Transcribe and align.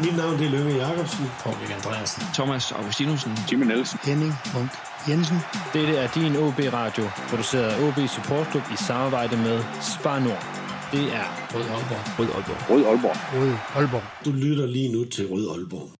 Mit 0.00 0.16
navn 0.16 0.38
det 0.38 0.46
er 0.46 0.50
Lønge 0.50 0.74
Jacobsen. 0.86 1.26
Paul 1.40 1.56
Andreasen. 1.76 2.22
Thomas 2.34 2.72
Augustinusen. 2.72 3.32
Jimmy 3.52 3.64
Nielsen. 3.66 3.98
Henning 4.04 4.32
Munk 4.54 4.70
Jensen. 5.08 5.38
Dette 5.72 5.96
er 5.96 6.08
din 6.08 6.36
OB 6.36 6.58
Radio, 6.72 7.04
produceret 7.28 7.64
af 7.64 7.88
OB 7.88 8.08
Support 8.08 8.46
Club 8.50 8.62
i 8.72 8.76
samarbejde 8.76 9.36
med 9.36 9.62
Spar 9.80 10.18
Nord. 10.18 10.44
Det 10.92 11.04
er 11.14 11.26
Rød 11.54 11.62
Aalborg. 11.62 12.18
Rød 12.18 12.28
Aalborg. 12.34 12.70
Rød 12.70 12.84
Aalborg. 12.86 13.16
Rød 13.40 13.52
Aalborg. 13.76 14.02
Du 14.24 14.30
lytter 14.32 14.66
lige 14.66 14.92
nu 14.92 15.04
til 15.04 15.26
Rød 15.26 15.50
Aalborg. 15.50 15.95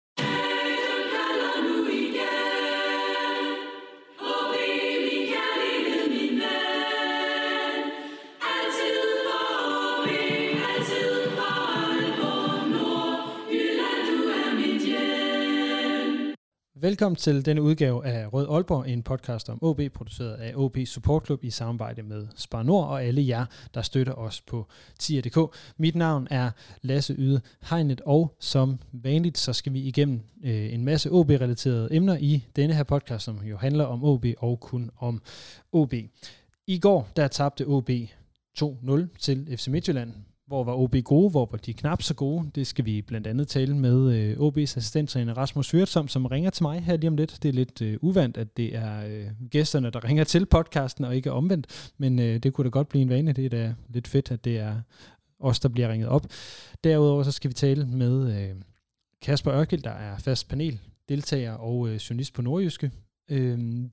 Velkommen 16.87 17.17
til 17.17 17.47
denne 17.47 17.63
udgave 17.63 18.07
af 18.07 18.33
Rød 18.33 18.47
Aalborg, 18.51 18.89
en 18.89 19.03
podcast 19.03 19.49
om 19.49 19.59
OB, 19.63 19.81
produceret 19.95 20.35
af 20.35 20.53
OB 20.57 20.77
Support 20.85 21.27
Club 21.27 21.45
i 21.45 21.51
samarbejde 21.51 22.03
med 22.03 22.27
Spar 22.37 22.63
Nord 22.63 22.89
og 22.89 23.05
alle 23.05 23.29
jer, 23.29 23.47
der 23.75 23.83
støtter 23.83 24.13
os 24.13 24.41
på 24.41 24.67
tier.dk. 24.99 25.57
Mit 25.77 25.95
navn 25.95 26.29
er 26.31 26.51
Lasse 26.83 27.15
Yde 27.19 27.41
Hegnet, 27.71 28.01
og 28.01 28.37
som 28.41 28.79
vanligt, 28.93 29.39
så 29.39 29.53
skal 29.53 29.73
vi 29.73 29.81
igennem 29.81 30.21
øh, 30.45 30.73
en 30.75 30.85
masse 30.85 31.11
OB-relaterede 31.11 31.89
emner 31.91 32.17
i 32.17 32.45
denne 32.57 32.75
her 32.75 32.85
podcast, 32.85 33.25
som 33.25 33.41
jo 33.45 33.57
handler 33.57 33.85
om 33.85 34.05
OB 34.05 34.25
og 34.39 34.61
kun 34.61 34.91
om 34.99 35.23
OB. 35.73 35.95
I 36.67 36.79
går, 36.79 37.09
der 37.17 37.29
tabte 37.29 37.67
OB 37.67 37.91
2-0 38.63 39.07
til 39.19 39.57
FC 39.57 39.69
Midtjylland. 39.69 40.13
Hvor 40.47 40.65
var 40.65 40.75
OB 40.75 40.97
gode, 41.05 41.31
hvor 41.31 41.49
var 41.51 41.59
de 41.59 41.75
knap 41.75 42.03
så 42.03 42.15
gode? 42.15 42.51
Det 42.55 42.67
skal 42.67 42.85
vi 42.85 43.03
blandt 43.03 43.27
andet 43.27 43.49
tale 43.49 43.77
med 43.77 44.15
øh, 44.15 44.37
OB's 44.39 44.61
assistenttræner 44.63 45.35
Rasmus 45.35 45.71
Hyrtsom, 45.71 46.09
som 46.09 46.27
ringer 46.27 46.51
til 46.51 46.63
mig 46.63 46.81
her 46.81 46.97
lige 46.97 47.09
om 47.09 47.17
lidt. 47.17 47.39
Det 47.43 47.49
er 47.49 47.53
lidt 47.53 47.83
øh, 47.83 47.99
uvandt, 48.01 48.37
at 48.37 48.57
det 48.57 48.77
er 48.77 49.07
øh, 49.07 49.49
gæsterne, 49.51 49.91
der 49.91 50.05
ringer 50.05 50.25
til 50.25 50.47
podcasten, 50.47 51.05
og 51.05 51.17
ikke 51.17 51.33
omvendt. 51.33 51.93
Men 51.99 52.19
øh, 52.19 52.39
det 52.39 52.53
kunne 52.53 52.65
da 52.65 52.69
godt 52.69 52.89
blive 52.89 53.03
en 53.03 53.09
vane. 53.09 53.33
Det 53.33 53.45
er 53.45 53.49
da 53.49 53.75
lidt 53.89 54.09
fedt, 54.09 54.31
at 54.31 54.45
det 54.45 54.59
er 54.59 54.81
os, 55.41 55.61
der 55.61 55.69
bliver 55.69 55.89
ringet 55.89 56.09
op. 56.09 56.27
Derudover 56.85 57.23
så 57.23 57.33
skal 57.33 57.49
vi 57.49 57.55
tale 57.55 57.87
med 57.87 58.43
øh, 58.43 58.57
Kasper 59.23 59.55
Ørkild, 59.55 59.83
der 59.83 59.91
er 59.91 60.19
fast 60.19 60.49
panel, 60.49 60.81
deltager 61.09 61.53
og 61.53 61.89
øh, 61.89 61.95
journalist 61.95 62.35
på 62.35 62.43
Nordjyske. 62.43 62.91
Øh, 63.31 63.85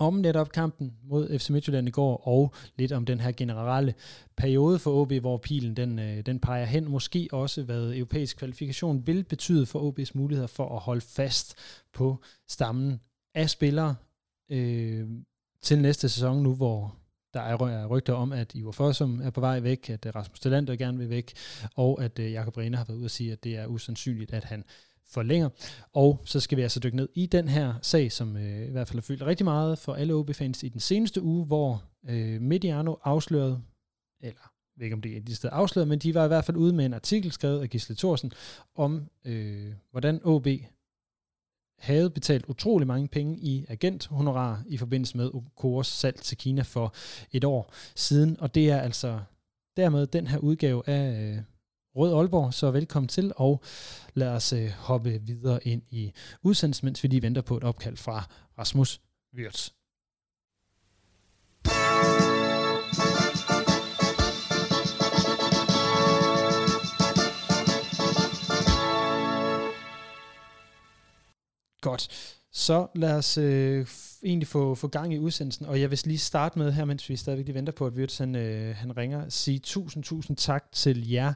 om 0.00 0.14
netop 0.14 0.52
kampen 0.52 0.92
mod 1.02 1.38
FC 1.38 1.50
Midtjylland 1.50 1.88
i 1.88 1.90
går, 1.90 2.28
og 2.28 2.54
lidt 2.76 2.92
om 2.92 3.04
den 3.04 3.20
her 3.20 3.32
generelle 3.32 3.94
periode 4.36 4.78
for 4.78 4.90
OB, 5.00 5.12
hvor 5.12 5.36
pilen 5.36 5.76
den, 5.76 5.98
øh, 5.98 6.26
den 6.26 6.40
peger 6.40 6.64
hen. 6.64 6.88
Måske 6.88 7.28
også, 7.32 7.62
hvad 7.62 7.94
europæisk 7.94 8.36
kvalifikation 8.36 9.06
vil 9.06 9.24
betyde 9.24 9.66
for 9.66 9.90
OB's 9.90 10.10
muligheder 10.14 10.46
for 10.46 10.76
at 10.76 10.80
holde 10.80 11.00
fast 11.00 11.54
på 11.92 12.18
stammen 12.48 13.00
af 13.34 13.50
spillere 13.50 13.94
øh, 14.50 15.08
til 15.62 15.78
næste 15.78 16.08
sæson 16.08 16.42
nu, 16.42 16.54
hvor 16.54 16.96
der 17.34 17.40
er 17.40 17.86
rygter 17.86 18.12
om, 18.12 18.32
at 18.32 18.54
Ivar 18.54 18.70
Fossum 18.70 19.20
er 19.22 19.30
på 19.30 19.40
vej 19.40 19.60
væk, 19.60 19.90
at 19.90 20.06
øh, 20.06 20.14
Rasmus 20.14 20.40
Delander 20.40 20.76
gerne 20.76 20.98
vil 20.98 21.10
væk, 21.10 21.32
og 21.76 22.04
at 22.04 22.18
øh, 22.18 22.32
Jakob 22.32 22.56
Rehne 22.56 22.76
har 22.76 22.84
været 22.84 22.96
ude 22.96 23.04
at 23.04 23.10
sige, 23.10 23.32
at 23.32 23.44
det 23.44 23.56
er 23.56 23.66
usandsynligt, 23.66 24.32
at 24.32 24.44
han 24.44 24.64
forlænger. 25.10 25.48
Og 25.92 26.22
så 26.24 26.40
skal 26.40 26.58
vi 26.58 26.62
altså 26.62 26.80
dykke 26.80 26.96
ned 26.96 27.08
i 27.14 27.26
den 27.26 27.48
her 27.48 27.74
sag, 27.82 28.12
som 28.12 28.36
øh, 28.36 28.68
i 28.68 28.70
hvert 28.70 28.88
fald 28.88 28.96
har 28.96 29.02
fyldt 29.02 29.22
rigtig 29.22 29.44
meget 29.44 29.78
for 29.78 29.94
alle 29.94 30.14
OB-fans 30.14 30.62
i 30.62 30.68
den 30.68 30.80
seneste 30.80 31.22
uge, 31.22 31.46
hvor 31.46 31.82
øh, 32.08 32.40
Mediano 32.40 32.94
afslørede, 33.04 33.62
eller 34.20 34.40
jeg 34.76 34.80
ved 34.80 34.84
ikke 34.84 34.94
om 34.94 35.02
det 35.02 35.16
er 35.16 35.20
de 35.20 35.34
steder 35.34 35.54
afsløret, 35.54 35.88
men 35.88 35.98
de 35.98 36.14
var 36.14 36.24
i 36.24 36.28
hvert 36.28 36.44
fald 36.44 36.56
ude 36.56 36.72
med 36.72 36.86
en 36.86 36.94
artikel 36.94 37.32
skrevet 37.32 37.60
af 37.60 37.70
Gisle 37.70 37.94
Thorsen 37.94 38.32
om, 38.74 39.08
øh, 39.24 39.72
hvordan 39.90 40.20
OB 40.24 40.46
havde 41.78 42.10
betalt 42.10 42.44
utrolig 42.48 42.86
mange 42.86 43.08
penge 43.08 43.38
i 43.38 43.64
agenthonorar 43.68 44.62
i 44.66 44.76
forbindelse 44.76 45.16
med 45.16 45.30
Okores 45.34 45.86
salg 45.86 46.16
til 46.16 46.36
Kina 46.36 46.62
for 46.62 46.94
et 47.32 47.44
år 47.44 47.72
siden. 47.94 48.40
Og 48.40 48.54
det 48.54 48.70
er 48.70 48.80
altså 48.80 49.20
dermed 49.76 50.06
den 50.06 50.26
her 50.26 50.38
udgave 50.38 50.88
af 50.88 51.22
øh, 51.22 51.38
Rød 51.96 52.14
Aalborg, 52.14 52.54
så 52.54 52.70
velkommen 52.70 53.08
til, 53.08 53.32
og 53.36 53.62
lad 54.14 54.28
os 54.28 54.52
øh, 54.52 54.70
hoppe 54.70 55.20
videre 55.22 55.66
ind 55.66 55.82
i 55.90 56.12
udsendelsen, 56.42 56.86
mens 56.86 57.02
vi 57.02 57.08
lige 57.08 57.22
venter 57.22 57.42
på 57.42 57.56
et 57.56 57.64
opkald 57.64 57.96
fra 57.96 58.28
Rasmus 58.58 59.00
Wirtz. 59.34 59.70
Godt. 71.80 72.08
Så 72.52 72.86
lad 72.94 73.16
os 73.16 73.38
øh, 73.38 73.86
egentlig 74.24 74.48
få, 74.48 74.74
få 74.74 74.88
gang 74.88 75.14
i 75.14 75.18
udsendelsen, 75.18 75.66
og 75.66 75.80
jeg 75.80 75.90
vil 75.90 76.00
lige 76.04 76.18
starte 76.18 76.58
med 76.58 76.72
her, 76.72 76.84
mens 76.84 77.08
vi 77.08 77.16
stadigvæk 77.16 77.46
lige 77.46 77.54
venter 77.54 77.72
på, 77.72 77.86
at 77.86 77.92
Wirtz 77.92 78.18
han, 78.18 78.36
øh, 78.36 78.76
han 78.76 78.96
ringer, 78.96 79.28
sige 79.28 79.58
tusind, 79.58 80.04
tusind 80.04 80.36
tak 80.36 80.72
til 80.72 81.10
jer, 81.10 81.34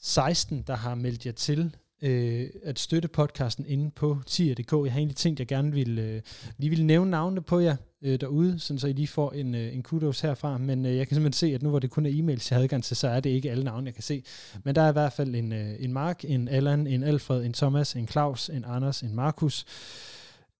16, 0.00 0.64
der 0.66 0.76
har 0.76 0.94
meldt 0.94 1.26
jer 1.26 1.32
til 1.32 1.76
øh, 2.02 2.50
at 2.62 2.78
støtte 2.78 3.08
podcasten 3.08 3.66
inde 3.66 3.90
på 3.90 4.18
tier.dk. 4.26 4.72
Jeg 4.72 4.92
har 4.92 4.98
egentlig 4.98 5.16
tænkt, 5.16 5.36
at 5.36 5.40
jeg 5.40 5.48
gerne 5.56 5.72
ville, 5.72 6.02
øh, 6.02 6.22
lige 6.58 6.70
ville 6.70 6.86
nævne 6.86 7.10
navnene 7.10 7.42
på 7.42 7.58
jer 7.60 7.76
øh, 8.02 8.20
derude, 8.20 8.58
sådan 8.58 8.78
så 8.78 8.86
I 8.86 8.92
lige 8.92 9.08
får 9.08 9.32
en, 9.32 9.54
øh, 9.54 9.74
en 9.74 9.82
kudos 9.82 10.20
herfra. 10.20 10.58
Men 10.58 10.86
øh, 10.86 10.96
jeg 10.96 11.08
kan 11.08 11.14
simpelthen 11.14 11.48
se, 11.48 11.54
at 11.54 11.62
nu 11.62 11.68
hvor 11.70 11.78
det 11.78 11.90
kun 11.90 12.06
er 12.06 12.10
e-mails, 12.10 12.50
jeg 12.50 12.56
har 12.56 12.62
adgang 12.62 12.84
til, 12.84 12.96
så 12.96 13.08
er 13.08 13.20
det 13.20 13.30
ikke 13.30 13.50
alle 13.50 13.64
navne, 13.64 13.86
jeg 13.86 13.94
kan 13.94 14.02
se. 14.02 14.24
Men 14.64 14.74
der 14.74 14.82
er 14.82 14.88
i 14.88 14.92
hvert 14.92 15.12
fald 15.12 15.34
en, 15.34 15.52
øh, 15.52 15.74
en 15.78 15.92
Mark, 15.92 16.24
en 16.24 16.48
Allan, 16.48 16.86
en 16.86 17.02
Alfred, 17.02 17.44
en 17.44 17.52
Thomas, 17.52 17.96
en 17.96 18.08
Claus, 18.08 18.48
en 18.48 18.64
Anders, 18.66 19.00
en 19.00 19.14
Markus, 19.14 19.64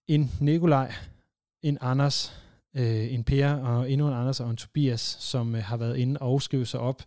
en 0.09 0.31
Nikolaj, 0.41 0.93
en 1.63 1.79
Anders, 1.81 2.33
øh, 2.77 3.15
en 3.15 3.25
Per 3.25 3.53
og 3.53 3.91
endnu 3.91 4.09
en 4.09 4.15
Anders 4.15 4.41
og 4.41 4.51
en 4.51 4.57
Tobias, 4.57 5.17
som 5.21 5.55
øh, 5.55 5.63
har 5.63 5.77
været 5.77 5.97
inde 5.97 6.21
og 6.21 6.43
skrive 6.43 6.67
sig 6.67 6.81
op. 6.81 7.03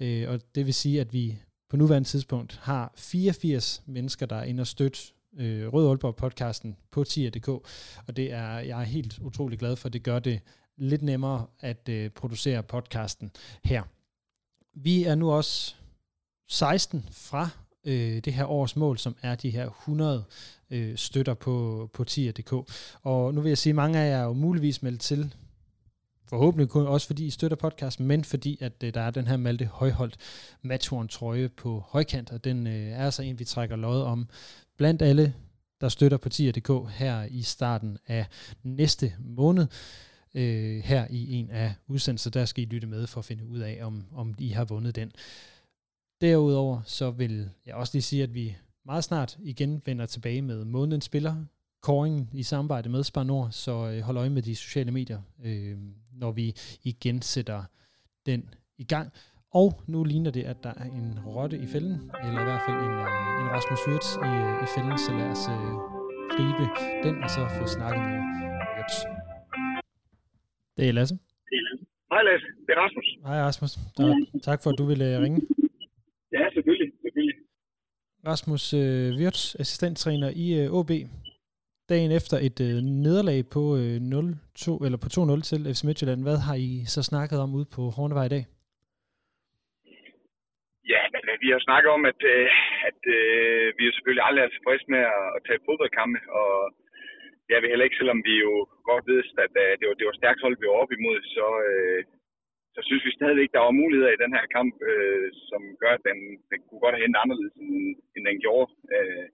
Øh, 0.00 0.30
og 0.30 0.40
det 0.54 0.66
vil 0.66 0.74
sige, 0.74 1.00
at 1.00 1.12
vi 1.12 1.38
på 1.70 1.76
nuværende 1.76 2.08
tidspunkt 2.08 2.60
har 2.62 2.92
84 2.96 3.82
mennesker, 3.86 4.26
der 4.26 4.36
er 4.36 4.44
inde 4.44 4.60
og 4.60 4.66
støtte 4.66 4.98
øh, 5.38 5.72
Rød 5.72 5.88
Aalborg 5.88 6.16
podcasten 6.16 6.76
på 6.90 7.04
tier.dk, 7.04 7.48
og 7.48 8.16
det 8.16 8.32
er 8.32 8.58
jeg 8.58 8.80
er 8.80 8.84
helt 8.84 9.18
utrolig 9.18 9.58
glad 9.58 9.76
for. 9.76 9.88
Det 9.88 10.02
gør 10.02 10.18
det 10.18 10.40
lidt 10.76 11.02
nemmere 11.02 11.46
at 11.60 11.88
øh, 11.88 12.10
producere 12.10 12.62
podcasten 12.62 13.30
her. 13.64 13.82
Vi 14.74 15.04
er 15.04 15.14
nu 15.14 15.30
også 15.30 15.74
16 16.48 17.08
fra 17.12 17.48
øh, 17.84 18.24
det 18.24 18.32
her 18.32 18.44
års 18.44 18.76
mål, 18.76 18.98
som 18.98 19.16
er 19.22 19.34
de 19.34 19.50
her 19.50 19.66
100 19.66 20.24
øh, 20.70 20.96
støtter 20.96 21.34
på, 21.34 21.88
på 21.94 22.04
tier.dk. 22.04 22.52
Og 23.02 23.34
nu 23.34 23.40
vil 23.40 23.50
jeg 23.50 23.58
sige, 23.58 23.70
at 23.70 23.76
mange 23.76 23.98
af 23.98 24.10
jer 24.10 24.18
er 24.18 24.24
jo 24.24 24.32
muligvis 24.32 24.82
meldt 24.82 25.00
til 25.00 25.34
Forhåbentlig 26.30 26.68
kun 26.68 26.86
også 26.86 27.06
fordi 27.06 27.26
I 27.26 27.30
støtter 27.30 27.56
podcasten, 27.56 28.06
men 28.06 28.24
fordi 28.24 28.58
at 28.60 28.72
øh, 28.84 28.94
der 28.94 29.00
er 29.00 29.10
den 29.10 29.26
her 29.26 29.36
Malte 29.36 29.64
Højholdt 29.64 30.16
matchhorn 30.62 31.08
trøje 31.08 31.48
på 31.48 31.84
højkant, 31.88 32.30
og 32.30 32.44
den 32.44 32.66
øh, 32.66 32.72
er 32.72 33.04
altså 33.04 33.22
en, 33.22 33.38
vi 33.38 33.44
trækker 33.44 33.76
lod 33.76 34.02
om 34.02 34.28
blandt 34.76 35.02
alle, 35.02 35.34
der 35.80 35.88
støtter 35.88 36.18
partier.dk 36.18 36.90
her 36.90 37.24
i 37.24 37.42
starten 37.42 37.98
af 38.06 38.26
næste 38.62 39.12
måned. 39.18 39.66
Øh, 40.34 40.78
her 40.84 41.06
i 41.10 41.32
en 41.34 41.50
af 41.50 41.74
udsendelser, 41.86 42.30
der 42.30 42.44
skal 42.44 42.64
I 42.64 42.66
lytte 42.66 42.86
med 42.86 43.06
for 43.06 43.18
at 43.18 43.24
finde 43.24 43.46
ud 43.46 43.58
af, 43.58 43.78
om, 43.82 44.04
om 44.12 44.34
I 44.38 44.48
har 44.48 44.64
vundet 44.64 44.96
den. 44.96 45.12
Derudover 46.20 46.80
så 46.84 47.10
vil 47.10 47.50
jeg 47.66 47.74
også 47.74 47.94
lige 47.94 48.02
sige, 48.02 48.22
at 48.22 48.34
vi 48.34 48.56
meget 48.86 49.04
snart 49.04 49.38
igen 49.42 49.82
vender 49.86 50.06
tilbage 50.06 50.42
med 50.42 50.64
månedens 50.64 51.04
spiller, 51.04 51.34
kåringen 51.80 52.30
i 52.32 52.42
samarbejde 52.42 52.88
med 52.88 53.04
Spar 53.04 53.24
Nord, 53.24 53.48
så 53.50 53.90
øh, 53.90 54.00
hold 54.00 54.16
øje 54.16 54.30
med 54.30 54.42
de 54.42 54.56
sociale 54.56 54.90
medier, 54.90 55.20
øh, 55.44 55.78
når 56.20 56.32
vi 56.32 56.46
igen 56.84 57.22
sætter 57.22 57.60
den 58.26 58.54
i 58.78 58.84
gang. 58.84 59.12
Og 59.60 59.68
nu 59.92 60.04
ligner 60.04 60.30
det, 60.30 60.44
at 60.52 60.56
der 60.62 60.72
er 60.82 60.88
en 61.00 61.08
rotte 61.26 61.56
i 61.64 61.66
fælden, 61.72 61.96
eller 62.24 62.40
i 62.44 62.46
hvert 62.48 62.62
fald 62.66 62.78
en, 62.86 62.94
øh, 63.04 63.40
en 63.40 63.48
Rasmus 63.56 63.80
Wirtz 63.88 64.08
i, 64.30 64.32
i 64.64 64.66
fælden, 64.74 64.98
så 65.06 65.10
lad 65.18 65.28
os 65.36 65.44
øh, 65.54 65.72
gribe 66.34 66.64
den, 67.04 67.14
og 67.24 67.30
så 67.36 67.40
få 67.58 67.64
snakket 67.76 68.02
med 68.08 68.18
Wirtz. 68.74 68.96
Det 70.76 70.88
er 70.88 70.92
Lasse. 70.92 71.14
Hej 72.12 72.22
Lasse, 72.28 72.46
det 72.66 72.72
er 72.76 72.80
Rasmus. 72.84 73.06
Hej 73.28 73.38
Rasmus. 73.48 73.72
Tak, 73.96 74.42
tak 74.48 74.58
for, 74.62 74.70
at 74.70 74.78
du 74.78 74.84
ville 74.90 75.06
øh, 75.14 75.22
ringe. 75.24 75.40
Ja, 76.36 76.44
selvfølgelig. 76.54 76.92
selvfølgelig. 77.02 77.36
Rasmus 78.26 78.74
øh, 78.74 79.08
Wirtz, 79.20 79.54
assistenttræner 79.60 80.30
i 80.44 80.46
øh, 80.60 80.78
OB 80.78 80.90
dagen 81.94 82.10
efter 82.18 82.36
et 82.48 82.58
øh, 82.68 82.76
nederlag 83.04 83.40
på 83.56 83.62
øh, 83.80 83.96
0-2 84.64 84.84
eller 84.84 84.98
på 85.04 85.08
2-0 85.16 85.48
til 85.48 85.60
FC 85.74 85.82
Midtjylland. 85.86 86.20
Hvad 86.26 86.38
har 86.48 86.56
I 86.68 86.70
så 86.94 87.00
snakket 87.10 87.38
om 87.44 87.50
ude 87.58 87.68
på 87.76 87.82
Hornevej 87.96 88.26
i 88.28 88.34
dag? 88.36 88.44
Ja, 90.92 91.02
men 91.14 91.22
øh, 91.30 91.36
vi 91.44 91.48
har 91.54 91.60
snakket 91.68 91.90
om, 91.96 92.02
at, 92.12 92.20
øh, 92.34 92.48
at 92.88 93.00
øh, 93.16 93.66
vi 93.78 93.82
er 93.86 93.94
selvfølgelig 93.94 94.24
aldrig 94.28 94.42
er 94.44 94.52
tilfredse 94.54 94.86
med 94.94 95.02
at, 95.16 95.26
at 95.36 95.40
tage 95.46 95.64
fodboldkampe, 95.66 96.18
og 96.40 96.52
det 97.46 97.52
er 97.54 97.62
vi 97.62 97.70
heller 97.72 97.86
ikke, 97.86 98.00
selvom 98.00 98.20
vi 98.28 98.34
jo 98.46 98.52
godt 98.90 99.04
ved, 99.10 99.20
at 99.44 99.54
øh, 99.64 99.72
det 99.78 99.86
var, 99.88 99.96
det 99.98 100.06
var 100.08 100.16
stærkt 100.20 100.42
hold, 100.42 100.54
vi 100.60 100.70
var 100.70 100.78
op 100.82 100.92
imod, 100.98 101.18
så, 101.36 101.46
øh, 101.70 102.00
så 102.74 102.80
synes 102.88 103.04
vi 103.06 103.18
stadigvæk, 103.18 103.50
der 103.52 103.62
var 103.66 103.80
muligheder 103.82 104.12
i 104.14 104.22
den 104.24 104.32
her 104.36 104.46
kamp, 104.56 104.74
øh, 104.90 105.26
som 105.50 105.62
gør, 105.82 105.92
at 105.98 106.06
den, 106.08 106.18
den 106.50 106.58
kunne 106.66 106.82
godt 106.84 106.94
have 106.94 107.04
hentet 107.04 107.22
anderledes, 107.24 107.54
end, 107.62 107.74
end 108.14 108.22
den 108.28 108.38
gjorde. 108.44 108.68
Øh, 108.96 109.26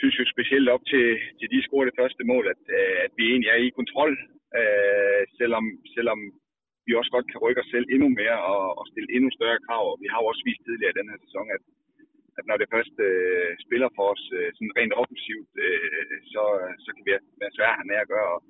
synes 0.00 0.14
jo 0.18 0.24
specielt 0.34 0.68
op 0.74 0.84
til, 0.92 1.06
til 1.38 1.48
de 1.54 1.60
scorede 1.66 1.90
det 1.90 1.98
første 2.00 2.22
mål, 2.32 2.44
at, 2.54 2.62
øh, 2.78 2.96
at 3.06 3.12
vi 3.18 3.24
egentlig 3.30 3.50
er 3.50 3.60
i 3.62 3.76
kontrol, 3.78 4.12
øh, 4.60 5.22
selvom, 5.38 5.64
selvom 5.96 6.20
vi 6.86 6.92
også 6.94 7.10
godt 7.16 7.30
kan 7.30 7.42
rykke 7.44 7.62
os 7.62 7.72
selv 7.74 7.86
endnu 7.94 8.08
mere 8.20 8.38
og, 8.52 8.64
og 8.78 8.84
stille 8.90 9.10
endnu 9.16 9.30
større 9.32 9.64
krav. 9.66 9.84
Og 9.92 9.98
vi 10.02 10.06
har 10.12 10.18
jo 10.20 10.30
også 10.30 10.44
vist 10.48 10.62
tidligere 10.64 10.92
i 10.94 10.98
den 11.00 11.10
her 11.10 11.18
sæson, 11.24 11.46
at, 11.56 11.62
at 12.38 12.44
når 12.48 12.56
det 12.58 12.72
først 12.74 12.94
øh, 13.08 13.50
spiller 13.64 13.88
for 13.96 14.06
os 14.14 14.24
øh, 14.38 14.48
sådan 14.56 14.76
rent 14.78 14.94
offensivt, 15.02 15.50
øh, 15.66 16.16
så, 16.32 16.42
så 16.84 16.90
kan 16.94 17.02
vi 17.06 17.12
være 17.42 17.54
svære 17.56 17.74
at 17.74 17.80
have 17.80 17.90
med 17.92 17.98
at 18.02 18.10
gøre. 18.14 18.30
Og 18.36 18.40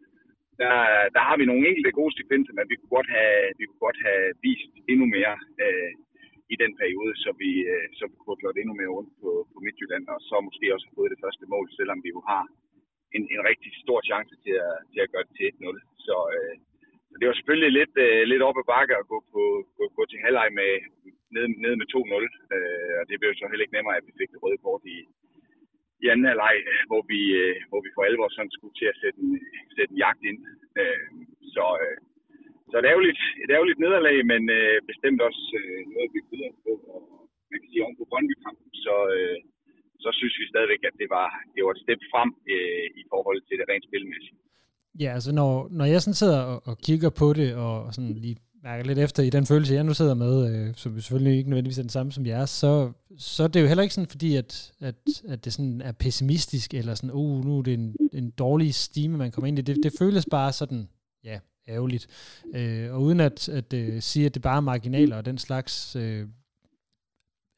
der, 0.63 0.75
der 1.17 1.23
har 1.29 1.37
vi 1.39 1.45
nogle 1.47 1.69
enkelte 1.69 1.97
gode 2.01 2.15
sekvenser, 2.19 2.53
men 2.55 2.71
vi 2.71 2.77
kunne 2.77 2.95
godt 2.99 3.11
have, 3.17 3.39
vi 3.59 3.65
kunne 3.67 3.85
godt 3.87 4.01
have 4.07 4.25
vist 4.47 4.73
endnu 4.93 5.07
mere 5.17 5.35
øh, 5.65 5.91
i 6.53 6.57
den 6.63 6.73
periode, 6.81 7.13
så 7.25 7.31
vi, 7.43 7.51
øh, 7.73 7.87
så 7.99 8.03
vi 8.11 8.15
kunne 8.17 8.35
have 8.35 8.43
gjort 8.43 8.59
endnu 8.61 8.75
mere 8.77 8.95
rundt 8.97 9.13
på, 9.23 9.31
på 9.53 9.59
Midtjylland, 9.65 10.05
og 10.15 10.21
så 10.29 10.35
måske 10.49 10.75
også 10.75 10.89
fået 10.97 11.13
det 11.13 11.23
første 11.25 11.45
mål, 11.55 11.67
selvom 11.79 11.99
vi 12.05 12.11
jo 12.17 12.21
har 12.31 12.45
en, 13.17 13.23
en 13.35 13.43
rigtig 13.51 13.71
stor 13.85 14.01
chance 14.11 14.35
til 14.45 14.55
at, 14.69 14.77
til 14.93 15.01
at 15.05 15.11
gøre 15.13 15.27
det 15.27 15.35
til 15.37 15.51
1-0. 15.53 15.79
Så, 16.07 16.17
øh, 16.37 16.55
så 17.11 17.15
det 17.19 17.27
var 17.29 17.37
selvfølgelig 17.37 17.73
lidt, 17.81 17.95
øh, 18.07 18.23
lidt 18.33 18.47
op 18.49 18.59
ad 18.61 18.67
bakke 18.75 18.95
at 19.01 19.09
gå, 19.13 19.19
på, 19.33 19.43
gå, 19.77 19.85
gå 19.97 20.03
til 20.07 20.23
halvleg 20.25 20.49
med, 20.61 20.73
ned, 21.35 21.47
nede 21.65 21.77
med 21.81 21.87
2-0, 21.95 22.55
øh, 22.55 22.93
og 23.01 23.05
det 23.09 23.21
blev 23.21 23.33
så 23.35 23.47
heller 23.49 23.65
ikke 23.65 23.77
nemmere, 23.79 23.99
at 23.99 24.07
vi 24.09 24.13
fik 24.21 24.31
det 24.33 24.43
røde 24.43 24.61
kort 24.65 24.85
i, 24.97 24.99
i 26.03 26.05
anden 26.13 26.31
halvleg, 26.31 26.57
hvor 26.91 27.03
vi, 27.13 27.21
øh, 27.43 27.57
hvor 27.71 27.81
vi 27.85 27.91
for 27.95 28.03
alvor 28.09 28.29
sådan 28.29 28.57
skulle 28.57 28.77
til 28.81 28.89
at 28.93 29.01
sætte 29.03 29.19
en, 29.25 29.33
sætte 29.77 29.93
en 29.93 30.03
jagt 30.05 30.23
ind. 30.31 30.41
Øh, 30.81 31.09
så, 31.55 31.67
øh, 31.85 31.97
så 32.71 32.75
er 32.79 32.91
ærgerligt, 32.93 33.23
et 33.45 33.51
ærgerligt 33.57 33.83
nederlag, 33.85 34.17
men 34.33 34.43
øh, 34.59 34.77
bestemt 34.91 35.21
også 35.29 35.43
øh, 35.61 35.81
noget, 35.95 36.11
vi 36.15 36.21
videre 36.31 36.55
på. 36.65 36.73
Og 36.95 37.01
man 37.51 37.59
kan 37.61 37.69
sige, 37.71 37.85
oven 37.85 37.99
på 38.01 38.07
brøndby 38.11 38.35
så, 38.87 38.97
øh, 39.17 39.37
så 40.05 40.11
synes 40.19 40.35
vi 40.41 40.45
stadigvæk, 40.53 40.83
at 40.91 40.97
det 41.03 41.09
var, 41.17 41.29
det 41.55 41.61
var 41.65 41.73
et 41.75 41.83
step 41.85 42.01
frem 42.13 42.31
øh, 42.55 42.87
i 43.01 43.05
forhold 43.13 43.41
til 43.49 43.57
det 43.59 43.67
rent 43.71 43.87
spilmæssige. 43.89 44.39
Ja, 45.03 45.11
altså 45.17 45.31
når, 45.41 45.53
når 45.79 45.87
jeg 45.93 46.01
sådan 46.03 46.21
sidder 46.23 46.41
og, 46.53 46.59
og 46.69 46.75
kigger 46.87 47.11
på 47.21 47.27
det, 47.39 47.51
og 47.65 47.75
sådan 47.95 48.15
lige 48.25 48.37
mærker 48.63 48.85
lidt 48.85 48.99
efter 48.99 49.23
i 49.23 49.31
den 49.37 49.47
følelse, 49.47 49.75
jeg 49.75 49.85
nu 49.85 49.95
sidder 49.95 50.15
med, 50.25 50.35
øh, 50.49 50.75
som 50.75 51.01
selvfølgelig 51.01 51.35
ikke 51.39 51.51
nødvendigvis 51.51 51.79
er 51.79 51.89
den 51.89 51.97
samme 51.97 52.13
som 52.13 52.27
jeres, 52.27 52.51
så, 52.51 52.93
så 53.19 53.43
det 53.49 53.57
er 53.57 53.65
jo 53.65 53.71
heller 53.71 53.83
ikke 53.83 53.95
sådan, 53.95 54.15
fordi 54.15 54.31
at, 54.37 54.73
at, 54.81 55.01
at 55.29 55.45
det 55.45 55.53
sådan 55.53 55.81
er 55.81 55.93
pessimistisk, 55.93 56.75
eller 56.75 56.95
sådan, 56.95 57.17
oh, 57.21 57.45
nu 57.45 57.59
er 57.59 57.63
det 57.63 57.75
en, 57.75 57.97
en 58.13 58.31
dårlig 58.31 58.75
stime, 58.75 59.17
man 59.17 59.31
kommer 59.33 59.49
ind 59.49 59.59
i. 59.59 59.63
Det, 59.63 59.77
det 59.83 59.93
føles 59.99 60.27
bare 60.31 60.53
sådan, 60.53 60.89
ja, 61.25 61.39
ærgerligt. 61.69 62.05
Øh, 62.59 62.95
og 62.95 62.99
uden 63.07 63.21
at, 63.21 63.39
at 63.49 63.71
øh, 63.81 64.01
sige, 64.11 64.27
at 64.27 64.35
det 64.35 64.43
bare 64.43 64.57
er 64.57 64.71
marginaler 64.73 65.17
og 65.17 65.27
den 65.31 65.39
slags, 65.39 65.97
øh, 66.03 66.23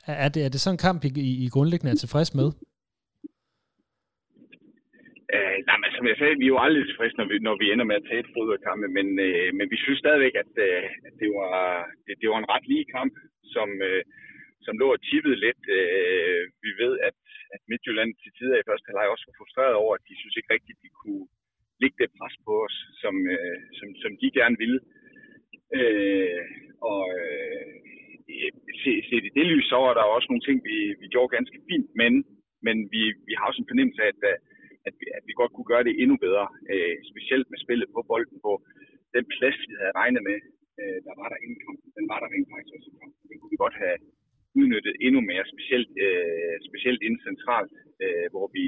er, 0.06 0.28
det, 0.34 0.40
er 0.46 0.50
det 0.52 0.60
sådan 0.60 0.74
en 0.74 0.86
kamp, 0.86 1.00
I, 1.04 1.30
I 1.44 1.46
grundlæggende 1.54 1.92
er 1.92 2.02
tilfreds 2.04 2.34
med? 2.40 2.48
Øh, 5.34 5.58
nej, 5.68 5.76
men 5.82 5.90
som 5.96 6.06
jeg 6.10 6.16
sagde, 6.18 6.38
vi 6.40 6.46
er 6.46 6.54
jo 6.54 6.64
aldrig 6.66 6.84
tilfredse, 6.86 7.16
når 7.20 7.28
vi, 7.30 7.36
når 7.48 7.56
vi 7.62 7.66
ender 7.72 7.86
med 7.88 8.00
at 8.00 8.06
tage 8.08 8.22
et 8.24 8.32
fodboldkamp, 8.34 8.80
men, 8.98 9.08
øh, 9.26 9.48
men 9.58 9.66
vi 9.72 9.76
synes 9.84 9.98
stadigvæk, 10.04 10.34
at, 10.42 10.52
øh, 10.66 10.84
at 11.06 11.14
det, 11.22 11.30
var, 11.38 11.56
det, 12.04 12.12
det 12.20 12.28
var 12.30 12.38
en 12.40 12.52
ret 12.52 12.66
lige 12.72 12.86
kamp, 12.96 13.14
som, 13.54 13.68
øh, 13.88 14.02
som 14.64 14.74
lå 14.80 14.86
og 14.96 15.00
tippede 15.08 15.38
lidt. 15.46 15.62
Øh, 15.78 16.42
vi 16.64 16.70
ved, 16.82 16.94
at, 17.08 17.18
at 17.54 17.60
Midtjylland 17.70 18.10
til 18.22 18.32
tider 18.38 18.56
i 18.58 18.68
første 18.68 18.88
halvleg 18.88 19.08
også 19.12 19.26
var 19.28 19.38
frustreret 19.40 19.74
over, 19.82 19.92
at 19.94 20.06
de 20.08 20.14
synes 20.20 20.36
ikke 20.36 20.54
rigtigt, 20.54 20.82
de 20.84 20.90
kunne 21.00 21.24
lægge 21.80 21.98
det 22.02 22.16
pres 22.18 22.36
på 22.46 22.52
os, 22.66 22.76
som, 23.02 23.14
øh, 23.34 23.58
som, 23.78 23.88
som 24.02 24.12
de 24.20 24.28
gerne 24.40 24.56
ville. 24.62 24.80
Øh, 25.78 26.42
og 26.92 27.02
øh, 27.20 27.72
set 28.82 29.04
se 29.08 29.16
i 29.28 29.34
det 29.38 29.46
lys, 29.52 29.66
så 29.72 29.76
var 29.84 29.92
der 29.94 30.14
også 30.16 30.28
nogle 30.28 30.46
ting, 30.46 30.58
vi, 30.70 30.76
vi 31.02 31.06
gjorde 31.14 31.34
ganske 31.36 31.58
fint, 31.68 31.88
men, 32.00 32.12
men 32.66 32.76
vi, 32.92 33.02
vi 33.28 33.32
har 33.36 33.44
også 33.46 33.62
en 33.62 33.70
fornemmelse 33.70 34.02
af, 34.02 34.10
at, 34.14 34.20
øh, 34.30 34.36
at, 34.88 34.94
vi, 35.00 35.04
at 35.18 35.24
vi 35.28 35.32
godt 35.40 35.52
kunne 35.52 35.70
gøre 35.72 35.86
det 35.88 35.94
endnu 36.02 36.16
bedre, 36.26 36.46
øh, 36.72 36.96
specielt 37.12 37.46
med 37.52 37.58
spillet 37.64 37.88
på 37.94 38.00
bolden 38.10 38.38
på 38.46 38.52
den 39.14 39.24
plads, 39.34 39.58
vi 39.70 39.74
havde 39.80 39.98
regnet 40.00 40.22
med, 40.28 40.38
øh, 40.80 40.98
der 41.06 41.14
var 41.20 41.28
der 41.32 41.38
inden 41.44 41.60
kampen, 41.66 41.88
den 41.98 42.06
var 42.12 42.18
der 42.20 42.28
rent 42.34 42.48
faktisk 42.52 42.74
også 42.76 42.90
i 42.92 42.98
kampen. 43.02 43.22
Den 43.30 43.38
kunne 43.38 43.54
vi 43.54 43.64
godt 43.64 43.76
have 43.84 43.98
udnyttet 44.60 44.94
endnu 45.06 45.20
mere, 45.30 45.44
specielt, 45.54 45.90
øh, 46.06 46.54
specielt 46.68 47.00
inden 47.06 47.20
centralt, 47.28 47.72
øh, 48.04 48.26
hvor, 48.32 48.46
vi, 48.56 48.64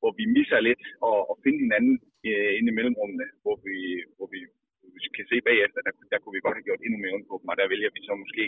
hvor 0.00 0.12
vi 0.18 0.24
misser 0.36 0.60
lidt 0.68 0.84
og, 1.08 1.18
og 1.30 1.34
finde 1.44 1.60
hinanden 1.66 1.96
øh, 2.36 2.50
inde 2.58 2.70
i 2.70 2.76
mellemrummene, 2.78 3.26
hvor 3.42 3.56
vi, 3.66 3.76
hvor 4.16 4.28
vi, 4.34 4.40
vi 4.96 5.00
kan 5.16 5.26
se 5.32 5.38
bagefter, 5.48 5.80
der, 5.86 5.92
der 6.12 6.18
kunne 6.18 6.36
vi 6.36 6.44
godt 6.46 6.58
have 6.58 6.68
gjort 6.68 6.84
endnu 6.84 6.98
mere 7.00 7.14
ondt 7.16 7.28
på 7.30 7.36
dem, 7.40 7.50
og 7.52 7.56
der 7.60 7.72
vælger 7.72 7.90
vi 7.94 8.00
så 8.08 8.14
måske 8.24 8.44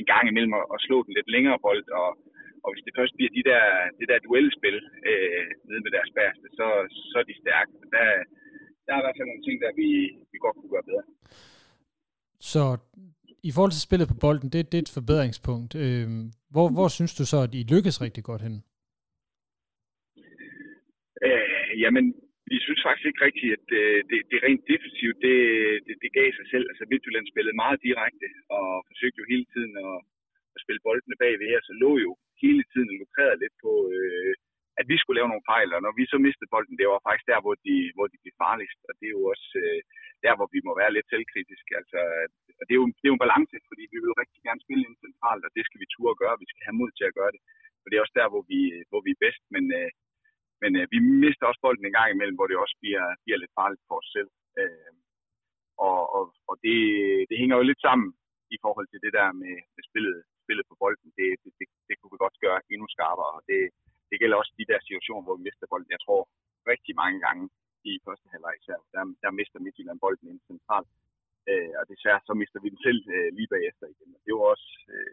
en 0.00 0.06
gang 0.12 0.24
imellem 0.28 0.54
at, 0.60 0.66
at 0.74 0.82
slå 0.86 0.96
den 1.06 1.12
lidt 1.18 1.30
længere 1.34 1.58
bold, 1.66 1.84
og, 2.00 2.10
og 2.64 2.68
hvis 2.70 2.84
det 2.86 2.96
først 2.98 3.14
bliver 3.16 3.32
de 3.36 3.48
der, 3.50 3.64
det 3.98 4.06
der 4.10 4.24
duellespil 4.26 4.76
øh, 5.10 5.46
nede 5.68 5.82
med 5.84 5.92
deres 5.96 6.10
bærste, 6.18 6.46
så, 6.58 6.66
så 7.10 7.16
er 7.22 7.26
de 7.30 7.40
stærke. 7.42 7.72
Der, 7.94 8.04
der 8.84 8.92
er 8.92 9.00
i 9.00 9.04
hvert 9.04 9.18
fald 9.18 9.30
nogle 9.30 9.46
ting, 9.46 9.56
der 9.64 9.70
vi, 9.80 9.88
vi 10.32 10.38
godt 10.44 10.56
kunne 10.56 10.74
gøre 10.74 10.88
bedre. 10.90 11.04
Så 12.52 12.62
i 13.48 13.50
forhold 13.54 13.72
til 13.72 13.86
spillet 13.86 14.08
på 14.08 14.16
bolden, 14.24 14.48
det, 14.52 14.72
det 14.72 14.78
er 14.78 14.82
et 14.82 14.96
forbedringspunkt. 14.98 15.72
Øh, 15.84 16.08
hvor, 16.54 16.66
hvor 16.76 16.88
synes 16.88 17.14
du 17.14 17.24
så, 17.26 17.38
at 17.46 17.54
I 17.54 17.62
lykkes 17.74 18.02
rigtig 18.04 18.24
godt 18.24 18.42
hen? 18.42 18.54
Øh, 21.26 21.80
jamen, 21.82 22.14
vi 22.52 22.56
synes 22.64 22.80
faktisk 22.86 23.06
ikke 23.08 23.24
rigtigt, 23.28 23.52
at 23.58 23.66
øh, 23.80 23.98
det, 23.98 24.04
det, 24.10 24.18
det 24.30 24.38
rent 24.46 24.64
defensivt, 24.72 25.18
det, 25.26 25.38
det, 25.86 25.94
det 26.02 26.10
gav 26.18 26.28
sig 26.38 26.46
selv. 26.52 26.66
Altså 26.70 26.84
Midtjylland 26.90 27.26
spillede 27.32 27.60
meget 27.64 27.78
direkte 27.88 28.28
og 28.58 28.68
forsøgte 28.88 29.20
jo 29.22 29.30
hele 29.32 29.46
tiden 29.54 29.72
at, 29.86 29.96
at 30.54 30.62
spille 30.64 30.84
boldene 30.86 31.20
bagved 31.22 31.46
her, 31.52 31.60
så 31.68 31.72
lå 31.84 31.90
jo 32.06 32.10
hele 32.44 32.64
tiden 32.72 32.90
lukreret 33.00 33.40
lidt 33.42 33.56
på, 33.64 33.72
øh, 33.96 34.32
at 34.80 34.86
vi 34.90 34.96
skulle 34.98 35.18
lave 35.18 35.32
nogle 35.32 35.48
fejl, 35.52 35.70
og 35.76 35.80
når 35.86 35.92
vi 35.98 36.04
så 36.12 36.18
mistede 36.26 36.52
bolden, 36.54 36.78
det 36.80 36.86
var 36.92 37.06
faktisk 37.08 37.26
der, 37.32 37.40
hvor 37.44 37.54
de, 37.66 37.76
hvor 37.96 38.06
de 38.12 38.22
blev 38.22 38.34
farligst, 38.44 38.80
og 38.88 38.92
det 38.98 39.06
er 39.06 39.16
jo 39.18 39.24
også 39.34 39.48
øh, 39.64 39.80
der, 40.24 40.34
hvor 40.36 40.48
vi 40.54 40.60
må 40.66 40.72
være 40.80 40.94
lidt 40.96 41.08
selvkritiske. 41.12 41.72
Altså, 41.80 42.00
og 42.60 42.62
det 42.66 42.72
er, 42.74 42.80
jo, 42.82 42.86
det 42.98 43.06
er 43.06 43.12
jo 43.12 43.18
en 43.18 43.26
balance, 43.26 43.56
fordi 43.70 43.84
vi 43.92 43.96
vil 43.98 44.12
jo 44.12 44.20
rigtig 44.22 44.40
gerne 44.46 44.64
spille 44.64 44.84
ind 44.84 44.96
centralt, 45.04 45.46
og 45.46 45.52
det 45.56 45.64
skal 45.64 45.80
vi 45.82 45.92
turde 45.94 46.20
gøre, 46.22 46.42
vi 46.44 46.50
skal 46.50 46.66
have 46.66 46.78
mod 46.80 46.90
til 46.94 47.06
at 47.08 47.16
gøre 47.18 47.32
det. 47.34 47.40
Og 47.82 47.86
det 47.86 47.94
er 47.94 48.04
også 48.04 48.18
der, 48.20 48.28
hvor 48.32 48.42
vi, 48.52 48.60
hvor 48.90 49.00
vi 49.06 49.10
er 49.12 49.22
bedst, 49.24 49.42
men, 49.54 49.64
øh, 49.78 49.90
men 50.62 50.70
øh, 50.78 50.84
vi 50.94 50.98
mister 51.24 51.44
også 51.46 51.62
bolden 51.64 51.86
en 51.86 51.96
gang 51.98 52.08
imellem, 52.10 52.36
hvor 52.38 52.48
det 52.48 52.56
også 52.64 52.76
bliver, 52.82 53.04
bliver 53.24 53.38
lidt 53.40 53.56
farligt 53.60 53.82
for 53.88 53.96
os 54.00 54.08
selv. 54.16 54.30
Øh, 54.60 54.92
og 55.86 56.00
og, 56.16 56.24
og 56.50 56.54
det, 56.64 56.78
det 57.28 57.36
hænger 57.40 57.56
jo 57.56 57.64
lidt 57.66 57.82
sammen 57.86 58.08
i 58.54 58.58
forhold 58.64 58.88
til 58.90 59.00
det 59.04 59.12
der 59.18 59.28
med, 59.42 59.54
med 59.76 59.82
spillet, 59.88 60.16
spillet 60.44 60.64
på 60.70 60.74
bolden. 60.82 61.08
Det, 61.18 61.28
det, 61.42 61.50
det, 61.58 61.66
det 61.88 61.94
kunne 61.96 62.12
vi 62.14 62.24
godt 62.24 62.42
gøre 62.44 62.58
endnu 62.72 62.86
skarpere, 62.94 63.30
og 63.36 63.42
det, 63.50 63.60
det 64.10 64.16
gælder 64.20 64.36
også 64.38 64.52
de 64.60 64.68
der 64.70 64.80
situationer, 64.80 65.24
hvor 65.24 65.36
vi 65.38 65.46
mister 65.48 65.70
bolden. 65.72 65.96
Jeg 65.96 66.02
tror 66.06 66.20
rigtig 66.72 66.94
mange 67.02 67.18
gange 67.26 67.44
i 67.90 67.92
første 68.06 68.26
halvleg 68.32 68.54
især, 68.60 68.78
der, 68.94 69.02
der 69.24 69.38
mister 69.40 69.58
Midtjylland 69.64 70.00
bolden 70.04 70.30
ind 70.30 70.40
centralt. 70.50 70.90
Øh, 71.50 71.72
og 71.80 71.84
desværre 71.92 72.20
så 72.28 72.32
mister 72.42 72.58
vi 72.62 72.68
den 72.72 72.80
selv 72.86 73.00
øh, 73.14 73.28
lige 73.36 73.52
bagefter 73.54 73.86
igen. 73.94 74.10
Og 74.16 74.20
det 74.24 74.32
var 74.36 74.44
også 74.54 74.68
øh, 74.94 75.12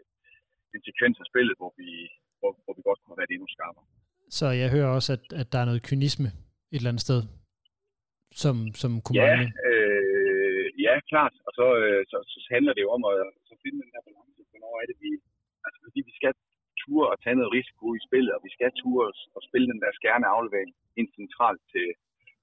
en 0.74 0.82
sekvens 0.86 1.18
af 1.22 1.26
spillet, 1.30 1.54
hvor 1.60 1.72
vi, 1.80 1.90
hvor, 2.40 2.52
hvor 2.64 2.74
vi 2.76 2.82
godt 2.88 3.00
kunne 3.00 3.12
have 3.12 3.22
været 3.22 3.34
endnu 3.34 3.48
skarpere. 3.56 3.86
Så 4.38 4.46
jeg 4.60 4.68
hører 4.74 4.90
også, 4.98 5.10
at, 5.16 5.24
at 5.40 5.48
der 5.52 5.58
er 5.60 5.68
noget 5.70 5.86
kynisme 5.88 6.28
et 6.72 6.80
eller 6.80 6.92
andet 6.92 7.06
sted, 7.08 7.20
som, 8.42 8.56
som 8.82 8.90
kunne 9.04 9.18
ja, 9.20 9.26
mangle. 9.28 9.48
Øh, 9.70 10.66
ja, 10.86 10.94
klart. 11.12 11.34
Og 11.46 11.52
så, 11.58 11.66
øh, 11.82 12.02
så, 12.10 12.16
så 12.32 12.38
handler 12.54 12.72
det 12.74 12.82
jo 12.86 12.90
om 12.96 13.02
at 13.12 13.16
så 13.48 13.54
finde 13.62 13.78
den 13.82 13.92
her 13.94 14.02
balance. 14.08 14.40
Hvornår 14.52 14.74
er 14.82 14.86
det, 14.90 14.98
vi... 15.04 15.10
Altså, 15.66 15.78
fordi 15.86 16.00
vi 16.08 16.14
skal 16.18 16.32
ture 16.82 17.06
og 17.12 17.18
tage 17.24 17.38
noget 17.38 17.54
risiko 17.58 17.86
i 17.98 18.04
spillet, 18.08 18.32
og 18.36 18.40
vi 18.46 18.50
skal 18.56 18.70
ture 18.80 19.06
og 19.36 19.42
spille 19.48 19.66
den 19.72 19.80
der 19.84 19.92
skærne 19.98 20.26
aflevering 20.34 20.72
ind 21.00 21.08
centralt 21.18 21.62
til, 21.72 21.88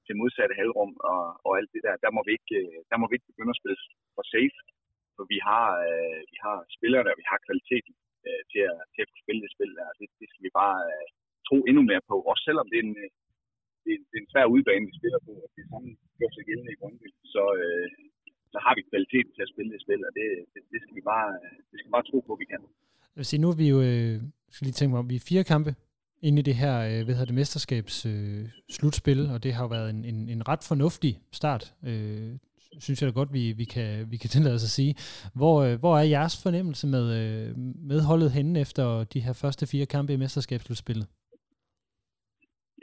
til 0.05 0.13
modsatte 0.19 0.55
halvrum 0.59 0.93
og, 1.11 1.23
og 1.45 1.51
alt 1.59 1.71
det 1.75 1.81
der. 1.87 1.95
Der 2.05 2.11
må, 2.15 2.21
vi 2.27 2.31
ikke, 2.37 2.59
der 2.89 2.97
må 2.99 3.05
vi 3.07 3.13
ikke 3.15 3.31
begynde 3.31 3.53
at 3.55 3.61
spille 3.61 3.79
for 4.15 4.25
safe, 4.35 4.57
for 5.15 5.23
vi 5.33 5.37
har, 5.49 5.67
øh, 5.89 6.19
vi 6.31 6.37
har 6.45 6.57
spillere 6.77 7.03
der, 7.07 7.21
vi 7.21 7.27
har 7.31 7.39
kvaliteten 7.45 7.93
øh, 8.27 8.41
til, 8.51 8.63
at, 8.71 8.79
til 8.93 9.01
at 9.03 9.09
kunne 9.09 9.25
spille 9.25 9.41
det 9.45 9.51
spil 9.55 9.71
der. 9.79 9.87
Det, 9.99 10.07
det 10.19 10.27
skal 10.31 10.43
vi 10.45 10.51
bare 10.61 10.77
øh, 10.91 11.07
tro 11.47 11.57
endnu 11.69 11.81
mere 11.91 12.03
på, 12.09 12.15
også 12.31 12.43
selvom 12.47 12.67
det 12.71 12.77
er 12.79 12.85
en, 12.89 12.95
øh, 13.03 13.09
det 13.83 13.91
er, 13.95 13.99
det 14.09 14.15
er 14.17 14.23
en 14.23 14.31
svær 14.33 14.45
udbane, 14.55 14.87
vi 14.89 14.93
spiller 14.99 15.19
på, 15.27 15.31
og 15.45 15.49
det 15.57 15.65
samme 15.71 15.89
gjort 16.17 16.33
sig 16.35 16.45
gældende 16.49 16.71
i 16.73 16.79
Brøndby, 16.81 17.07
så, 17.33 17.43
øh, 17.63 17.87
så 18.53 18.57
har 18.65 18.73
vi 18.77 18.81
kvaliteten 18.89 19.31
til 19.33 19.45
at 19.45 19.51
spille 19.53 19.71
det 19.73 19.81
spil, 19.85 20.01
og 20.07 20.11
det, 20.17 20.27
det, 20.53 20.61
det, 20.71 20.79
skal 20.83 20.95
vi 20.99 21.03
bare, 21.13 21.29
det 21.69 21.75
skal 21.77 21.89
vi 21.89 21.95
bare 21.97 22.07
tro 22.09 22.17
på, 22.27 22.31
at 22.35 22.41
vi 22.43 22.47
kan. 22.51 22.61
Jeg 23.13 23.19
vil 23.21 23.29
sige, 23.31 23.41
nu 23.43 23.49
er 23.53 23.57
vi 23.63 23.67
jo, 23.73 23.79
øh, 23.89 24.15
skal 24.53 24.65
lige 24.65 24.77
tænke 24.77 24.91
mig 24.91 25.01
om, 25.03 25.09
vi 25.13 25.17
er 25.19 25.29
fire 25.31 25.43
kampe 25.53 25.71
inde 26.27 26.39
i 26.41 26.47
det 26.49 26.55
her, 26.63 26.75
øh, 26.89 26.99
hvad 27.05 27.13
hedder 27.15 27.31
det, 27.31 27.39
mesterskabs 27.41 27.97
øh, 28.11 28.43
slutspil, 28.75 29.21
og 29.33 29.37
det 29.43 29.51
har 29.55 29.63
jo 29.63 29.69
været 29.77 29.89
en, 29.95 30.01
en, 30.11 30.19
en 30.35 30.41
ret 30.49 30.63
fornuftig 30.71 31.13
start, 31.39 31.63
øh, 31.89 32.31
synes 32.79 33.01
jeg 33.01 33.07
da 33.07 33.13
godt, 33.13 33.33
vi, 33.33 33.51
vi, 33.51 33.65
kan, 33.65 34.11
vi 34.11 34.17
kan 34.17 34.29
tillade 34.29 34.55
os 34.55 34.63
at 34.63 34.69
sige. 34.69 34.95
Hvor, 35.33 35.63
øh, 35.63 35.79
hvor 35.79 35.97
er 35.97 36.03
jeres 36.03 36.43
fornemmelse 36.43 36.87
med, 36.87 37.05
øh, 37.19 37.57
med 37.91 38.01
holdet 38.01 38.31
henne 38.31 38.59
efter 38.59 39.03
de 39.03 39.19
her 39.19 39.33
første 39.33 39.67
fire 39.67 39.85
kampe 39.85 40.13
i 40.13 40.15
mesterskabsslutspillet? 40.15 41.07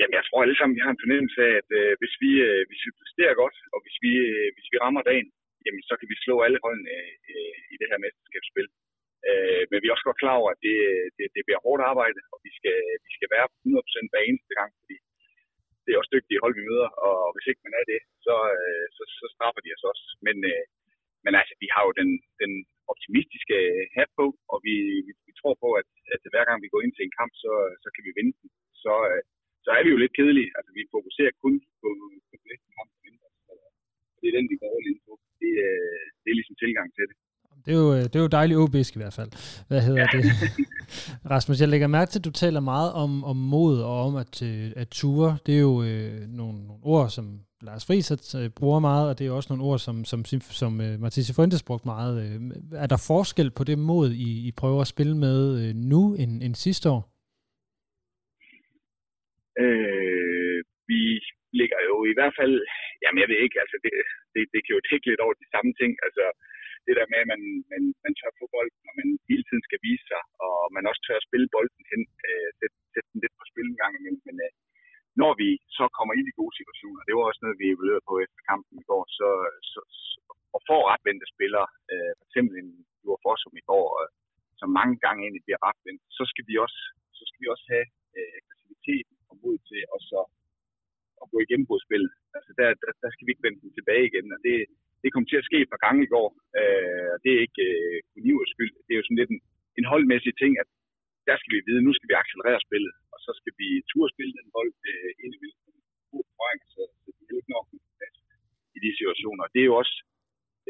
Jamen, 0.03 0.19
jeg 0.19 0.27
tror 0.27 0.43
alle 0.45 0.59
sammen, 0.59 0.77
vi 0.79 0.85
har 0.85 0.93
en 0.93 1.03
fornemmelse 1.05 1.41
af, 1.49 1.53
at 1.61 1.71
øh, 1.81 1.93
hvis, 2.01 2.15
vi, 2.23 2.31
øh, 2.49 2.63
hvis 2.69 2.83
vi 2.87 2.91
præsterer 3.01 3.35
godt, 3.43 3.57
og 3.75 3.79
hvis 3.85 3.97
vi, 4.05 4.13
øh, 4.29 4.49
hvis 4.55 4.69
vi 4.73 4.77
rammer 4.85 5.03
dagen, 5.11 5.29
jamen, 5.65 5.83
så 5.89 5.95
kan 5.99 6.09
vi 6.13 6.17
slå 6.25 6.35
alle 6.47 6.59
holdene 6.65 6.91
øh, 6.99 7.15
øh, 7.33 7.57
i 7.73 7.75
det 7.81 7.91
her 7.91 8.03
mesterskabsspil. 8.05 8.69
Øh, 9.29 9.63
men 9.71 9.79
vi 9.79 9.87
er 9.87 9.95
også 9.95 10.09
godt 10.09 10.23
klar 10.23 10.37
over, 10.41 10.51
at 10.55 10.61
det, 10.67 10.77
øh, 10.91 11.07
det, 11.17 11.27
det 11.37 11.43
bliver 11.47 11.65
hårdt 11.65 11.83
arbejde, 11.91 12.21
og 12.33 12.39
vi 12.47 12.51
skal, 12.59 12.79
vi 13.07 13.11
skal 13.17 13.29
være 13.35 13.47
100% 13.65 14.11
hver 14.13 14.23
eneste 14.29 14.55
gang, 14.61 14.71
fordi 14.83 14.97
det 15.85 15.91
er 15.91 16.01
også 16.01 16.15
dygtige 16.17 16.43
hold, 16.43 16.55
vi 16.59 16.69
møder, 16.71 16.91
og 17.07 17.17
hvis 17.35 17.49
ikke 17.51 17.65
man 17.67 17.75
er 17.81 17.85
det, 17.93 18.01
så, 18.27 18.37
øh, 18.59 18.87
så, 18.97 19.03
så 19.21 19.27
straffer 19.35 19.63
de 19.63 19.75
os 19.77 19.89
også. 19.93 20.05
Men, 20.27 20.37
øh, 20.53 20.65
men 21.25 21.33
altså, 21.41 21.55
vi 21.63 21.69
har 21.75 21.83
jo 21.87 21.93
den, 22.01 22.11
den 22.43 22.53
optimistiske 22.93 23.57
øh, 23.75 23.85
hat 23.97 24.11
på, 24.21 24.27
og 24.53 24.59
vi, 24.67 24.75
vi, 25.07 25.13
vi 25.29 25.33
tror 25.41 25.55
på, 25.65 25.69
at, 25.81 25.89
at 26.15 26.23
hver 26.33 26.45
gang 26.49 26.59
vi 26.65 26.73
går 26.73 26.83
ind 26.83 26.95
til 26.95 27.05
en 27.05 27.17
kamp, 27.21 27.33
så, 27.45 27.53
så 27.83 27.89
kan 27.95 28.03
vi 28.07 28.13
vinde 28.19 28.35
den. 28.41 28.49
Så, 28.85 28.95
øh, 29.13 29.23
så 29.65 29.71
er 29.77 29.83
vi 29.85 29.91
jo 29.95 29.99
lidt 30.03 30.15
kedelige. 30.19 30.51
Altså, 30.57 30.71
vi 30.79 30.83
fokuserer 30.97 31.33
kun 31.43 31.55
på, 31.81 31.89
på 32.29 32.35
næste 32.49 32.69
kamp. 32.77 32.91
Det 34.21 34.27
er 34.31 34.35
den, 34.39 34.47
vi 34.53 34.57
går 34.63 34.71
all 34.77 34.87
ind 34.91 35.01
på. 35.07 35.13
Det, 35.41 35.53
øh, 35.67 36.03
det 36.23 36.29
er 36.33 36.37
ligesom 36.41 36.57
tilgang 36.65 36.89
til 36.97 37.05
det. 37.11 37.17
Det 37.65 37.73
er 37.75 37.79
jo, 37.79 37.97
det 38.11 38.17
er 38.17 38.21
jo 38.21 38.27
dejligt 38.27 38.59
OB'sk 38.59 38.93
i 38.97 39.01
hvert 39.03 39.17
fald. 39.19 39.31
Hvad 39.69 39.81
hedder 39.87 40.01
ja. 40.01 40.19
det? 40.19 40.25
Rasmus, 41.35 41.61
jeg 41.61 41.69
lægger 41.69 41.87
mærke 41.87 42.11
til, 42.11 42.19
at 42.19 42.25
du 42.25 42.31
taler 42.31 42.61
meget 42.61 42.93
om, 42.93 43.25
om 43.25 43.37
mod 43.37 43.81
og 43.81 44.07
om 44.07 44.17
at, 44.17 44.43
øh, 44.43 44.73
at 44.77 44.89
ture. 44.89 45.39
Det 45.47 45.55
er 45.55 45.61
jo 45.61 45.83
øh, 45.83 46.21
nogle, 46.29 46.67
nogle 46.67 46.83
ord, 46.83 47.11
som 47.11 47.41
Lars 47.63 47.87
Friis 47.87 48.35
øh, 48.35 48.51
bruger 48.51 48.81
meget, 48.81 49.09
og 49.09 49.19
det 49.19 49.27
er 49.27 49.31
også 49.31 49.53
nogle 49.53 49.65
ord, 49.65 49.79
som, 49.79 50.05
som, 50.05 50.25
som 50.41 50.81
uh, 50.81 51.01
Mathis 51.01 51.33
Fuentes 51.37 51.63
brugt 51.63 51.85
meget. 51.85 52.41
Er 52.73 52.87
der 52.87 53.05
forskel 53.07 53.51
på 53.51 53.65
det 53.65 53.79
mod, 53.79 54.11
I, 54.13 54.49
I 54.49 54.53
prøver 54.53 54.81
at 54.81 54.87
spille 54.87 55.17
med 55.17 55.69
uh, 55.69 55.77
nu 55.77 56.15
end, 56.15 56.43
end 56.43 56.55
sidste 56.55 56.91
år? 56.91 57.12
Øh, 59.63 60.59
vi 60.91 61.03
ligger 61.61 61.81
jo 61.89 61.97
i 62.13 62.15
hvert 62.17 62.35
fald, 62.41 62.55
jamen 63.03 63.21
jeg 63.23 63.29
ved 63.31 63.39
ikke, 63.45 63.59
altså 63.65 63.77
det, 63.85 63.95
det, 64.35 64.43
det 64.53 64.61
kan 64.63 64.75
jo 64.77 64.83
tække 64.89 65.07
lidt 65.09 65.25
over 65.25 65.35
de 65.43 65.53
samme 65.55 65.73
ting. 65.81 65.93
Altså 66.07 66.25
det 66.87 66.95
der 66.99 67.07
med, 67.13 67.19
at 67.25 67.31
man, 67.33 67.43
man, 67.73 67.83
man 68.05 68.13
tør 68.19 68.39
få 68.41 68.47
bolden, 68.55 68.83
og 68.89 68.95
man 69.01 69.09
hele 69.31 69.45
tiden 69.47 69.65
skal 69.69 69.81
vise 69.89 70.05
sig, 70.13 70.23
og 70.47 70.55
man 70.77 70.89
også 70.91 71.03
tør 71.03 71.19
at 71.21 71.29
spille 71.29 71.49
bolden 71.57 71.83
hen, 71.93 72.03
øh, 72.29 72.49
sætte, 72.59 72.77
sætte 72.93 73.09
den 73.13 73.23
lidt 73.23 73.37
på 73.39 73.45
spil 73.51 73.69
en 73.71 73.81
gang 73.83 73.93
imellem. 73.99 74.23
Men 74.29 74.37
øh, 74.47 74.53
når 75.23 75.33
vi 75.43 75.49
så 75.79 75.85
kommer 75.97 76.15
ind 76.15 76.29
i 76.29 76.39
gode 76.41 76.55
situationer, 76.61 77.01
det 77.03 77.15
var 77.15 77.25
også 77.27 77.43
noget, 77.43 77.61
vi 77.61 77.67
evaluerede 77.73 78.09
på 78.11 78.15
efter 78.25 78.41
kampen 78.51 78.75
i 78.83 78.87
går, 78.91 79.03
så, 79.19 79.29
så, 79.73 79.81
så 80.01 80.19
og 80.57 80.61
får 80.69 80.83
retvendte 80.93 81.27
spillere, 81.35 81.69
øh, 81.93 82.13
for 82.19 82.25
eksempel 82.29 82.55
en 82.63 82.71
Jure 83.03 83.23
Forsum 83.25 83.55
i 83.63 83.67
går, 83.71 83.87
øh, 84.01 84.11
som 84.61 84.69
mange 84.79 84.95
gange 85.05 85.21
egentlig 85.23 85.45
bliver 85.47 85.61
retvendt, 85.69 86.03
så 86.19 86.23
skal 86.31 86.45
vi 86.51 86.55
også, 86.67 86.81
så 87.19 87.23
skal 87.29 87.41
vi 87.43 87.49
også 87.55 87.67
have 87.75 87.87
øh, 88.17 88.31
aggressiviteten 88.39 89.15
og 89.33 89.39
ud 89.51 89.59
til 89.69 89.83
og 89.95 90.01
så, 90.11 90.21
at 91.23 91.27
gå 91.33 91.39
igennem 91.45 91.67
på 91.71 91.77
spillet. 91.87 92.13
Altså 92.37 92.51
der, 92.59 92.69
der, 92.83 92.91
der, 93.03 93.11
skal 93.11 93.25
vi 93.25 93.31
ikke 93.33 93.47
vende 93.47 93.63
den 93.63 93.73
tilbage 93.79 94.05
igen, 94.11 94.27
og 94.35 94.39
det, 94.47 94.57
det 95.03 95.13
kom 95.13 95.25
til 95.27 95.41
at 95.41 95.49
ske 95.49 95.59
et 95.63 95.73
par 95.73 95.85
gange 95.87 96.01
i 96.05 96.13
går. 96.15 96.29
Øh, 96.59 97.07
og 97.15 97.19
det 97.25 97.31
er 97.33 97.41
ikke 97.47 97.65
øh, 97.71 97.97
Univers 98.21 98.53
skyld. 98.55 98.73
Det 98.87 98.93
er 98.93 99.01
jo 99.01 99.07
sådan 99.07 99.21
lidt 99.21 99.33
en, 99.35 99.41
en 99.79 99.87
holdmæssig 99.93 100.35
ting, 100.43 100.53
at 100.63 100.69
der 101.29 101.37
skal 101.39 101.53
vi 101.55 101.61
vide, 101.69 101.87
nu 101.87 101.93
skal 101.95 102.09
vi 102.11 102.21
accelerere 102.23 102.61
spillet, 102.67 102.95
og 103.13 103.19
så 103.25 103.31
skal 103.41 103.53
vi 103.61 103.69
turde 103.91 104.13
spille 104.15 104.33
den 104.39 104.49
bold 104.57 104.73
øh, 104.91 105.11
ind 105.23 105.33
i 105.37 105.41
hvilken 105.41 105.63
god 106.13 106.25
så, 106.75 106.83
det 107.07 107.33
er 107.33 107.43
ikke 107.43 107.57
nok 107.59 107.67
i 108.77 108.79
de 108.85 108.91
situationer. 108.99 109.45
Det 109.55 109.61
er 109.61 109.69
jo 109.71 109.77
også, 109.83 109.97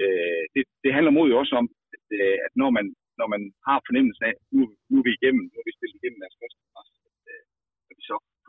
øh, 0.03 0.43
det, 0.55 0.63
det 0.85 0.95
handler 0.97 1.13
mod 1.19 1.27
jo 1.33 1.37
også 1.43 1.55
om, 1.63 1.67
at, 1.97 2.07
øh, 2.21 2.37
at 2.47 2.53
når 2.63 2.71
man 2.79 2.87
når 3.21 3.29
man 3.35 3.43
har 3.67 3.79
fornemmelsen 3.87 4.25
af, 4.31 4.35
nu, 4.55 4.63
nu 4.91 4.95
er 5.01 5.07
vi 5.07 5.13
igennem, 5.19 5.45
nu 5.51 5.57
er 5.61 5.67
vi 5.69 5.77
spillet 5.79 5.99
igennem 5.99 6.21
deres 6.23 6.39
første 6.41 6.61
pres, 6.73 6.89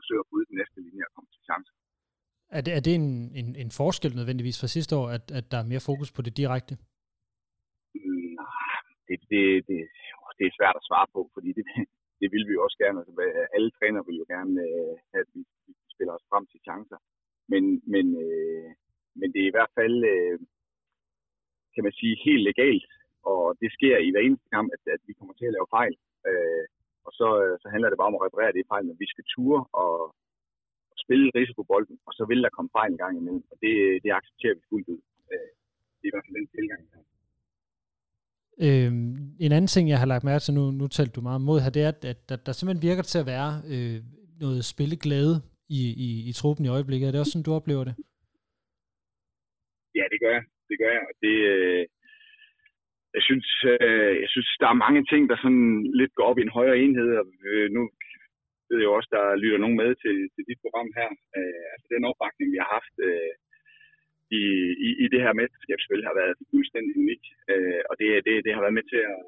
forsøger 0.04 0.24
at 0.26 0.30
bryde 0.32 0.48
den 0.50 0.58
næste 0.62 0.78
linje 0.86 1.08
og 1.08 1.14
komme 1.16 1.30
til 1.34 1.44
chancer. 1.50 1.76
Er 2.58 2.62
det, 2.66 2.72
er 2.78 2.82
det 2.88 2.94
en, 3.02 3.10
en, 3.40 3.50
en 3.64 3.72
forskel 3.82 4.12
nødvendigvis 4.20 4.58
fra 4.62 4.74
sidste 4.76 4.94
år, 5.02 5.08
at, 5.18 5.26
at 5.40 5.46
der 5.52 5.58
er 5.60 5.70
mere 5.72 5.88
fokus 5.90 6.10
på 6.16 6.22
det 6.26 6.34
direkte? 6.42 6.74
Mm, 7.96 8.36
det, 9.08 9.18
det, 9.32 9.44
det, 9.70 9.80
det 10.38 10.46
er 10.46 10.58
svært 10.60 10.78
at 10.80 10.88
svare 10.90 11.08
på, 11.16 11.22
fordi 11.36 11.50
det, 11.58 11.66
det 12.22 12.28
vil 12.34 12.46
vi 12.48 12.54
jo 12.58 12.64
også 12.66 12.78
gerne. 12.84 13.00
Altså, 13.00 13.14
alle 13.56 13.72
træner 13.78 14.02
vil 14.08 14.22
jo 14.22 14.26
gerne 14.36 14.56
øh, 14.68 14.94
have, 15.12 15.24
at 15.26 15.32
vi, 15.36 15.42
vi 15.66 15.74
spiller 15.96 16.14
os 16.18 16.30
frem 16.32 16.44
til 16.52 16.60
chancer. 16.68 17.00
Men, 17.52 17.64
men, 17.94 18.06
øh, 18.26 18.70
men 19.20 19.28
det 19.34 19.42
er 19.42 19.50
i 19.50 19.56
hvert 19.58 19.74
fald, 19.80 19.98
øh, 20.14 20.38
kan 21.74 21.84
man 21.88 21.94
sige, 22.00 22.24
helt 22.28 22.44
legalt. 22.50 22.90
Og 23.32 23.44
det 23.62 23.70
sker 23.78 23.98
i 23.98 24.12
hver 24.12 24.24
eneste 24.24 24.48
kamp, 24.56 24.68
at, 24.76 24.84
at 24.96 25.02
vi 25.08 25.14
kommer 25.14 25.34
til 25.36 25.48
at 25.50 25.56
lave 25.58 25.74
fejl. 25.78 25.96
Øh, 26.30 26.64
og 27.08 27.12
så, 27.20 27.28
øh, 27.44 27.54
så 27.62 27.68
handler 27.74 27.90
det 27.90 28.00
bare 28.00 28.12
om 28.12 28.18
at 28.18 28.26
reparere 28.28 28.56
det 28.56 28.70
fejl, 28.72 28.86
men 28.86 29.02
vi 29.04 29.08
skal 29.14 29.26
ture 29.34 29.62
og, 29.82 29.92
spille 31.04 31.32
risikobolden, 31.40 31.98
og 32.08 32.14
så 32.18 32.24
vil 32.30 32.44
der 32.44 32.56
komme 32.56 32.70
fejl 32.78 32.92
en 32.92 33.02
gang 33.04 33.14
imellem, 33.18 33.44
og 33.52 33.58
det, 33.64 33.74
det 34.04 34.12
accepterer 34.20 34.56
vi 34.58 34.64
fuldt 34.70 34.88
ud. 34.94 35.02
Øh, 35.32 35.50
det 35.98 36.06
er 36.06 36.12
i 36.12 36.14
hvert 36.14 36.26
fald 36.26 36.38
den 36.40 36.48
tilgang, 36.56 36.82
her. 36.94 37.04
Øhm, 38.66 39.12
en 39.46 39.52
anden 39.56 39.72
ting, 39.74 39.86
jeg 39.90 40.00
har 40.00 40.10
lagt 40.14 40.24
mærke 40.30 40.44
til, 40.44 40.54
nu, 40.60 40.64
nu 40.80 40.86
talte 40.88 41.16
du 41.18 41.22
meget 41.22 41.42
mod 41.42 41.58
her, 41.64 41.72
det 41.78 41.84
er, 41.88 41.92
at 42.14 42.20
der, 42.30 42.38
der 42.46 42.52
simpelthen 42.52 42.88
virker 42.90 43.04
til 43.04 43.20
at 43.24 43.30
være 43.36 43.50
øh, 43.74 43.98
noget 44.44 44.60
spilleglæde 44.72 45.36
i, 45.80 45.82
i, 46.06 46.10
i 46.30 46.32
truppen 46.40 46.66
i 46.66 46.74
øjeblikket. 46.76 47.08
Er 47.08 47.12
det 47.12 47.22
også 47.22 47.34
sådan, 47.34 47.48
du 47.50 47.54
oplever 47.60 47.84
det? 47.90 47.96
Ja, 50.00 50.06
det 50.14 50.20
gør 50.24 50.34
jeg. 50.38 50.46
Det 50.70 50.76
gør 50.82 50.92
jeg. 50.98 51.04
Og 51.10 51.16
det, 51.24 51.36
øh, 51.54 51.82
jeg 53.18 53.24
synes, 53.28 53.50
øh, 53.72 54.14
jeg 54.24 54.30
synes, 54.34 54.50
der 54.62 54.70
er 54.70 54.84
mange 54.86 55.02
ting, 55.12 55.22
der 55.30 55.38
sådan 55.44 55.68
lidt 56.00 56.14
går 56.18 56.26
op 56.30 56.40
i 56.40 56.46
en 56.46 56.58
højere 56.58 56.80
enhed, 56.84 57.10
og 57.22 57.28
øh, 57.50 57.68
nu 57.76 57.82
ved 58.70 58.80
jo 58.86 58.90
også, 58.98 59.10
der 59.18 59.40
lytter 59.42 59.60
nogen 59.64 59.82
med 59.84 59.92
til, 60.04 60.16
til 60.34 60.44
dit 60.50 60.60
program 60.64 60.90
her. 61.00 61.10
Øh, 61.38 61.64
altså 61.74 61.88
den 61.94 62.08
opbakning, 62.10 62.48
vi 62.54 62.60
har 62.64 62.70
haft 62.78 62.96
øh, 63.08 63.34
i, 64.40 64.44
i, 64.88 64.90
i 65.04 65.06
det 65.14 65.22
her 65.26 65.34
mesterskabsspil, 65.40 66.08
har 66.10 66.16
været 66.22 66.34
fuldstændig 66.54 66.94
unik. 67.04 67.24
Øh, 67.52 67.82
og 67.90 67.96
det, 68.00 68.10
det, 68.28 68.34
det, 68.46 68.52
har 68.56 68.62
været 68.66 68.78
med 68.80 68.86
til 68.92 69.02
at, 69.14 69.20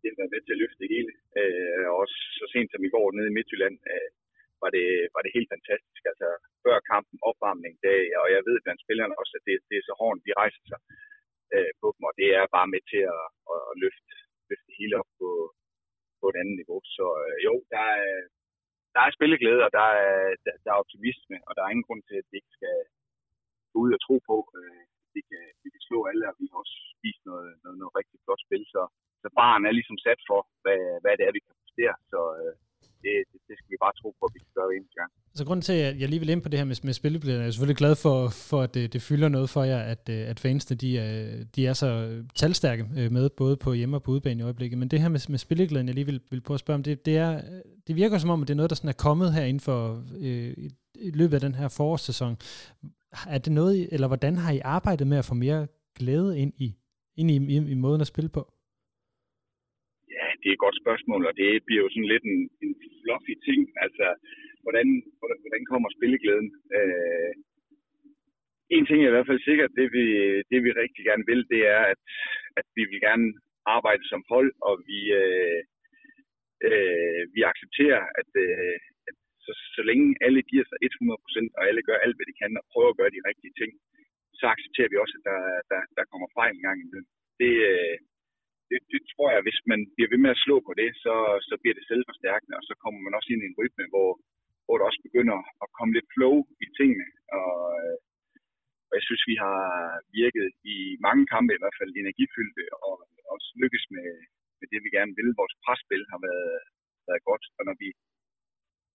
det 0.00 0.08
har 0.10 0.20
været 0.20 0.34
med 0.34 0.42
til 0.42 0.54
at 0.54 0.60
løfte 0.62 0.80
det 0.82 0.92
hele. 0.94 1.12
Øh, 1.40 1.86
også 2.02 2.16
så 2.38 2.44
sent 2.52 2.70
som 2.70 2.84
i 2.84 2.92
går 2.94 3.06
nede 3.16 3.30
i 3.30 3.36
Midtjylland, 3.36 3.76
øh, 3.92 4.10
var, 4.62 4.70
det, 4.76 4.86
var 5.14 5.22
det 5.22 5.36
helt 5.36 5.50
fantastisk. 5.54 6.02
Altså 6.10 6.28
før 6.64 6.76
kampen, 6.92 7.16
opvarmning, 7.30 7.74
det, 7.84 7.96
og 8.22 8.26
jeg 8.34 8.40
ved 8.48 8.56
blandt 8.64 8.84
spillerne 8.84 9.18
også, 9.20 9.34
at 9.38 9.44
det, 9.48 9.56
det 9.70 9.76
er 9.78 9.86
så 9.88 9.94
hårdt, 10.00 10.26
de 10.26 10.38
rejser 10.42 10.64
sig 10.70 10.80
øh, 11.56 11.72
på 11.80 11.86
dem, 11.94 12.02
og 12.08 12.14
det 12.20 12.28
er 12.38 12.54
bare 12.56 12.72
med 12.74 12.82
til 12.92 13.02
at, 13.14 13.24
at, 13.52 13.60
at 13.70 13.74
løfte, 13.82 14.14
løfte 14.50 14.70
hele 14.80 14.94
op 15.00 15.10
på, 15.20 15.30
på 16.20 16.24
et 16.30 16.36
andet 16.40 16.56
niveau. 16.60 16.80
Så 16.96 17.06
øh, 17.24 17.36
jo, 17.46 17.54
der 17.74 17.84
er, 17.98 18.06
der 18.94 19.00
er 19.02 19.16
spilleglæde, 19.16 19.62
og 19.66 19.70
der 19.78 19.88
er, 20.06 20.18
der, 20.44 20.54
der 20.64 20.70
er 20.72 20.82
optimisme, 20.82 21.36
og 21.46 21.52
der 21.54 21.62
er 21.62 21.72
ingen 21.72 21.88
grund 21.88 22.02
til, 22.04 22.16
at 22.20 22.28
vi 22.30 22.36
ikke 22.40 22.56
skal 22.58 22.78
gå 23.72 23.76
ud 23.84 23.90
og 23.96 24.00
tro 24.06 24.16
på, 24.30 24.36
øh, 24.58 24.82
vi 25.14 25.20
kan, 25.30 25.44
vi 25.64 25.68
kan 25.74 25.82
slå 25.88 25.98
alle, 26.10 26.24
og 26.30 26.34
vi 26.40 26.46
har 26.50 26.58
også 26.62 26.76
spist 26.96 27.22
noget, 27.30 27.50
noget, 27.62 27.76
noget 27.80 27.94
rigtig 28.00 28.18
flot 28.24 28.42
spil. 28.46 28.64
Så, 28.74 28.82
så 29.22 29.28
barn 29.40 29.62
er 29.68 29.72
ligesom 29.78 29.98
sat 30.06 30.20
for, 30.30 30.40
hvad, 30.62 30.82
hvad 31.02 31.14
det 31.16 31.24
er, 31.24 31.36
vi 31.36 31.42
kan 31.44 31.60
præstere. 31.62 31.96
Så 32.12 32.20
øh, 32.40 32.54
det, 33.04 33.14
det, 33.30 33.38
det 33.48 33.54
skal 33.58 33.70
vi 33.74 33.76
bare 33.84 33.94
tro 34.00 34.08
på, 34.18 34.24
at 34.28 34.32
vi 34.34 34.38
kan 34.38 34.52
gøre 34.58 34.70
en 34.76 34.88
gang. 34.98 35.10
Så 35.34 35.44
grunden 35.44 35.62
til, 35.62 35.72
at 35.72 36.00
jeg 36.00 36.08
lige 36.08 36.20
vil 36.20 36.28
ind 36.28 36.42
på 36.42 36.48
det 36.48 36.58
her 36.58 36.64
med, 36.64 36.76
med 36.82 36.92
spillebilledet, 36.92 37.40
er 37.40 37.44
jeg 37.44 37.52
selvfølgelig 37.52 37.76
glad 37.76 37.94
for, 37.96 38.28
for 38.28 38.60
at 38.62 38.74
det, 38.74 38.92
det 38.92 39.02
fylder 39.02 39.28
noget 39.28 39.50
for 39.50 39.62
jer, 39.64 39.78
at, 39.78 40.08
øh, 40.08 40.28
at 40.28 40.40
fansene 40.40 40.76
de 40.76 40.98
er, 40.98 41.44
de 41.56 41.66
er 41.66 41.72
så 41.72 41.88
talstærke 42.34 42.82
øh, 42.96 43.12
med, 43.12 43.30
både 43.30 43.56
på 43.56 43.72
hjemme- 43.72 43.96
og 43.96 44.02
på 44.02 44.10
udebane 44.10 44.40
i 44.40 44.44
øjeblikket. 44.44 44.78
Men 44.78 44.88
det 44.88 45.00
her 45.00 45.08
med, 45.08 45.20
med 45.28 45.38
spilleglæden, 45.38 45.86
jeg 45.86 45.94
lige 45.94 46.06
vil, 46.06 46.20
vil 46.30 46.40
prøve 46.40 46.54
at 46.54 46.60
spørge 46.60 46.74
om, 46.74 46.82
det, 46.82 47.06
det, 47.06 47.16
er, 47.16 47.42
det 47.86 47.96
virker 47.96 48.18
som 48.18 48.30
om, 48.30 48.42
at 48.42 48.48
det 48.48 48.54
er 48.54 48.56
noget, 48.56 48.70
der 48.70 48.76
sådan 48.76 48.88
er 48.88 48.92
kommet 48.92 49.32
her 49.34 49.44
inden 49.44 49.60
for 49.60 50.04
øh, 50.20 50.54
i, 50.56 50.70
i 51.00 51.10
løbet 51.10 51.34
af 51.34 51.40
den 51.40 51.54
her 51.54 51.68
forårssæson. 51.68 52.36
Er 53.26 53.38
det 53.38 53.52
noget, 53.52 53.88
eller 53.92 54.06
hvordan 54.06 54.36
har 54.36 54.52
I 54.52 54.60
arbejdet 54.64 55.06
med 55.06 55.18
at 55.18 55.24
få 55.24 55.34
mere 55.34 55.66
glæde 55.98 56.38
ind 56.38 56.52
i, 56.56 56.76
ind 57.16 57.30
i, 57.30 57.36
i, 57.36 57.56
i 57.56 57.74
måden 57.74 58.00
at 58.00 58.06
spille 58.06 58.28
på? 58.28 58.52
Det 60.40 60.48
er 60.48 60.56
et 60.56 60.64
godt 60.66 60.80
spørgsmål, 60.82 61.22
og 61.28 61.34
det 61.40 61.50
bliver 61.66 61.82
jo 61.84 61.90
sådan 61.92 62.12
lidt 62.12 62.24
en, 62.32 62.40
en 62.64 62.72
fluffy 63.02 63.34
ting. 63.46 63.60
Altså, 63.84 64.06
hvordan, 64.64 64.88
hvordan 65.44 65.62
kommer 65.70 65.88
spilleglæden? 65.96 66.48
Øh, 66.78 67.32
en 68.76 68.86
ting 68.86 68.98
er 69.00 69.10
i 69.10 69.14
hvert 69.16 69.30
fald 69.30 69.42
sikkert, 69.48 69.78
det 69.80 69.88
vi, 69.96 70.04
det 70.50 70.58
vi 70.64 70.70
rigtig 70.82 71.02
gerne 71.08 71.24
vil, 71.30 71.42
det 71.52 71.60
er, 71.76 71.82
at, 71.92 72.00
at 72.60 72.66
vi 72.76 72.82
vil 72.90 73.00
gerne 73.08 73.26
arbejde 73.76 74.04
som 74.08 74.22
hold, 74.32 74.50
og 74.68 74.74
vi, 74.90 75.00
øh, 75.22 75.60
øh, 76.68 77.22
vi 77.34 77.40
accepterer, 77.50 78.02
at, 78.20 78.30
øh, 78.44 78.76
at 79.08 79.16
så, 79.44 79.52
så 79.76 79.80
længe 79.88 80.08
alle 80.26 80.42
giver 80.50 80.66
sig 80.68 80.78
100%, 80.86 81.58
og 81.58 81.62
alle 81.68 81.82
gør 81.88 81.98
alt, 82.04 82.16
hvad 82.16 82.26
de 82.28 82.38
kan, 82.42 82.52
og 82.60 82.64
prøver 82.72 82.90
at 82.92 82.98
gøre 83.00 83.14
de 83.16 83.26
rigtige 83.30 83.54
ting, 83.60 83.70
så 84.38 84.44
accepterer 84.54 84.90
vi 84.90 84.96
også, 85.02 85.14
at 85.18 85.24
der, 85.30 85.40
der, 85.70 85.80
der 85.98 86.04
kommer 86.10 86.28
fejl 86.38 86.52
en 86.54 86.66
gang 86.68 86.78
imellem. 86.80 87.08
Det, 87.40 87.52
øh, 87.70 87.96
det, 88.70 88.80
det 88.92 89.00
tror 89.12 89.28
jeg, 89.34 89.40
hvis 89.46 89.60
man 89.72 89.80
bliver 89.94 90.10
ved 90.12 90.20
med 90.24 90.34
at 90.34 90.42
slå 90.44 90.56
på 90.68 90.72
det, 90.80 90.90
så, 91.04 91.14
så 91.48 91.54
bliver 91.60 91.76
det 91.76 91.88
selvforstærkende, 91.90 92.58
og 92.60 92.64
så 92.68 92.74
kommer 92.82 93.00
man 93.02 93.16
også 93.18 93.28
ind 93.30 93.42
i 93.42 93.50
en 93.50 93.58
rytme, 93.60 93.84
hvor, 93.92 94.10
hvor 94.64 94.76
der 94.76 94.88
også 94.90 95.02
begynder 95.06 95.38
at 95.64 95.68
komme 95.76 95.92
lidt 95.94 96.08
flow 96.14 96.34
i 96.64 96.66
tingene. 96.78 97.06
Og, 97.40 97.58
øh, 97.80 97.96
og 98.88 98.92
jeg 98.98 99.04
synes, 99.06 99.24
vi 99.32 99.36
har 99.44 99.60
virket 100.20 100.48
i 100.74 100.78
mange 101.06 101.24
kampe, 101.32 101.52
i 101.54 101.62
hvert 101.62 101.78
fald 101.80 101.92
energifyldte, 101.92 102.64
og 102.86 102.94
også 103.34 103.48
lykkes 103.62 103.84
med, 103.96 104.08
med 104.60 104.66
det, 104.72 104.80
vi 104.84 104.90
gerne 104.98 105.16
vil. 105.18 105.38
Vores 105.40 105.54
presspil 105.64 106.04
har 106.12 106.20
været, 106.28 106.56
været 107.08 107.22
godt, 107.30 107.44
og 107.58 107.62
når 107.68 107.76
vi, 107.82 107.88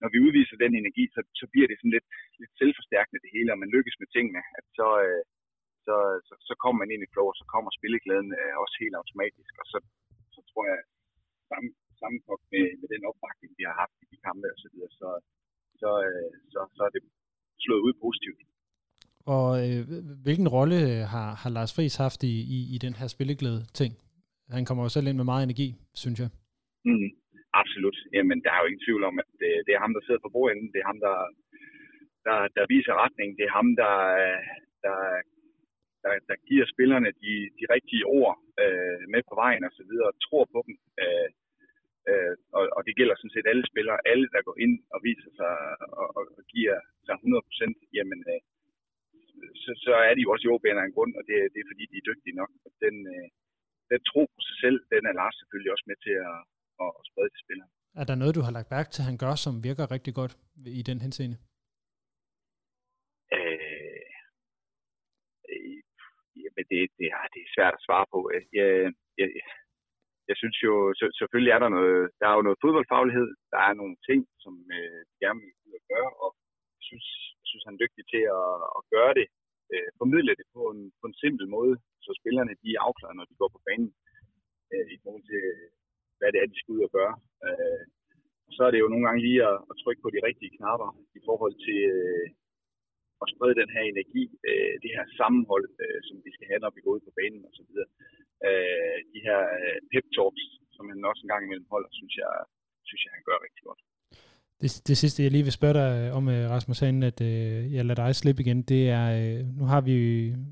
når 0.01 0.09
vi 0.13 0.23
udviser 0.25 0.57
den 0.63 0.73
energi, 0.81 1.03
så, 1.15 1.21
så 1.39 1.45
bliver 1.51 1.67
det 1.67 1.77
sådan 1.77 1.95
lidt, 1.97 2.09
lidt 2.41 2.53
selvforstærkende 2.61 3.23
det 3.23 3.33
hele, 3.35 3.51
og 3.53 3.59
man 3.59 3.73
lykkes 3.75 3.95
med 4.01 4.07
tingene, 4.15 4.41
at 4.57 4.65
så, 4.79 4.89
øh, 5.07 5.23
så, 5.85 5.95
så, 6.27 6.33
så 6.47 6.53
kommer 6.61 6.79
man 6.81 6.93
ind 6.93 7.03
i 7.03 7.11
flow, 7.13 7.27
og 7.31 7.37
så 7.41 7.45
kommer 7.53 7.69
spilleglæden 7.77 8.29
øh, 8.39 8.53
også 8.63 8.75
helt 8.83 8.95
automatisk, 9.01 9.53
og 9.61 9.65
så, 9.71 9.77
så 10.35 10.39
tror 10.49 10.63
jeg, 10.71 10.79
sammen, 11.49 11.71
sammenkogt 12.01 12.43
med, 12.53 12.65
med 12.81 12.87
den 12.93 13.01
opbakning, 13.09 13.51
vi 13.59 13.63
har 13.69 13.75
haft 13.83 13.95
i 14.03 14.05
de 14.11 14.17
kampe 14.27 14.47
og 14.55 14.59
så 14.63 14.67
videre, 14.73 14.91
så, 14.99 15.09
så 16.77 16.81
er 16.87 16.91
det 16.95 17.03
slået 17.63 17.85
ud 17.87 17.93
positivt. 18.05 18.41
Og 19.35 19.47
øh, 19.63 19.81
hvilken 20.25 20.47
rolle 20.57 20.79
har, 21.13 21.29
har 21.41 21.49
Lars 21.57 21.71
Friis 21.75 21.95
haft 22.05 22.21
i, 22.31 22.35
i, 22.57 22.59
i 22.75 22.77
den 22.85 22.93
her 22.99 23.07
spilleglæde 23.15 23.61
ting? 23.79 23.91
Han 24.57 24.65
kommer 24.65 24.83
jo 24.83 24.89
selv 24.93 25.07
ind 25.07 25.17
med 25.19 25.29
meget 25.31 25.43
energi, 25.43 25.67
synes 26.03 26.17
jeg. 26.23 26.29
Mm, 26.89 27.09
absolut. 27.61 27.97
Jamen, 28.15 28.39
der 28.43 28.51
er 28.51 28.59
jo 28.61 28.67
ingen 28.69 28.85
tvivl 28.87 29.03
om, 29.09 29.15
at 29.23 29.29
det, 29.41 29.51
det 29.65 29.71
er 29.73 29.83
ham, 29.85 29.93
der 29.95 30.03
sidder 30.03 30.21
på 30.23 30.33
bordenden. 30.35 30.71
Det 30.73 30.79
er 30.81 30.89
ham, 30.91 30.99
der, 31.07 31.17
der, 32.25 32.37
der 32.57 32.71
viser 32.73 33.01
retning. 33.03 33.29
Det 33.37 33.45
er 33.45 33.53
ham, 33.59 33.69
der, 33.81 33.95
der, 34.85 34.97
der, 36.05 36.13
der 36.29 36.37
giver 36.49 36.65
spillerne 36.73 37.11
de, 37.23 37.33
de 37.59 37.65
rigtige 37.75 38.05
ord 38.19 38.35
øh, 38.63 39.01
med 39.13 39.21
på 39.29 39.35
vejen 39.43 39.63
og 39.67 39.73
så 39.77 39.83
videre, 39.89 40.07
og 40.11 40.15
tror 40.27 40.45
på 40.53 40.59
dem. 40.67 40.75
Øh, 41.03 41.29
øh, 42.09 42.33
og, 42.57 42.63
og 42.77 42.81
det 42.87 42.97
gælder 42.99 43.15
sådan 43.15 43.35
set 43.35 43.51
alle 43.51 43.65
spillere. 43.71 43.99
Alle, 44.11 44.27
der 44.33 44.41
går 44.47 44.57
ind 44.65 44.75
og 44.93 44.99
viser 45.07 45.31
sig 45.39 45.53
og, 45.99 46.07
og, 46.17 46.23
og 46.37 46.43
giver 46.53 46.77
sig 47.05 47.15
100 47.15 47.47
procent, 47.49 47.77
jamen, 47.97 48.19
øh, 48.31 48.41
så, 49.63 49.71
så 49.85 49.93
er 50.07 50.13
de 50.15 50.23
jo 50.25 50.31
også 50.33 50.45
i 50.45 50.69
af 50.81 50.85
en 50.85 50.95
grund, 50.97 51.13
og 51.19 51.23
det, 51.29 51.35
det 51.53 51.59
er 51.61 51.69
fordi, 51.71 51.83
de 51.91 51.97
er 52.01 52.07
dygtige 52.09 52.39
nok. 52.41 52.51
Og 52.65 52.71
den, 52.85 52.95
øh, 53.13 53.27
den 53.91 54.01
tro 54.09 54.21
på 54.33 54.39
sig 54.47 54.57
selv, 54.63 54.77
den 54.93 55.03
er 55.09 55.13
Lars 55.19 55.35
selvfølgelig 55.39 55.71
også 55.75 55.85
med 55.91 55.97
til 56.05 56.15
at, 56.29 56.39
at, 56.83 56.91
at 56.99 57.03
sprede 57.09 57.31
til 57.33 57.43
spillerne. 57.45 57.71
Er 58.01 58.05
der 58.09 58.15
noget, 58.21 58.35
du 58.37 58.43
har 58.47 58.53
lagt 58.57 58.71
mærke 58.77 58.89
til, 58.91 59.03
han 59.09 59.17
gør, 59.23 59.35
som 59.45 59.53
virker 59.67 59.91
rigtig 59.95 60.13
godt 60.21 60.33
i 60.79 60.81
den 60.89 60.99
henseende? 61.05 61.37
Øh, 63.37 63.94
men 66.55 66.63
det, 66.71 66.79
det, 66.99 67.07
er, 67.17 67.23
det 67.33 67.41
er 67.41 67.53
svært 67.55 67.77
at 67.77 67.85
svare 67.87 68.07
på. 68.13 68.19
Jeg, 68.35 68.43
jeg, 69.19 69.27
jeg 70.29 70.35
synes 70.41 70.57
jo, 70.67 70.73
så, 70.97 71.05
selvfølgelig 71.19 71.51
er 71.53 71.61
der 71.61 71.71
noget, 71.77 72.01
der 72.19 72.27
er 72.27 72.35
jo 72.37 72.45
noget 72.47 72.61
fodboldfaglighed, 72.63 73.29
der 73.53 73.59
er 73.69 73.73
nogle 73.81 73.95
ting, 74.09 74.21
som 74.43 74.53
øh, 74.77 75.01
gerne 75.23 75.41
vil 75.71 75.83
gøre, 75.93 76.11
og 76.23 76.29
jeg 76.77 76.83
synes, 76.89 77.07
jeg 77.41 77.47
synes, 77.49 77.65
han 77.67 77.75
er 77.75 77.83
dygtig 77.83 78.03
til 78.13 78.23
at, 78.39 78.51
at 78.77 78.81
gøre 78.93 79.13
det, 79.19 79.27
øh, 79.73 79.89
formidle 80.01 80.33
det 80.39 80.47
på 80.55 80.61
en, 80.73 80.81
på 80.99 81.05
en 81.09 81.19
simpel 81.23 81.47
måde, 81.57 81.75
så 82.05 82.11
spillerne 82.19 82.53
de 82.63 82.69
er 82.75 82.83
afklaret, 82.87 83.17
når 83.17 83.27
de 83.29 83.39
går 83.41 83.49
på 83.53 83.61
banen, 83.67 83.91
øh, 84.73 84.87
i 84.95 84.97
forhold 85.03 85.25
til, 85.31 85.43
hvad 86.17 86.29
det 86.31 86.39
er, 86.39 86.51
de 86.51 86.59
skal 86.59 86.75
ud 86.75 86.81
og 86.87 86.91
gøre. 86.99 87.15
Øh, 87.47 87.83
så 88.55 88.61
er 88.67 88.71
det 88.71 88.79
jo 88.83 88.91
nogle 88.91 89.05
gange 89.07 89.21
lige 89.27 89.41
at, 89.51 89.57
at 89.71 89.75
trykke 89.81 90.01
på 90.03 90.09
de 90.15 90.25
rigtige 90.27 90.55
knapper 90.57 90.89
i 91.19 91.21
forhold 91.27 91.55
til 91.65 91.79
øh, 91.97 92.27
at 93.23 93.27
sprede 93.33 93.59
den 93.61 93.69
her 93.75 93.83
energi, 93.93 94.23
øh, 94.49 94.73
det 94.83 94.91
her 94.95 95.05
sammenhold, 95.19 95.67
øh, 95.83 95.99
som 96.07 96.15
vi 96.25 96.31
skal 96.35 96.47
have, 96.49 96.61
når 96.63 96.71
vi 96.75 96.81
går 96.81 96.95
ud 96.95 97.03
på 97.05 97.13
banen 97.19 97.41
osv. 97.49 97.71
Øh, 98.47 98.97
de 99.13 99.19
her 99.27 99.39
øh, 99.61 99.77
pep 99.91 100.05
talks, 100.15 100.43
som 100.75 100.83
han 100.89 101.09
også 101.11 101.21
en 101.23 101.31
gang 101.33 101.43
imellem 101.43 101.67
holder, 101.75 101.91
synes 101.99 102.15
jeg, 102.23 102.31
synes 102.89 103.01
jeg, 103.05 103.11
han 103.17 103.23
gør 103.29 103.37
rigtig 103.45 103.63
godt. 103.69 103.81
Det, 104.61 104.87
det 104.87 104.97
sidste, 104.97 105.23
jeg 105.23 105.31
lige 105.31 105.43
vil 105.43 105.51
spørge 105.51 105.73
dig 105.73 105.89
øh, 105.99 106.17
om, 106.17 106.29
øh, 106.29 106.49
Rasmus 106.49 106.79
Hagen, 106.79 107.03
at 107.03 107.21
øh, 107.21 107.73
jeg 107.73 107.85
lader 107.85 108.05
dig 108.05 108.15
slippe 108.15 108.41
igen, 108.41 108.61
det 108.61 108.89
er, 108.89 109.05
øh, 109.19 109.45
nu 109.59 109.65
har 109.65 109.81
vi, 109.81 109.95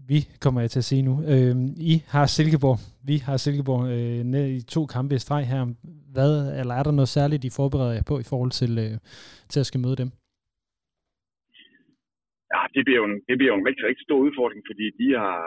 vi 0.07 0.27
kommer 0.39 0.61
jeg 0.61 0.71
til 0.71 0.79
at 0.79 0.83
sige 0.83 1.01
nu, 1.01 1.23
øh, 1.23 1.55
I 1.77 2.03
har 2.07 2.25
Silkeborg, 2.25 2.77
vi 3.03 3.17
har 3.17 3.37
Silkeborg 3.37 3.87
øh, 3.87 4.23
ned 4.23 4.49
i 4.49 4.61
to 4.61 4.85
kampe 4.85 5.15
i 5.15 5.19
streg 5.19 5.47
her. 5.47 5.65
Hvad, 6.11 6.59
eller 6.59 6.73
er 6.75 6.83
der 6.83 6.91
noget 6.91 7.09
særligt, 7.09 7.43
I 7.43 7.49
forbereder 7.49 7.93
jer 7.93 8.03
på 8.03 8.19
i 8.19 8.23
forhold 8.23 8.51
til, 8.51 8.77
øh, 8.79 8.97
til 9.49 9.59
at 9.59 9.65
skal 9.65 9.79
møde 9.79 9.95
dem? 9.95 10.11
Det 12.75 12.81
bliver 12.85 12.99
jo 13.01 13.05
en, 13.11 13.17
det 13.29 13.35
bliver 13.37 13.51
jo 13.53 13.59
en 13.59 13.67
rigtig, 13.69 13.83
rigtig 13.89 14.05
stor 14.05 14.19
udfordring, 14.25 14.61
fordi 14.69 14.85
de 15.01 15.07
har, 15.23 15.39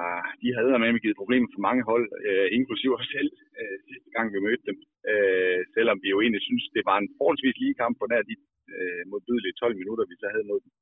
de 0.42 0.48
har 0.54 0.78
med 0.78 1.02
givet 1.04 1.20
problemer 1.22 1.48
for 1.54 1.60
mange 1.68 1.82
hold, 1.90 2.06
øh, 2.28 2.48
inklusive 2.58 2.96
os 2.98 3.08
selv, 3.16 3.30
øh, 3.60 3.76
sidste 3.88 4.10
gang 4.16 4.26
vi 4.34 4.44
mødte 4.46 4.64
dem. 4.70 4.78
Øh, 5.10 5.60
selvom 5.76 5.98
vi 6.02 6.08
jo 6.14 6.18
egentlig 6.20 6.42
synes, 6.48 6.64
det 6.76 6.82
var 6.90 6.96
en 6.98 7.10
forholdsvis 7.18 7.58
lige 7.62 7.80
kamp 7.82 7.94
på 7.98 8.06
nær 8.10 8.22
de 8.30 8.36
øh, 8.74 9.02
modbydelige 9.10 9.58
12 9.60 9.76
minutter, 9.80 10.04
vi 10.10 10.16
så 10.22 10.28
havde 10.34 10.48
mod 10.50 10.60
dem. 10.64 10.72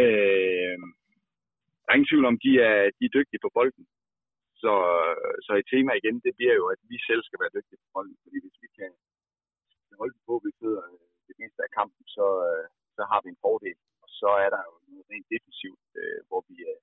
Øh, 0.00 0.78
der 1.82 1.88
er 1.88 1.96
ingen 1.98 2.10
tvivl 2.10 2.26
om, 2.30 2.36
de 2.46 2.52
er, 2.70 2.78
de 2.98 3.04
er 3.06 3.14
dygtige 3.16 3.44
på 3.44 3.50
bolden. 3.56 3.84
Så, 4.62 4.72
så 5.46 5.52
et 5.54 5.70
tema 5.72 5.90
igen, 6.00 6.16
det 6.26 6.32
bliver 6.38 6.54
jo, 6.60 6.64
at 6.74 6.80
vi 6.90 6.96
selv 7.08 7.22
skal 7.24 7.40
være 7.42 7.54
dygtige 7.56 7.82
på 7.82 7.88
bolden. 7.94 8.16
Fordi 8.24 8.36
hvis 8.42 8.58
vi 8.64 8.68
kan 8.78 8.90
holde 10.00 10.16
på, 10.26 10.34
vi 10.46 10.50
sidder 10.60 10.82
øh, 10.92 11.06
det 11.28 11.34
meste 11.40 11.60
af 11.66 11.70
kampen, 11.78 12.04
så, 12.16 12.26
øh, 12.48 12.66
så 12.96 13.02
har 13.10 13.20
vi 13.24 13.28
en 13.30 13.42
fordel. 13.46 13.78
Så 14.22 14.30
er 14.44 14.48
der 14.54 14.62
jo 14.68 14.74
noget 14.88 15.04
rent 15.12 15.28
defensivt, 15.34 15.84
øh, 16.00 16.20
hvor, 16.28 16.40
vi, 16.48 16.56
øh, 16.70 16.78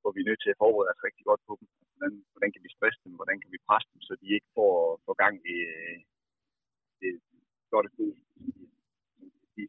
hvor 0.00 0.10
vi 0.14 0.20
er 0.20 0.28
nødt 0.28 0.42
til 0.42 0.52
at 0.52 0.60
forberede 0.62 0.92
os 0.92 1.04
rigtig 1.06 1.24
godt 1.30 1.42
på 1.48 1.52
dem. 1.58 1.66
Altså, 1.80 1.92
hvordan, 1.94 2.12
hvordan 2.32 2.50
kan 2.52 2.62
vi 2.64 2.70
stresse 2.76 3.00
dem, 3.04 3.12
hvordan 3.20 3.38
kan 3.42 3.50
vi 3.54 3.66
presse 3.68 3.88
dem, 3.92 4.00
så 4.08 4.12
de 4.22 4.28
ikke 4.36 4.50
får, 4.58 4.74
får 5.04 5.14
gang 5.22 5.34
i 5.54 5.56
øh, 5.74 5.98
det 7.00 7.12
flotte 7.68 7.90
fod. 7.96 8.12
Det, 9.54 9.66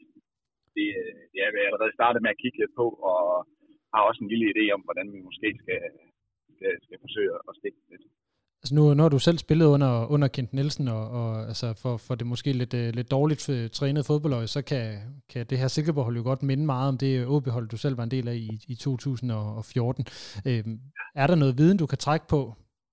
det, 0.75 0.85
det 1.31 1.39
er 1.45 1.51
vi 1.53 1.59
allerede 1.67 1.97
startet 1.99 2.19
med 2.21 2.33
at 2.33 2.41
kigge 2.41 2.59
lidt 2.59 2.73
på, 2.81 2.87
og 3.09 3.19
har 3.93 4.01
også 4.09 4.21
en 4.23 4.31
lille 4.33 4.47
idé 4.53 4.63
om, 4.75 4.81
hvordan 4.87 5.07
vi 5.15 5.19
måske 5.27 5.49
skal, 5.61 5.81
skal, 6.55 6.71
skal 6.85 6.97
forsøge 7.05 7.31
at 7.49 7.53
stikke 7.59 7.79
lidt. 7.91 8.05
Altså 8.63 8.75
nu, 8.75 8.93
når 8.93 9.09
du 9.09 9.19
selv 9.19 9.37
spillede 9.37 9.69
under, 9.69 10.11
under 10.15 10.27
Kent 10.27 10.53
Nielsen, 10.53 10.87
og, 10.87 11.03
og 11.19 11.27
altså 11.51 11.67
for, 11.81 11.93
for 12.07 12.15
det 12.15 12.27
måske 12.27 12.49
lidt, 12.61 12.73
øh, 12.81 12.87
lidt 12.97 13.11
dårligt 13.11 13.43
øh, 13.55 13.69
trænet 13.77 14.07
fodboldøje, 14.09 14.47
så 14.47 14.61
kan, 14.71 14.85
kan 15.31 15.45
det 15.49 15.57
her 15.61 15.67
Silkeborg-hold 15.67 16.17
jo 16.17 16.23
godt 16.23 16.43
minde 16.43 16.65
meget 16.65 16.89
om 16.91 16.97
det 17.03 17.11
øh, 17.19 17.33
OB-hold, 17.33 17.67
du 17.69 17.77
selv 17.77 17.97
var 17.97 18.03
en 18.03 18.15
del 18.15 18.27
af 18.27 18.35
i, 18.35 18.49
i 18.73 18.75
2014. 18.75 20.05
Øh, 20.49 20.63
er 21.21 21.27
der 21.27 21.35
noget 21.35 21.57
viden, 21.57 21.77
du 21.77 21.87
kan 21.91 21.97
trække 21.97 22.25
på 22.33 22.41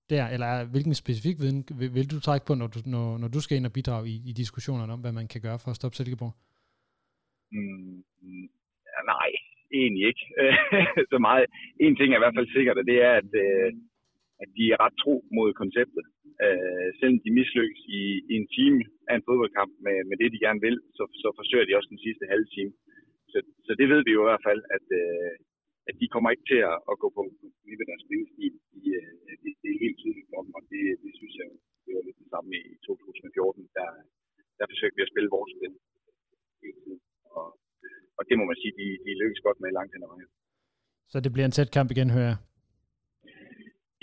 der, 0.09 0.23
eller 0.33 0.47
er, 0.55 0.59
hvilken 0.73 0.93
specifik 0.93 1.37
viden 1.43 1.59
vil, 1.79 1.89
vil 1.95 2.11
du 2.13 2.19
trække 2.19 2.45
på, 2.47 2.53
når 2.61 2.67
du, 2.73 2.79
når, 2.95 3.07
når 3.21 3.29
du 3.35 3.39
skal 3.41 3.57
ind 3.57 3.69
og 3.69 3.75
bidrage 3.77 4.05
i, 4.13 4.15
i 4.29 4.31
diskussionerne 4.41 4.93
om, 4.93 5.01
hvad 5.03 5.13
man 5.19 5.27
kan 5.33 5.41
gøre 5.41 5.59
for 5.59 5.69
at 5.71 5.77
stoppe 5.79 5.95
Silkeborg? 5.95 6.33
Mm, 7.55 7.97
ja, 8.91 8.99
nej, 9.13 9.29
egentlig 9.79 10.03
ikke. 10.11 10.23
så 11.11 11.17
meget. 11.27 11.45
En 11.85 11.95
ting 11.95 12.09
er 12.09 12.17
i 12.17 12.23
hvert 12.23 12.37
fald 12.37 12.49
sikkert, 12.55 12.77
og 12.81 12.85
det 12.91 12.97
er, 13.07 13.13
at 13.21 13.31
øh, 13.45 13.71
at 14.43 14.49
de 14.57 14.63
er 14.73 14.81
ret 14.85 14.95
tro 15.03 15.15
mod 15.37 15.49
konceptet. 15.61 16.05
Øh, 16.45 16.87
selvom 16.97 17.19
de 17.25 17.37
mislykkes 17.39 17.81
i, 17.99 18.01
i 18.31 18.33
en 18.41 18.47
time 18.57 18.81
af 19.09 19.13
en 19.15 19.27
fodboldkamp 19.27 19.71
med, 19.85 19.97
med 20.09 20.15
det, 20.21 20.29
de 20.33 20.43
gerne 20.45 20.61
vil, 20.67 20.77
så, 20.97 21.03
så 21.21 21.27
forsøger 21.39 21.65
de 21.67 21.77
også 21.77 21.91
den 21.93 22.03
sidste 22.05 22.23
halve 22.31 22.47
time. 22.55 22.71
Så, 23.31 23.37
så 23.65 23.71
det 23.79 23.87
ved 23.91 24.01
vi 24.03 24.11
jo 24.15 24.21
i 24.23 24.29
hvert 24.29 24.45
fald, 24.47 24.61
at, 24.77 24.85
øh, 25.01 25.33
at 25.89 25.95
de 26.01 26.11
kommer 26.13 26.29
ikke 26.29 26.47
til 26.51 26.61
at, 26.71 26.77
at 26.91 26.95
gå 27.03 27.07
på 27.17 27.23
med 27.79 27.87
deres 27.89 28.03
spillestil. 28.07 28.53
De, 28.73 28.81
øh, 28.99 29.13
det, 29.43 29.51
det 29.61 29.69
er 29.73 29.83
helt 29.85 29.97
tydeligt 30.01 30.29
for 30.31 30.39
dem, 30.45 30.51
og 30.57 30.63
det, 30.71 30.83
det 31.03 31.11
synes 31.19 31.35
jeg, 31.41 31.47
det 31.85 31.91
var 31.95 32.03
lidt 32.07 32.21
det 32.23 32.29
samme 32.33 32.51
i 32.71 32.75
2014. 32.87 33.69
Der, 33.77 33.89
der 34.59 34.65
forsøgte 34.71 34.97
vi 34.97 35.05
at 35.05 35.13
spille 35.13 35.33
vores 35.37 35.51
spil 35.55 35.73
Og, 37.37 37.47
og 38.17 38.23
det 38.29 38.35
må 38.39 38.43
man 38.49 38.57
sige, 38.61 38.73
de, 38.79 38.87
de 39.05 39.11
lykkes 39.21 39.41
godt 39.45 39.59
med 39.61 39.69
langt 39.77 39.93
hen 39.93 40.05
ad 40.05 40.11
vejen. 40.13 40.29
Så 41.11 41.17
det 41.23 41.31
bliver 41.33 41.47
en 41.47 41.57
tæt 41.57 41.71
kamp 41.77 41.89
igen, 41.91 42.09
hører 42.15 42.29
jeg? 42.31 42.39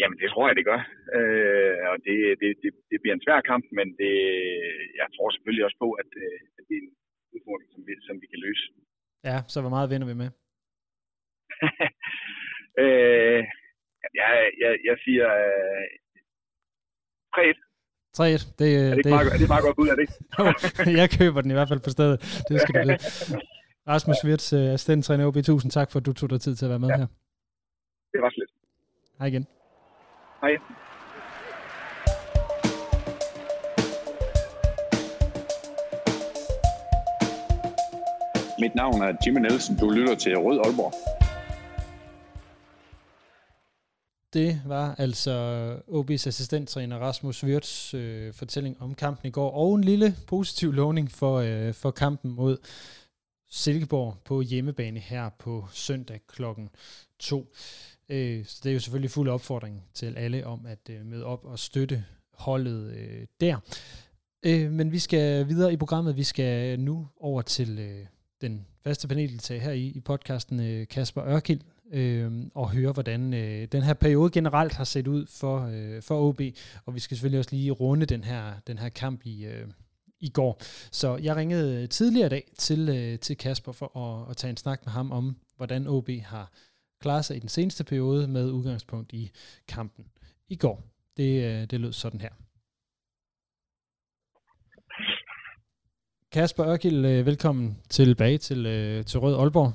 Jamen, 0.00 0.18
det 0.20 0.28
tror 0.30 0.44
jeg, 0.48 0.56
det 0.58 0.68
gør. 0.70 0.80
Øh, 1.16 1.78
og 1.90 1.96
det, 2.06 2.16
det, 2.40 2.50
det, 2.62 2.70
det 2.90 2.98
bliver 3.00 3.14
en 3.16 3.24
svær 3.26 3.40
kamp, 3.50 3.64
men 3.78 3.86
det, 4.00 4.14
jeg 5.00 5.06
tror 5.14 5.30
selvfølgelig 5.30 5.64
også 5.64 5.78
på, 5.84 5.88
at, 6.02 6.10
øh, 6.22 6.38
at 6.58 6.62
det 6.68 6.74
er 6.76 6.82
en 6.86 6.92
udfordring, 7.34 7.70
som 7.74 7.82
vi, 7.86 7.92
som 8.08 8.16
vi 8.22 8.26
kan 8.32 8.40
løse. 8.46 8.64
Ja, 9.28 9.36
så 9.52 9.56
hvor 9.60 9.72
meget 9.76 9.90
vinder 9.90 10.08
vi 10.12 10.16
med? 10.22 10.30
øh, 12.82 13.40
jeg, 14.20 14.32
jeg, 14.62 14.72
jeg 14.88 14.96
siger 15.04 15.26
øh, 15.44 15.86
3-1. 17.36 17.58
3-1. 18.18 18.22
Det, 18.60 18.68
er, 18.80 18.94
det 18.94 19.04
det... 19.04 19.12
Meget, 19.14 19.32
er 19.34 19.40
det 19.42 19.48
meget 19.54 19.64
godt 19.66 19.76
bud, 19.78 19.88
er 19.94 19.98
det 20.00 20.08
jeg 21.02 21.08
køber 21.18 21.40
den 21.40 21.50
i 21.50 21.56
hvert 21.58 21.70
fald 21.72 21.82
på 21.86 21.92
stedet. 21.96 22.16
Det 22.48 22.60
skal 22.60 22.74
du 22.74 22.80
vide. 22.86 22.98
Rasmus 23.92 24.20
Wirtz, 24.26 24.52
øh, 24.52 24.74
assistenttræner 24.74 25.26
OB, 25.26 25.36
tusind 25.50 25.70
tak 25.78 25.88
for, 25.90 25.98
at 25.98 26.06
du 26.06 26.12
tog 26.12 26.30
dig 26.30 26.40
tid 26.40 26.54
til 26.56 26.64
at 26.66 26.70
være 26.70 26.84
med 26.84 26.88
ja. 26.88 26.96
her. 26.96 27.06
Det 28.12 28.20
var 28.24 28.30
slet. 28.30 28.50
Hej 29.18 29.28
igen. 29.32 29.57
Hej. 30.40 30.58
Mit 38.60 38.74
navn 38.74 39.02
er 39.02 39.16
Jimmy 39.26 39.40
Nielsen. 39.40 39.76
Du 39.76 39.90
lytter 39.90 40.14
til 40.14 40.36
Rød 40.36 40.58
Aalborg. 40.64 40.92
Det 44.32 44.62
var 44.66 44.94
altså 44.98 45.74
OB's 45.88 46.28
assistenttræner 46.28 46.98
Rasmus 46.98 47.44
Wirtz 47.44 47.94
øh, 47.94 48.34
fortælling 48.34 48.82
om 48.82 48.94
kampen 48.94 49.28
i 49.28 49.30
går, 49.30 49.50
og 49.50 49.74
en 49.74 49.84
lille 49.84 50.14
positiv 50.26 50.72
lovning 50.72 51.10
for, 51.10 51.36
øh, 51.36 51.74
for 51.74 51.90
kampen 51.90 52.30
mod 52.30 52.56
Silkeborg 53.50 54.16
på 54.24 54.40
hjemmebane 54.40 55.00
her 55.00 55.28
på 55.38 55.66
søndag 55.72 56.20
klokken 56.28 56.68
2. 57.18 57.54
Øh, 58.08 58.44
så 58.44 58.60
det 58.62 58.70
er 58.70 58.74
jo 58.74 58.80
selvfølgelig 58.80 59.10
fuld 59.10 59.28
opfordring 59.28 59.84
til 59.94 60.16
alle 60.16 60.46
om 60.46 60.66
at 60.66 60.90
øh, 60.90 61.06
møde 61.06 61.24
op 61.24 61.44
og 61.44 61.58
støtte 61.58 62.04
holdet 62.32 62.92
øh, 62.92 63.26
der. 63.40 63.56
Øh, 64.42 64.72
men 64.72 64.92
vi 64.92 64.98
skal 64.98 65.48
videre 65.48 65.72
i 65.72 65.76
programmet. 65.76 66.16
Vi 66.16 66.24
skal 66.24 66.80
nu 66.80 67.08
over 67.20 67.42
til 67.42 67.78
øh, 67.78 68.06
den 68.40 68.66
faste 68.84 69.08
paneldeltag 69.08 69.62
her 69.62 69.72
i, 69.72 69.86
i 69.86 70.00
podcasten, 70.00 70.60
øh, 70.60 70.88
Kasper 70.88 71.24
Ørkild, 71.24 71.60
øh, 71.92 72.32
og 72.54 72.70
høre, 72.70 72.92
hvordan 72.92 73.34
øh, 73.34 73.68
den 73.72 73.82
her 73.82 73.94
periode 73.94 74.30
generelt 74.30 74.72
har 74.72 74.84
set 74.84 75.08
ud 75.08 75.26
for, 75.26 75.70
øh, 75.72 76.02
for 76.02 76.28
OB. 76.28 76.40
Og 76.84 76.94
vi 76.94 77.00
skal 77.00 77.16
selvfølgelig 77.16 77.38
også 77.38 77.56
lige 77.56 77.70
runde 77.70 78.06
den 78.06 78.24
her, 78.24 78.52
den 78.66 78.78
her 78.78 78.88
kamp 78.88 79.20
i, 79.24 79.44
øh, 79.44 79.66
i 80.20 80.30
går. 80.30 80.56
Så 80.92 81.16
jeg 81.16 81.36
ringede 81.36 81.86
tidligere 81.86 82.26
i 82.26 82.30
dag 82.30 82.44
til, 82.58 82.88
øh, 82.88 83.18
til 83.18 83.36
Kasper 83.36 83.72
for 83.72 83.96
at, 83.96 84.30
at 84.30 84.36
tage 84.36 84.50
en 84.50 84.56
snak 84.56 84.80
med 84.84 84.92
ham 84.92 85.12
om, 85.12 85.36
hvordan 85.56 85.86
OB 85.86 86.08
har 86.24 86.52
klaret 87.00 87.24
sig 87.24 87.36
i 87.36 87.40
den 87.40 87.48
seneste 87.48 87.84
periode 87.84 88.28
med 88.28 88.50
udgangspunkt 88.50 89.12
i 89.12 89.30
kampen 89.68 90.04
i 90.48 90.56
går. 90.56 90.82
Det, 91.16 91.44
øh, 91.44 91.66
det 91.70 91.80
lød 91.80 91.92
sådan 91.92 92.20
her. 92.20 92.30
Kasper 96.32 96.66
Ørkild, 96.66 97.06
øh, 97.06 97.26
velkommen 97.26 97.82
tilbage 97.88 98.38
til, 98.38 98.66
øh, 98.66 99.04
til 99.04 99.20
Rød 99.20 99.36
Aalborg. 99.40 99.72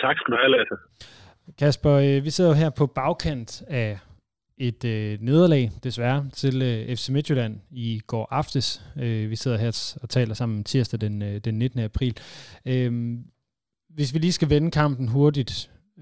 Tak 0.00 0.16
skal 0.16 0.32
du 0.32 0.36
have, 0.36 0.50
Lasse. 0.50 0.76
Kasper, 1.58 1.92
øh, 1.92 2.24
vi 2.24 2.30
sidder 2.30 2.54
her 2.54 2.70
på 2.70 2.86
bagkant 2.86 3.62
af 3.68 3.98
et 4.68 4.82
øh, 4.94 5.12
nederlag, 5.28 5.64
desværre, 5.86 6.20
til 6.40 6.56
øh, 6.70 6.80
FC 6.98 7.06
Midtjylland 7.14 7.54
i 7.86 8.00
går 8.12 8.26
aftes. 8.40 8.66
Øh, 9.02 9.24
vi 9.32 9.36
sidder 9.36 9.58
her 9.64 9.72
og 10.02 10.08
taler 10.16 10.34
sammen 10.34 10.64
tirsdag 10.64 11.00
den, 11.06 11.22
øh, 11.28 11.34
den 11.46 11.54
19. 11.58 11.80
april. 11.90 12.14
Øh, 12.72 12.90
hvis 13.96 14.10
vi 14.14 14.18
lige 14.18 14.38
skal 14.38 14.52
vende 14.54 14.70
kampen 14.80 15.06
hurtigt 15.16 15.52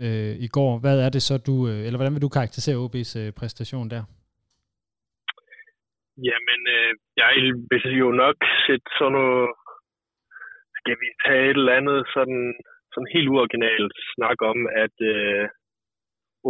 øh, 0.05 0.35
i 0.47 0.49
går, 0.57 0.73
hvad 0.83 0.97
er 1.07 1.11
det 1.17 1.23
så, 1.29 1.35
du, 1.49 1.55
øh, 1.71 1.81
eller 1.87 1.99
hvordan 1.99 2.15
vil 2.15 2.25
du 2.27 2.35
karakterisere 2.37 2.83
OB's 2.85 3.13
øh, 3.21 3.29
præstation 3.39 3.91
der? 3.95 4.03
Jamen, 6.29 6.61
øh, 6.77 6.93
jeg 7.21 7.31
vil 7.71 7.85
jo 8.05 8.11
nok 8.25 8.39
sætte 8.67 8.89
sådan 8.99 9.13
noget, 9.19 9.49
skal 10.79 10.97
vi 11.03 11.09
tage 11.25 11.45
et 11.51 11.59
eller 11.61 11.79
andet 11.81 12.01
sådan, 12.17 12.45
sådan 12.93 13.11
helt 13.15 13.29
uoriginalt 13.35 13.95
snak 14.15 14.39
om, 14.51 14.59
at 14.85 14.97
øh, 15.15 15.43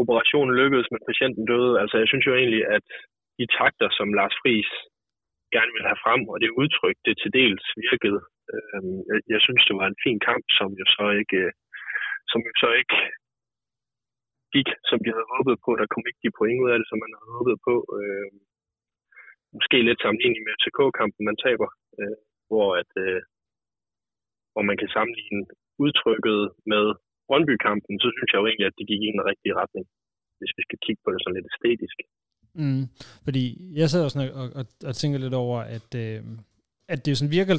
operationen 0.03 0.59
lykkedes, 0.61 0.89
men 0.91 1.09
patienten 1.11 1.45
døde. 1.53 1.73
Altså, 1.83 1.97
jeg 2.03 2.09
synes 2.09 2.27
jo 2.29 2.35
egentlig, 2.41 2.63
at 2.77 2.87
de 3.39 3.47
takter, 3.61 3.89
som 3.99 4.09
Lars 4.19 4.37
Friis 4.41 4.71
gerne 5.55 5.73
vil 5.77 5.89
have 5.91 6.03
frem, 6.05 6.23
og 6.33 6.37
det 6.43 6.59
udtryk, 6.61 6.97
det 7.07 7.15
til 7.23 7.31
dels 7.41 7.65
virkede. 7.87 8.21
Øh, 8.53 8.83
jeg, 9.11 9.19
jeg 9.35 9.41
synes, 9.47 9.63
det 9.69 9.75
var 9.81 9.87
en 9.89 10.03
fin 10.05 10.19
kamp, 10.29 10.45
som 10.59 10.69
jo 10.81 10.87
så 10.97 11.07
ikke, 11.21 11.39
øh, 11.47 11.53
som 12.31 12.41
jo 12.49 12.53
så 12.63 12.71
ikke 12.81 12.99
gik, 14.55 14.69
som 14.91 14.99
de 15.05 15.11
havde 15.15 15.33
håbet 15.35 15.57
på. 15.65 15.71
Der 15.81 15.87
kom 15.93 16.05
ikke 16.09 16.25
de 16.25 16.37
point 16.39 16.63
ud 16.63 16.71
af 16.73 16.79
det, 16.79 16.87
som 16.89 16.99
man 17.05 17.13
havde 17.17 17.35
håbet 17.37 17.57
på. 17.69 17.75
Øh, 17.99 18.31
måske 19.57 19.77
lidt 19.89 20.03
sammenlignet 20.03 20.43
med 20.45 20.55
FCK-kampen, 20.59 21.23
man 21.31 21.39
taber, 21.45 21.69
øh, 22.01 22.17
hvor, 22.51 22.69
at, 22.81 22.91
øh, 23.05 23.21
hvor 24.53 24.65
man 24.69 24.77
kan 24.81 24.91
sammenligne 24.97 25.43
udtrykket 25.85 26.41
med 26.73 26.85
Brøndby-kampen, 27.29 27.95
så 28.03 28.09
synes 28.15 28.31
jeg 28.31 28.41
jo 28.41 28.47
egentlig, 28.49 28.69
at 28.71 28.79
det 28.79 28.87
gik 28.91 29.03
i 29.07 29.15
den 29.17 29.23
rigtige 29.31 29.55
retning, 29.61 29.85
hvis 30.39 30.53
vi 30.57 30.63
skal 30.67 30.79
kigge 30.85 31.01
på 31.05 31.11
det 31.13 31.21
sådan 31.21 31.37
lidt 31.37 31.51
æstetisk. 31.53 31.99
Mm, 32.61 32.85
fordi 33.27 33.43
jeg 33.81 33.87
sad 33.91 34.05
også 34.07 34.19
og, 34.41 34.47
og, 34.59 34.65
og 34.89 34.95
tænker 35.01 35.19
lidt 35.19 35.37
over, 35.45 35.59
at, 35.77 35.91
øh, 36.05 36.19
at 36.93 36.99
det 37.03 37.11
jo 37.13 37.17
sådan 37.17 37.37
virker 37.39 37.55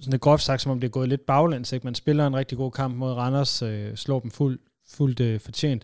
sådan 0.00 0.14
lidt 0.14 0.26
groft 0.26 0.42
sagt, 0.42 0.60
som 0.62 0.72
om 0.72 0.80
det 0.80 0.88
er 0.88 0.98
gået 0.98 1.08
lidt 1.08 1.26
baglæns. 1.26 1.72
Ikke? 1.72 1.86
Man 1.86 1.94
spiller 2.02 2.26
en 2.26 2.36
rigtig 2.40 2.58
god 2.58 2.72
kamp 2.80 2.92
mod 2.96 3.12
Randers, 3.12 3.62
øh, 3.62 3.94
slår 3.94 4.20
dem 4.20 4.30
fuld, 4.30 4.58
fuldt 4.96 5.20
øh, 5.20 5.40
fortjent. 5.40 5.82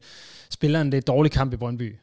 Spiller 0.50 0.80
en 0.80 0.90
lidt 0.90 1.06
dårlig 1.06 1.32
kamp 1.32 1.52
i 1.52 1.56
Brøndby, 1.56 1.96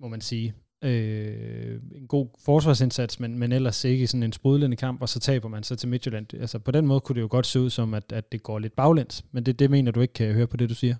må 0.00 0.08
man 0.08 0.20
sige 0.20 0.54
øh, 0.88 1.74
en 2.00 2.06
god 2.14 2.26
forsvarsindsats, 2.48 3.14
men, 3.22 3.30
men 3.40 3.50
ellers 3.58 3.78
ikke 3.84 4.06
sådan 4.06 4.26
en 4.28 4.38
sprudlende 4.38 4.78
kamp, 4.84 4.98
og 5.04 5.08
så 5.14 5.18
taber 5.28 5.48
man 5.54 5.62
så 5.68 5.74
til 5.76 5.88
Midtjylland. 5.92 6.26
Altså 6.44 6.56
på 6.66 6.70
den 6.76 6.84
måde 6.90 7.00
kunne 7.00 7.16
det 7.18 7.26
jo 7.26 7.34
godt 7.36 7.48
se 7.48 7.58
ud 7.64 7.70
som, 7.78 7.88
at, 8.00 8.06
at 8.18 8.26
det 8.32 8.40
går 8.48 8.58
lidt 8.58 8.76
baglæns, 8.80 9.16
men 9.32 9.42
det, 9.46 9.54
det 9.60 9.68
mener 9.74 9.90
du 9.92 10.00
ikke 10.00 10.18
kan 10.20 10.36
høre 10.38 10.52
på 10.52 10.56
det, 10.60 10.68
du 10.74 10.78
siger? 10.84 10.96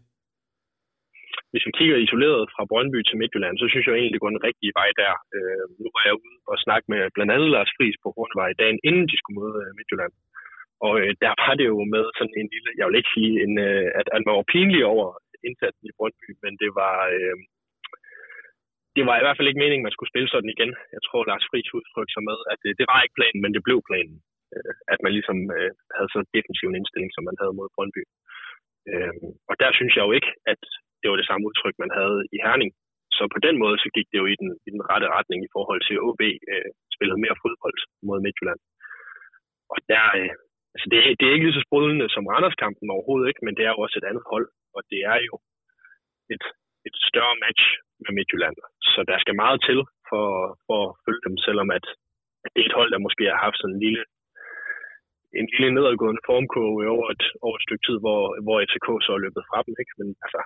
Hvis 1.52 1.66
vi 1.68 1.72
kigger 1.78 1.96
isoleret 2.06 2.42
fra 2.54 2.68
Brøndby 2.70 2.98
til 3.04 3.18
Midtjylland, 3.20 3.54
så 3.58 3.66
synes 3.68 3.86
jeg 3.86 3.94
egentlig, 3.94 4.14
det 4.16 4.24
går 4.24 4.34
den 4.36 4.46
rigtige 4.48 4.76
vej 4.80 4.90
der. 5.02 5.12
Øh, 5.36 5.64
nu 5.82 5.88
var 5.94 6.02
jeg 6.08 6.16
ude 6.24 6.38
og 6.50 6.56
snakke 6.64 6.86
med 6.92 7.00
blandt 7.14 7.32
andet 7.34 7.50
Lars 7.54 7.72
Friis 7.76 7.96
på 8.02 8.08
Hornvej 8.16 8.50
dagen 8.60 8.78
inden 8.88 9.04
de 9.10 9.16
skulle 9.18 9.38
møde 9.40 9.56
øh, 9.62 9.70
Midtjylland. 9.78 10.14
Og 10.86 10.92
øh, 11.02 11.10
der 11.24 11.32
var 11.42 11.52
det 11.58 11.66
jo 11.72 11.78
med 11.94 12.04
sådan 12.18 12.36
en 12.40 12.48
lille, 12.54 12.70
jeg 12.78 12.84
vil 12.86 12.98
ikke 13.00 13.14
sige, 13.16 13.32
en, 13.44 13.54
øh, 13.68 13.86
at, 14.00 14.06
at 14.14 14.22
man 14.26 14.34
var 14.38 14.52
pinlig 14.54 14.82
over 14.94 15.06
indsatsen 15.48 15.84
i 15.90 15.96
Brøndby, 15.98 16.28
men 16.44 16.52
det 16.62 16.70
var, 16.80 16.96
øh, 17.16 17.36
det 18.96 19.04
var 19.08 19.16
i 19.16 19.24
hvert 19.24 19.36
fald 19.36 19.50
ikke 19.50 19.62
meningen, 19.64 19.86
man 19.86 19.94
skulle 19.94 20.12
spille 20.12 20.28
sådan 20.30 20.52
igen. 20.54 20.70
Jeg 20.94 21.02
tror, 21.06 21.20
Lars 21.30 21.46
Friis 21.48 21.74
udtryk 21.76 22.10
sig 22.12 22.22
med, 22.30 22.38
at 22.52 22.58
det, 22.62 22.72
det 22.78 22.86
var 22.90 22.98
ikke 23.02 23.18
planen, 23.18 23.40
men 23.42 23.54
det 23.54 23.66
blev 23.66 23.78
planen. 23.90 24.16
Øh, 24.54 24.74
at 24.92 24.98
man 25.04 25.12
ligesom 25.16 25.38
øh, 25.56 25.70
havde 25.96 26.10
sådan 26.10 26.24
en 26.26 26.34
defensiv 26.36 26.68
indstilling, 26.78 27.10
som 27.14 27.24
man 27.28 27.36
havde 27.40 27.56
mod 27.58 27.68
Brøndby. 27.74 28.02
Øh, 28.90 29.14
og 29.50 29.54
der 29.62 29.70
synes 29.78 29.92
jeg 29.94 30.04
jo 30.06 30.12
ikke, 30.18 30.30
at 30.52 30.62
det 31.00 31.08
var 31.08 31.18
det 31.18 31.28
samme 31.28 31.46
udtryk, 31.48 31.76
man 31.84 31.92
havde 31.98 32.18
i 32.36 32.38
Herning. 32.46 32.72
Så 33.16 33.22
på 33.34 33.40
den 33.46 33.56
måde, 33.62 33.76
så 33.84 33.88
gik 33.96 34.08
det 34.12 34.18
jo 34.22 34.26
i 34.32 34.36
den, 34.40 34.50
i 34.66 34.70
den 34.74 34.82
rette 34.90 35.08
retning 35.16 35.40
i 35.42 35.52
forhold 35.56 35.80
til, 35.84 35.94
at 35.96 36.04
OB 36.08 36.22
øh, 36.52 36.70
spillede 36.94 37.22
mere 37.24 37.40
fodbold 37.42 37.78
mod 38.08 38.18
Midtjylland. 38.24 38.60
Og 39.72 39.78
der, 39.92 40.04
øh, 40.20 40.32
altså 40.74 40.86
det, 40.92 40.98
det 41.18 41.24
er 41.24 41.34
ikke 41.34 41.46
lige 41.46 41.58
så 41.58 41.64
sprudlende 41.66 42.08
som 42.14 42.28
Randers-kampen 42.32 42.94
overhovedet 42.94 43.28
ikke, 43.28 43.44
men 43.44 43.54
det 43.56 43.64
er 43.64 43.72
jo 43.74 43.82
også 43.84 43.96
et 43.98 44.08
andet 44.10 44.24
hold, 44.32 44.48
og 44.76 44.82
det 44.92 45.00
er 45.12 45.18
jo 45.28 45.34
et, 46.34 46.44
et 46.88 46.96
større 47.10 47.36
match 47.44 47.62
med 48.04 48.10
Midtjylland. 48.16 48.56
Så 48.92 48.98
der 49.10 49.18
skal 49.22 49.40
meget 49.44 49.58
til 49.68 49.78
for, 50.10 50.26
for 50.66 50.78
at 50.86 50.96
følge 51.04 51.22
dem, 51.26 51.36
selvom 51.46 51.68
at, 51.78 51.86
at 52.44 52.50
det 52.52 52.60
er 52.62 52.68
et 52.68 52.78
hold, 52.78 52.90
der 52.92 53.06
måske 53.06 53.24
har 53.32 53.40
haft 53.46 53.58
sådan 53.58 53.74
en 53.74 53.82
lille, 53.86 54.02
en 55.40 55.48
lille 55.52 55.70
nedadgående 55.76 56.26
formkurve 56.28 56.80
over 56.96 57.06
et, 57.16 57.24
over 57.46 57.56
et 57.56 57.66
stykke 57.66 57.84
tid, 57.88 57.96
hvor, 58.04 58.22
hvor 58.44 58.56
FCK 58.68 58.88
så 59.04 59.10
er 59.16 59.24
løbet 59.24 59.48
fra 59.50 59.58
dem. 59.66 59.74
Ikke? 59.82 59.94
Men 60.00 60.08
altså, 60.24 60.40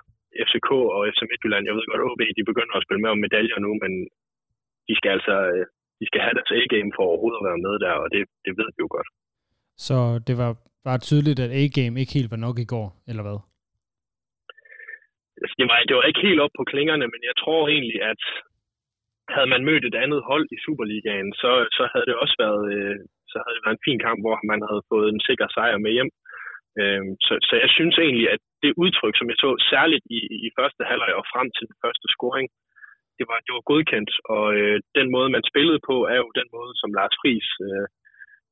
FCK 0.47 0.69
og 0.95 1.01
FC 1.13 1.19
Midtjylland, 1.31 1.63
jeg 1.65 1.75
ved 1.75 1.85
godt, 1.91 2.05
OB, 2.09 2.21
de 2.37 2.49
begynder 2.49 2.75
at 2.75 2.85
spille 2.85 3.01
med 3.03 3.13
om 3.13 3.23
medaljer 3.25 3.59
nu, 3.65 3.71
men 3.83 3.93
de 4.87 4.93
skal 4.99 5.11
altså 5.17 5.35
de 5.99 6.05
skal 6.09 6.21
have 6.25 6.35
deres 6.39 6.55
A-game 6.59 6.91
for 6.95 7.03
overhovedet 7.09 7.39
at 7.41 7.47
være 7.49 7.63
med 7.65 7.75
der, 7.85 7.93
og 8.03 8.07
det, 8.13 8.21
det 8.45 8.53
ved 8.59 8.67
vi 8.75 8.79
jo 8.85 8.89
godt. 8.97 9.09
Så 9.87 9.97
det 10.27 10.35
var 10.41 10.51
bare 10.87 10.99
tydeligt, 11.09 11.39
at 11.45 11.51
A-game 11.61 11.95
ikke 12.01 12.13
helt 12.17 12.31
var 12.33 12.41
nok 12.47 12.57
i 12.65 12.67
går, 12.73 12.87
eller 13.09 13.23
hvad? 13.27 13.39
Det, 15.59 15.65
var, 15.69 15.77
det 15.87 15.95
var 15.95 16.05
ikke 16.09 16.25
helt 16.27 16.43
op 16.45 16.53
på 16.57 16.63
klingerne, 16.71 17.05
men 17.13 17.21
jeg 17.29 17.35
tror 17.41 17.61
egentlig, 17.67 17.99
at 18.11 18.21
havde 19.35 19.49
man 19.53 19.65
mødt 19.69 19.85
et 19.85 19.97
andet 20.03 20.21
hold 20.29 20.47
i 20.55 20.57
Superligaen, 20.65 21.29
så, 21.41 21.51
så 21.77 21.83
havde 21.91 22.07
det 22.09 22.15
også 22.23 22.35
været, 22.43 22.63
øh, 22.75 22.97
så 23.31 23.35
havde 23.43 23.55
det 23.55 23.65
været 23.65 23.77
en 23.77 23.87
fin 23.87 23.99
kamp, 24.05 24.19
hvor 24.23 24.35
man 24.51 24.61
havde 24.69 24.83
fået 24.91 25.07
en 25.09 25.21
sikker 25.27 25.47
sejr 25.55 25.77
med 25.85 25.91
hjem. 25.97 26.11
Øh, 26.79 27.05
så, 27.25 27.33
så 27.47 27.53
jeg 27.63 27.69
synes 27.77 27.95
egentlig, 28.05 28.27
at 28.35 28.41
det 28.63 28.79
udtryk, 28.83 29.15
som 29.17 29.29
jeg 29.31 29.37
så 29.45 29.49
særligt 29.73 30.05
i, 30.17 30.19
i 30.47 30.49
første 30.57 30.81
halvleg 30.89 31.11
og 31.19 31.25
frem 31.33 31.47
til 31.57 31.65
den 31.69 31.77
første 31.83 32.07
scoring, 32.15 32.47
det 33.17 33.25
var, 33.29 33.39
det 33.45 33.51
var 33.57 33.63
godkendt, 33.71 34.11
og 34.35 34.45
øh, 34.59 34.77
den 34.97 35.07
måde, 35.15 35.29
man 35.35 35.49
spillede 35.51 35.79
på, 35.89 35.95
er 36.13 36.17
jo 36.23 36.29
den 36.39 36.47
måde, 36.55 36.73
som 36.81 36.89
Lars 36.97 37.15
Friis 37.21 37.49
øh, 37.67 37.85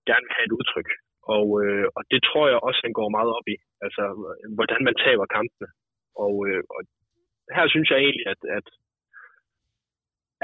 gerne 0.09 0.25
vil 0.25 0.35
have 0.37 0.47
et 0.49 0.57
udtryk. 0.59 0.89
Og, 1.35 1.47
øh, 1.63 1.85
og 1.97 2.01
det 2.11 2.21
tror 2.27 2.45
jeg 2.51 2.59
også, 2.67 2.79
han 2.85 2.93
går 2.99 3.09
meget 3.17 3.31
op 3.37 3.47
i. 3.55 3.57
Altså, 3.85 4.03
hvordan 4.57 4.81
man 4.87 4.95
taber 5.05 5.25
kampene. 5.37 5.67
Og, 6.25 6.35
øh, 6.49 6.63
og 6.75 6.79
her 7.55 7.65
synes 7.73 7.89
jeg 7.91 7.99
egentlig, 7.99 8.25
at, 8.33 8.41
at, 8.57 8.67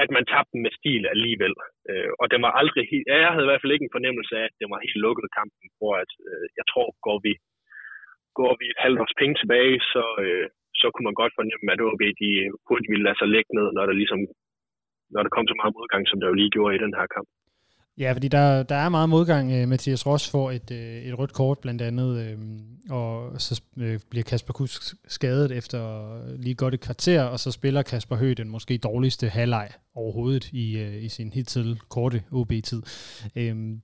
at 0.02 0.08
man 0.16 0.24
tabte 0.32 0.56
med 0.64 0.72
stil 0.78 1.02
alligevel. 1.14 1.54
Øh, 1.90 2.10
og 2.20 2.24
det 2.30 2.38
var 2.44 2.52
aldrig 2.60 2.84
helt, 2.92 3.06
jeg 3.06 3.32
havde 3.34 3.46
i 3.46 3.50
hvert 3.50 3.62
fald 3.62 3.74
ikke 3.74 3.86
en 3.88 3.96
fornemmelse 3.96 4.32
af, 4.40 4.44
at 4.48 4.56
det 4.60 4.66
var 4.72 4.84
helt 4.86 5.02
lukket 5.06 5.34
kampen, 5.38 5.66
hvor 5.78 5.92
at, 6.02 6.12
øh, 6.28 6.46
jeg 6.58 6.64
tror, 6.70 6.86
går 7.06 7.18
vi, 7.26 7.32
går 8.40 8.52
vi 8.60 8.64
et 8.68 8.82
halvt 8.84 9.00
års 9.02 9.18
penge 9.20 9.36
tilbage, 9.38 9.76
så, 9.92 10.04
øh, 10.24 10.46
så 10.80 10.86
kunne 10.90 11.08
man 11.08 11.20
godt 11.20 11.36
fornemme, 11.38 11.66
at 11.74 11.84
OB 11.88 12.02
de 12.22 12.30
hurtigt 12.66 12.90
ville 12.92 13.06
lade 13.06 13.18
sig 13.18 13.28
lægge 13.34 13.52
ned, 13.58 13.66
når 13.76 13.84
der 13.86 13.96
ligesom 14.02 14.20
når 15.14 15.22
der 15.22 15.32
kom 15.36 15.46
så 15.48 15.56
meget 15.60 15.76
modgang, 15.78 16.02
som 16.08 16.18
der 16.20 16.28
jo 16.28 16.38
lige 16.38 16.54
gjorde 16.56 16.76
i 16.76 16.84
den 16.84 16.94
her 16.98 17.06
kamp. 17.16 17.28
Ja, 17.98 18.12
fordi 18.12 18.28
der, 18.28 18.62
der 18.62 18.74
er 18.74 18.88
meget 18.88 19.08
modgang. 19.08 19.44
Øh, 19.52 19.68
Mathias 19.68 20.06
Ross 20.06 20.32
får 20.32 20.50
et, 20.50 20.68
øh, 20.80 20.96
et 21.08 21.18
rødt 21.18 21.34
kort 21.40 21.58
blandt 21.62 21.82
andet, 21.82 22.10
øh, 22.24 22.38
og 22.98 23.40
så 23.46 23.54
bliver 24.10 24.26
Kasper 24.30 24.52
Kusk 24.52 24.82
skadet 25.16 25.50
efter 25.58 25.80
lige 26.44 26.54
godt 26.54 26.74
et 26.74 26.84
kvarter, 26.86 27.22
og 27.32 27.38
så 27.38 27.50
spiller 27.58 27.82
Kasper 27.82 28.16
Høgh 28.16 28.36
den 28.36 28.48
måske 28.48 28.78
dårligste 28.78 29.26
halvleg 29.28 29.68
overhovedet 29.94 30.44
i, 30.52 30.66
i 31.06 31.08
sin 31.08 31.32
hidtil 31.32 31.78
korte 31.94 32.18
OB-tid. 32.32 32.82
Øhm, 33.38 33.74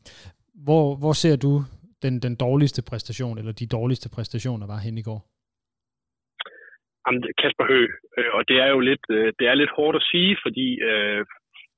hvor, 0.66 0.96
hvor 1.00 1.12
ser 1.12 1.37
du 1.37 1.53
den, 2.03 2.14
den 2.27 2.35
dårligste 2.37 2.83
præstation, 2.90 3.38
eller 3.38 3.53
de 3.53 3.66
dårligste 3.66 4.09
præstationer 4.14 4.66
var 4.66 4.79
hen 4.87 4.98
i 4.98 5.03
går? 5.03 5.20
Jamen, 7.05 7.22
Kasper 7.42 7.66
Høgh, 7.72 7.92
og 8.37 8.42
det 8.48 8.57
er 8.64 8.68
jo 8.74 8.81
lidt, 8.81 9.05
det 9.38 9.46
er 9.50 9.55
lidt 9.55 9.77
hårdt 9.77 9.96
at 9.96 10.09
sige, 10.12 10.37
fordi 10.44 10.68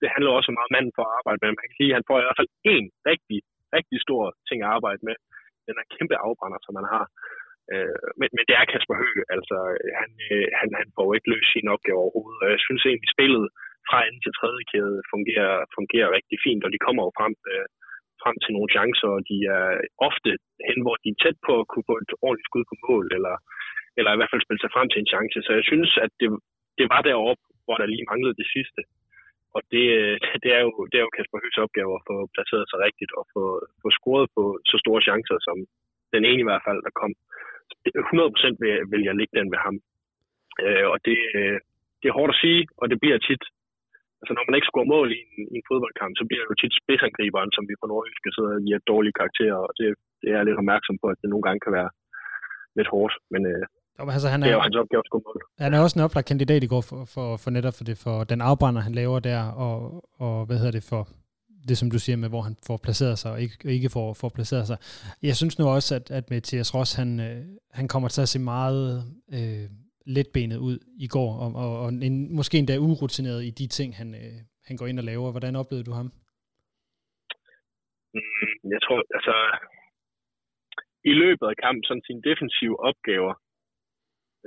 det 0.01 0.09
handler 0.15 0.31
også 0.33 0.49
om 0.51 0.59
meget 0.61 0.75
manden 0.75 0.97
for 0.97 1.05
at 1.07 1.15
arbejde 1.19 1.41
med. 1.41 1.51
Man 1.61 1.69
kan 1.69 1.79
sige, 1.79 1.91
at 1.93 1.99
han 1.99 2.09
får 2.09 2.19
i 2.19 2.25
hvert 2.25 2.41
fald 2.41 2.51
en 2.75 2.87
rigtig, 3.11 3.39
rigtig 3.77 3.99
stor 4.07 4.23
ting 4.49 4.59
at 4.63 4.73
arbejde 4.77 5.03
med. 5.09 5.17
Den 5.69 5.77
er 5.81 5.91
kæmpe 5.95 6.17
afbrænder, 6.27 6.61
som 6.63 6.75
man 6.79 6.89
har. 6.95 7.05
Øh, 7.73 8.07
men, 8.21 8.29
men 8.37 8.45
det 8.49 8.55
er 8.57 8.71
Kasper 8.71 8.97
Høgh. 9.01 9.23
Altså, 9.37 9.57
han, 10.01 10.11
øh, 10.31 10.47
han, 10.61 10.69
han 10.81 10.89
får 10.97 11.09
ikke 11.17 11.31
løst 11.33 11.51
sin 11.53 11.73
opgave 11.75 12.03
overhovedet. 12.05 12.41
Og 12.45 12.51
jeg 12.55 12.61
synes 12.67 12.83
egentlig, 12.85 13.11
spillet 13.17 13.47
fra 13.89 13.99
anden 14.07 14.23
til 14.23 14.37
tredje 14.39 14.65
kæde 14.73 14.99
fungerer, 15.13 15.55
fungerer 15.77 16.15
rigtig 16.19 16.39
fint, 16.47 16.63
og 16.67 16.71
de 16.75 16.85
kommer 16.87 17.03
jo 17.07 17.11
frem, 17.19 17.35
øh, 17.53 17.67
frem 18.23 18.37
til 18.43 18.55
nogle 18.55 18.73
chancer, 18.77 19.09
og 19.17 19.21
de 19.31 19.39
er 19.57 19.67
ofte 20.09 20.31
hen, 20.69 20.79
hvor 20.85 20.97
de 21.03 21.09
er 21.13 21.21
tæt 21.23 21.39
på 21.47 21.53
at 21.61 21.69
kunne 21.71 21.89
få 21.91 21.97
et 22.03 22.13
ordentligt 22.27 22.49
skud 22.51 22.65
på 22.71 22.77
mål, 22.87 23.07
eller, 23.17 23.35
eller 23.99 24.11
i 24.13 24.19
hvert 24.19 24.33
fald 24.33 24.47
spille 24.47 24.63
sig 24.63 24.75
frem 24.75 24.89
til 24.91 25.01
en 25.01 25.13
chance. 25.15 25.39
Så 25.47 25.53
jeg 25.59 25.65
synes, 25.71 25.91
at 26.05 26.13
det, 26.21 26.29
det 26.79 26.87
var 26.93 27.01
deroppe, 27.11 27.45
hvor 27.65 27.77
der 27.79 27.93
lige 27.93 28.09
manglede 28.11 28.41
det 28.43 28.49
sidste 28.57 28.81
og 29.55 29.61
det, 29.73 29.87
det, 30.43 30.51
er 30.57 30.61
jo, 30.67 30.71
det 30.91 30.97
er 30.99 31.05
jo 31.07 31.15
Kasper 31.17 31.43
Høgs 31.43 31.65
opgave 31.65 31.93
at 31.99 32.07
få 32.09 32.17
placeret 32.35 32.67
sig 32.69 32.79
rigtigt 32.87 33.13
og 33.19 33.25
få, 33.35 33.45
få 33.83 33.89
scoret 33.99 34.27
på 34.37 34.43
så 34.71 34.77
store 34.85 35.03
chancer, 35.09 35.39
som 35.47 35.57
den 36.15 36.23
ene 36.31 36.41
i 36.43 36.49
hvert 36.49 36.67
fald, 36.67 36.81
der 36.87 36.93
kom. 37.01 37.13
100% 37.87 38.63
vil, 38.63 38.75
vil 38.93 39.03
jeg 39.09 39.15
lægge 39.19 39.37
den 39.39 39.49
ved 39.55 39.61
ham. 39.67 39.77
Øh, 40.65 40.87
og 40.93 40.99
det, 41.07 41.19
det 42.01 42.07
er 42.09 42.19
hårdt 42.19 42.35
at 42.35 42.41
sige, 42.45 42.61
og 42.81 42.87
det 42.91 42.99
bliver 43.03 43.19
tit, 43.29 43.45
altså 44.21 44.33
når 44.35 44.45
man 44.47 44.57
ikke 44.57 44.71
scorer 44.71 44.93
mål 44.95 45.09
i 45.17 45.19
en, 45.25 45.45
i 45.53 45.57
en 45.61 45.69
fodboldkamp, 45.71 46.13
så 46.17 46.25
bliver 46.27 46.43
det 46.43 46.51
jo 46.53 46.61
tit 46.63 46.75
spidsangriberen, 46.81 47.51
som 47.57 47.65
vi 47.69 47.75
på 47.81 47.87
Nordjyske 47.87 48.35
sidder 48.37 48.55
og 48.59 48.65
giver 48.67 48.89
dårlige 48.93 49.19
karakterer, 49.21 49.59
og 49.67 49.73
det, 49.79 49.87
det 50.21 50.29
er 50.29 50.37
jeg 50.39 50.47
lidt 50.47 50.61
opmærksom 50.63 50.97
på, 51.03 51.07
at 51.13 51.21
det 51.23 51.29
nogle 51.31 51.47
gange 51.47 51.63
kan 51.65 51.77
være 51.79 51.91
lidt 52.79 52.93
hårdt, 52.95 53.15
men 53.33 53.43
øh, 53.53 53.65
jo, 53.99 54.11
altså, 54.17 54.29
han 54.29 54.41
er, 54.43 54.47
det 54.47 54.53
er 54.53 54.57
jo 54.57 54.67
hans 54.69 54.77
opgave 54.77 55.03
at 55.05 55.07
score 55.07 55.23
mål. 55.27 55.43
Han 55.59 55.75
er 55.75 55.81
også 55.81 55.99
en 55.99 56.05
oplagt 56.05 56.29
kandidat 56.29 56.63
i 56.65 56.67
går 56.67 56.83
for, 56.91 57.05
for, 57.15 57.37
for 57.43 57.51
netop 57.51 57.75
for, 57.79 57.85
det, 57.85 57.97
for 58.05 58.25
den 58.25 58.41
afbrænder, 58.41 58.81
han 58.81 58.95
laver 58.95 59.19
der, 59.21 59.41
og, 59.65 59.79
og 60.25 60.47
hvad 60.47 60.57
hedder 60.59 60.77
det 60.79 60.87
for 60.93 61.03
det, 61.69 61.79
som 61.79 61.91
du 61.91 61.99
siger 61.99 62.17
med, 62.17 62.29
hvor 62.29 62.43
han 62.49 62.57
får 62.67 62.79
placeret 62.85 63.19
sig 63.19 63.33
og 63.33 63.41
ikke, 63.41 63.57
ikke 63.77 63.91
får, 63.97 64.15
får 64.21 64.31
placeret 64.37 64.67
sig. 64.67 64.79
Jeg 65.23 65.37
synes 65.37 65.59
nu 65.59 65.65
også, 65.77 65.95
at, 65.95 66.11
at 66.11 66.25
Mathias 66.31 66.75
Ross, 66.75 66.95
han, 67.01 67.21
øh, 67.21 67.43
han 67.79 67.89
kommer 67.89 68.09
til 68.09 68.23
at 68.23 68.29
se 68.29 68.39
meget 68.39 69.05
øh, 69.37 69.67
letbenet 70.07 70.59
ud 70.69 70.79
i 71.07 71.09
går, 71.09 71.31
og, 71.43 71.51
og, 71.63 71.71
og 71.83 71.89
en, 71.89 72.37
måske 72.37 72.59
endda 72.59 72.77
urutineret 72.79 73.45
i 73.45 73.51
de 73.51 73.67
ting, 73.67 73.97
han, 73.97 74.15
øh, 74.15 74.37
han 74.69 74.77
går 74.77 74.87
ind 74.87 74.99
og 74.99 75.05
laver. 75.05 75.31
Hvordan 75.31 75.57
oplevede 75.57 75.89
du 75.89 75.93
ham? 76.01 76.09
Mm, 78.15 78.71
jeg 78.75 78.81
tror, 78.85 78.99
altså, 79.19 79.37
i 81.05 81.13
løbet 81.23 81.47
af 81.53 81.57
kampen, 81.65 81.85
sådan 81.85 82.07
sine 82.07 82.23
defensive 82.31 82.77
opgaver, 82.89 83.35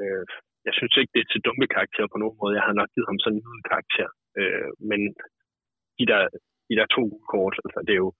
øh, 0.02 0.24
jeg 0.68 0.74
synes 0.78 0.94
ikke, 1.00 1.14
det 1.14 1.22
er 1.22 1.30
til 1.32 1.46
dumme 1.48 1.68
karakter 1.76 2.06
på 2.10 2.18
nogen 2.22 2.38
måde. 2.42 2.58
Jeg 2.58 2.66
har 2.68 2.76
nok 2.80 2.92
givet 2.94 3.10
ham 3.12 3.20
sådan 3.24 3.42
en 3.58 3.70
karakter. 3.72 4.08
Øh, 4.40 4.70
men 4.90 5.02
de 6.00 6.06
der, 6.12 6.22
de 6.70 6.76
der 6.80 6.88
to 6.98 7.04
kort, 7.34 7.56
altså 7.66 7.80
det 7.88 7.94
er 7.98 8.02
jo, 8.06 8.12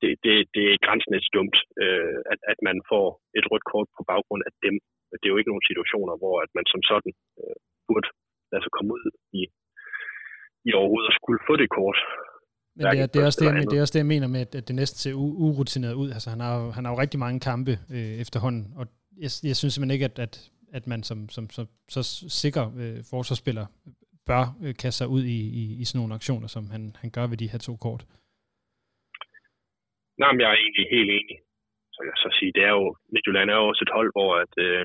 det, 0.00 0.10
det, 0.24 0.34
det 0.54 0.64
er 0.66 0.84
grænsen 0.86 1.14
dumt, 1.36 1.56
øh, 1.82 2.18
at, 2.32 2.40
at 2.52 2.58
man 2.68 2.76
får 2.90 3.06
et 3.38 3.46
rødt 3.50 3.66
kort 3.72 3.88
på 3.96 4.02
baggrund 4.12 4.42
af 4.48 4.52
dem 4.66 4.76
det 5.20 5.26
er 5.26 5.32
jo 5.34 5.40
ikke 5.40 5.52
nogen 5.52 5.68
situationer, 5.70 6.14
hvor 6.22 6.34
at 6.44 6.50
man 6.58 6.66
som 6.72 6.80
sådan 6.90 7.12
øh, 7.40 7.56
burde 7.88 8.08
altså 8.56 8.70
komme 8.76 8.90
ud 8.96 9.04
i, 9.40 9.42
i 10.68 10.70
overhovedet 10.78 11.10
at 11.12 11.18
skulle 11.18 11.40
få 11.48 11.54
det 11.62 11.68
kort. 11.78 11.98
Men 12.76 12.82
det 12.92 13.00
er, 13.00 13.06
det, 13.12 13.18
er 13.22 13.26
også 13.30 13.40
det, 13.40 13.46
jeg, 13.48 13.70
det 13.70 13.76
er 13.76 13.84
også 13.84 13.94
det, 13.96 14.04
jeg 14.04 14.12
mener 14.14 14.28
med, 14.34 14.42
at 14.60 14.68
det 14.68 14.74
næsten 14.82 14.98
ser 15.04 15.14
urutineret 15.46 15.94
ud. 16.02 16.08
Altså, 16.16 16.28
han, 16.34 16.40
har 16.46 16.54
han 16.76 16.84
har 16.84 16.92
jo 16.92 16.98
rigtig 17.04 17.20
mange 17.24 17.40
kampe 17.50 17.72
øh, 17.94 18.14
efterhånden, 18.24 18.64
og 18.78 18.84
jeg, 19.24 19.30
jeg 19.50 19.56
synes 19.56 19.72
simpelthen 19.72 19.96
ikke, 19.96 20.08
at, 20.10 20.18
at, 20.26 20.34
at 20.78 20.84
man 20.86 21.00
som, 21.08 21.18
som, 21.28 21.44
som 21.56 21.66
så 21.94 22.02
sikker 22.42 22.64
øh, 22.80 22.98
forsvarsspiller 23.12 23.66
bør 24.28 24.44
øh, 24.64 24.74
kaste 24.82 24.98
sig 24.98 25.08
ud 25.16 25.22
i, 25.36 25.40
i, 25.60 25.62
i 25.80 25.84
sådan 25.84 25.98
nogle 26.00 26.16
aktioner, 26.18 26.48
som 26.54 26.64
han, 26.74 26.82
han 27.02 27.10
gør 27.16 27.26
ved 27.30 27.38
de 27.42 27.50
her 27.52 27.60
to 27.68 27.74
kort. 27.86 28.02
Nej, 30.20 30.30
men 30.32 30.40
jeg 30.40 30.50
er 30.50 30.58
egentlig 30.64 30.86
helt 30.96 31.10
enig. 31.18 31.36
Så 31.94 32.00
jeg 32.08 32.16
så 32.24 32.28
sige, 32.38 32.52
det 32.56 32.64
er 32.70 32.74
jo, 32.78 32.86
Midtjylland 33.12 33.50
er 33.50 33.58
jo 33.60 33.68
også 33.70 33.84
et 33.86 33.96
hold, 33.96 34.10
hvor 34.16 34.30
at, 34.44 34.54
øh, 34.66 34.84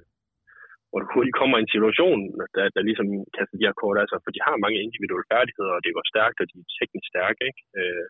hvor 0.89 0.99
du 0.99 1.07
hurtigt 1.13 1.39
kommer 1.39 1.55
i 1.57 1.63
en 1.65 1.75
situation, 1.75 2.19
der, 2.55 2.65
der 2.75 2.81
ligesom 2.89 3.07
kaster 3.35 3.57
de 3.57 3.67
her 3.67 3.79
kort 3.81 3.97
altså, 4.03 4.15
for 4.23 4.31
de 4.35 4.45
har 4.47 4.63
mange 4.63 4.79
individuelle 4.87 5.31
færdigheder, 5.33 5.73
og 5.75 5.81
det 5.83 5.95
går 5.95 6.05
stærkt, 6.13 6.37
og 6.41 6.47
de 6.51 6.57
er 6.63 6.73
teknisk 6.79 7.07
stærke, 7.13 7.41
ikke? 7.49 7.61
Øh, 7.79 8.05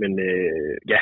men 0.00 0.12
øh, 0.28 0.74
ja, 0.92 1.00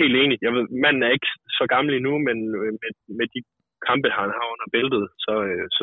helt 0.00 0.16
enig. 0.22 0.36
Jeg 0.46 0.52
ved, 0.54 0.64
manden 0.84 1.02
er 1.02 1.16
ikke 1.16 1.32
så 1.58 1.64
gammel 1.74 1.92
endnu, 1.94 2.14
men 2.28 2.38
øh, 2.60 2.72
med, 2.82 2.92
med 3.18 3.26
de 3.34 3.40
kampe, 3.88 4.08
han 4.20 4.30
har 4.38 4.46
under 4.54 4.68
bæltet, 4.74 5.04
så, 5.24 5.34
øh, 5.48 5.66
så 5.76 5.82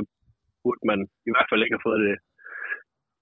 burde 0.64 0.84
man 0.92 1.00
i 1.30 1.32
hvert 1.34 1.50
fald 1.50 1.64
ikke 1.64 1.76
have 1.78 1.88
fået 1.90 2.02
det, 2.08 2.16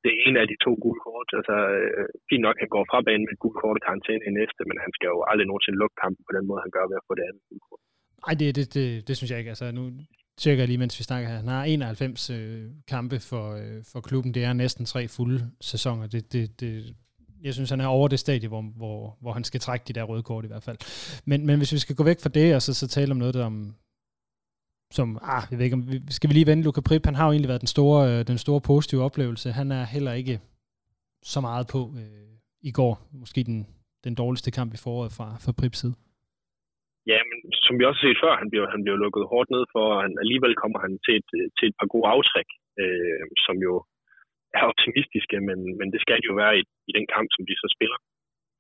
det 0.05 0.13
ene 0.25 0.37
af 0.43 0.47
de 0.51 0.57
to 0.65 0.71
gule 0.83 1.01
kort. 1.05 1.29
Altså, 1.39 1.55
øh, 1.77 2.07
fint 2.29 2.43
nok, 2.47 2.57
han 2.63 2.71
går 2.75 2.83
fra 2.91 2.99
banen 3.07 3.25
med 3.25 3.33
et 3.35 3.43
gule 3.43 3.59
kort 3.61 3.79
i 3.79 3.85
karantæne 3.87 4.23
i 4.29 4.31
næste, 4.39 4.61
men 4.69 4.77
han 4.83 4.91
skal 4.95 5.07
jo 5.13 5.19
aldrig 5.29 5.47
nogensinde 5.47 5.81
lukke 5.81 5.97
kampen 6.03 6.23
på 6.27 6.33
den 6.37 6.45
måde, 6.47 6.65
han 6.65 6.75
gør 6.75 6.85
ved 6.89 6.99
at 7.01 7.07
få 7.07 7.13
det 7.17 7.25
andet 7.27 7.43
gule 7.49 7.63
kort. 7.67 7.81
Nej, 8.25 8.33
det, 8.41 8.49
det, 8.57 8.65
det, 8.77 8.87
det 9.07 9.13
synes 9.15 9.31
jeg 9.31 9.39
ikke. 9.41 9.53
Altså, 9.53 9.67
nu, 9.77 9.83
tjekker 10.37 10.65
lige, 10.65 10.77
mens 10.77 10.99
vi 10.99 11.03
snakker 11.03 11.29
her. 11.29 11.37
Han 11.37 11.47
har 11.47 11.63
91 11.63 12.29
øh, 12.29 12.63
kampe 12.87 13.17
for, 13.29 13.45
øh, 13.61 13.83
for 13.91 13.99
klubben. 14.01 14.33
Det 14.33 14.43
er 14.43 14.53
næsten 14.53 14.85
tre 14.85 15.07
fulde 15.07 15.39
sæsoner. 15.61 16.07
Det, 16.07 16.33
det, 16.33 16.59
det, 16.61 16.95
jeg 17.43 17.53
synes, 17.53 17.69
han 17.69 17.81
er 17.81 17.87
over 17.87 18.07
det 18.07 18.19
stadie, 18.19 18.49
hvor, 18.49 18.61
hvor, 18.61 19.17
hvor 19.21 19.31
han 19.31 19.43
skal 19.43 19.59
trække 19.59 19.85
de 19.87 19.93
der 19.93 20.03
røde 20.03 20.23
kort 20.23 20.45
i 20.45 20.47
hvert 20.47 20.63
fald. 20.63 20.77
Men, 21.25 21.45
men 21.45 21.57
hvis 21.57 21.73
vi 21.73 21.77
skal 21.77 21.95
gå 21.95 22.03
væk 22.03 22.19
fra 22.23 22.29
det, 22.29 22.55
og 22.55 22.61
så, 22.61 22.73
så 22.73 22.87
tale 22.87 23.11
om 23.11 23.17
noget, 23.17 23.33
der 23.33 23.45
om, 23.45 23.75
som, 24.97 25.07
ah, 25.35 25.43
jeg 25.49 25.57
ved 25.57 25.65
ikke, 25.65 25.79
om, 25.79 25.83
skal 26.17 26.29
vi 26.29 26.33
lige 26.35 26.49
vende 26.49 26.63
Luka 26.63 26.81
Prip? 26.87 27.05
Han 27.09 27.17
har 27.17 27.25
jo 27.25 27.31
egentlig 27.31 27.51
været 27.53 27.65
den 27.65 27.73
store, 27.75 27.99
øh, 28.09 28.19
den 28.31 28.37
store 28.45 28.61
positive 28.69 29.01
oplevelse. 29.07 29.47
Han 29.59 29.67
er 29.79 29.83
heller 29.95 30.13
ikke 30.21 30.35
så 31.33 31.39
meget 31.47 31.65
på 31.73 31.79
øh, 31.99 32.33
i 32.69 32.71
går. 32.79 32.93
Måske 33.21 33.39
den, 33.49 33.59
den 34.05 34.13
dårligste 34.21 34.51
kamp 34.57 34.71
i 34.73 34.83
foråret 34.85 35.11
fra, 35.17 35.27
fra 35.43 35.51
Prips 35.59 35.79
side. 35.81 35.95
Ja, 37.11 37.19
men 37.29 37.37
som 37.65 37.73
vi 37.77 37.83
også 37.85 37.99
har 38.01 38.07
set 38.07 38.23
før, 38.23 38.33
han 38.41 38.49
bliver, 38.51 38.67
han 38.75 38.81
bliver 38.83 39.01
lukket 39.03 39.29
hårdt 39.31 39.49
ned 39.55 39.63
for, 39.73 39.83
og 39.93 39.99
han, 40.05 40.13
alligevel 40.23 40.53
kommer 40.61 40.79
han 40.85 40.93
til 41.05 41.15
et, 41.21 41.29
til 41.57 41.65
et 41.67 41.77
par 41.79 41.89
gode 41.93 42.07
aftræk, 42.15 42.49
øh, 42.81 43.25
som 43.45 43.55
jo 43.67 43.73
er 44.57 44.63
optimistiske, 44.71 45.37
men, 45.47 45.59
men 45.79 45.87
det 45.93 46.01
skal 46.01 46.19
jo 46.29 46.33
være 46.41 46.53
i, 46.59 46.63
i 46.89 46.91
den 46.97 47.05
kamp, 47.15 47.27
som 47.35 47.43
de 47.49 47.55
så 47.63 47.67
spiller. 47.75 47.99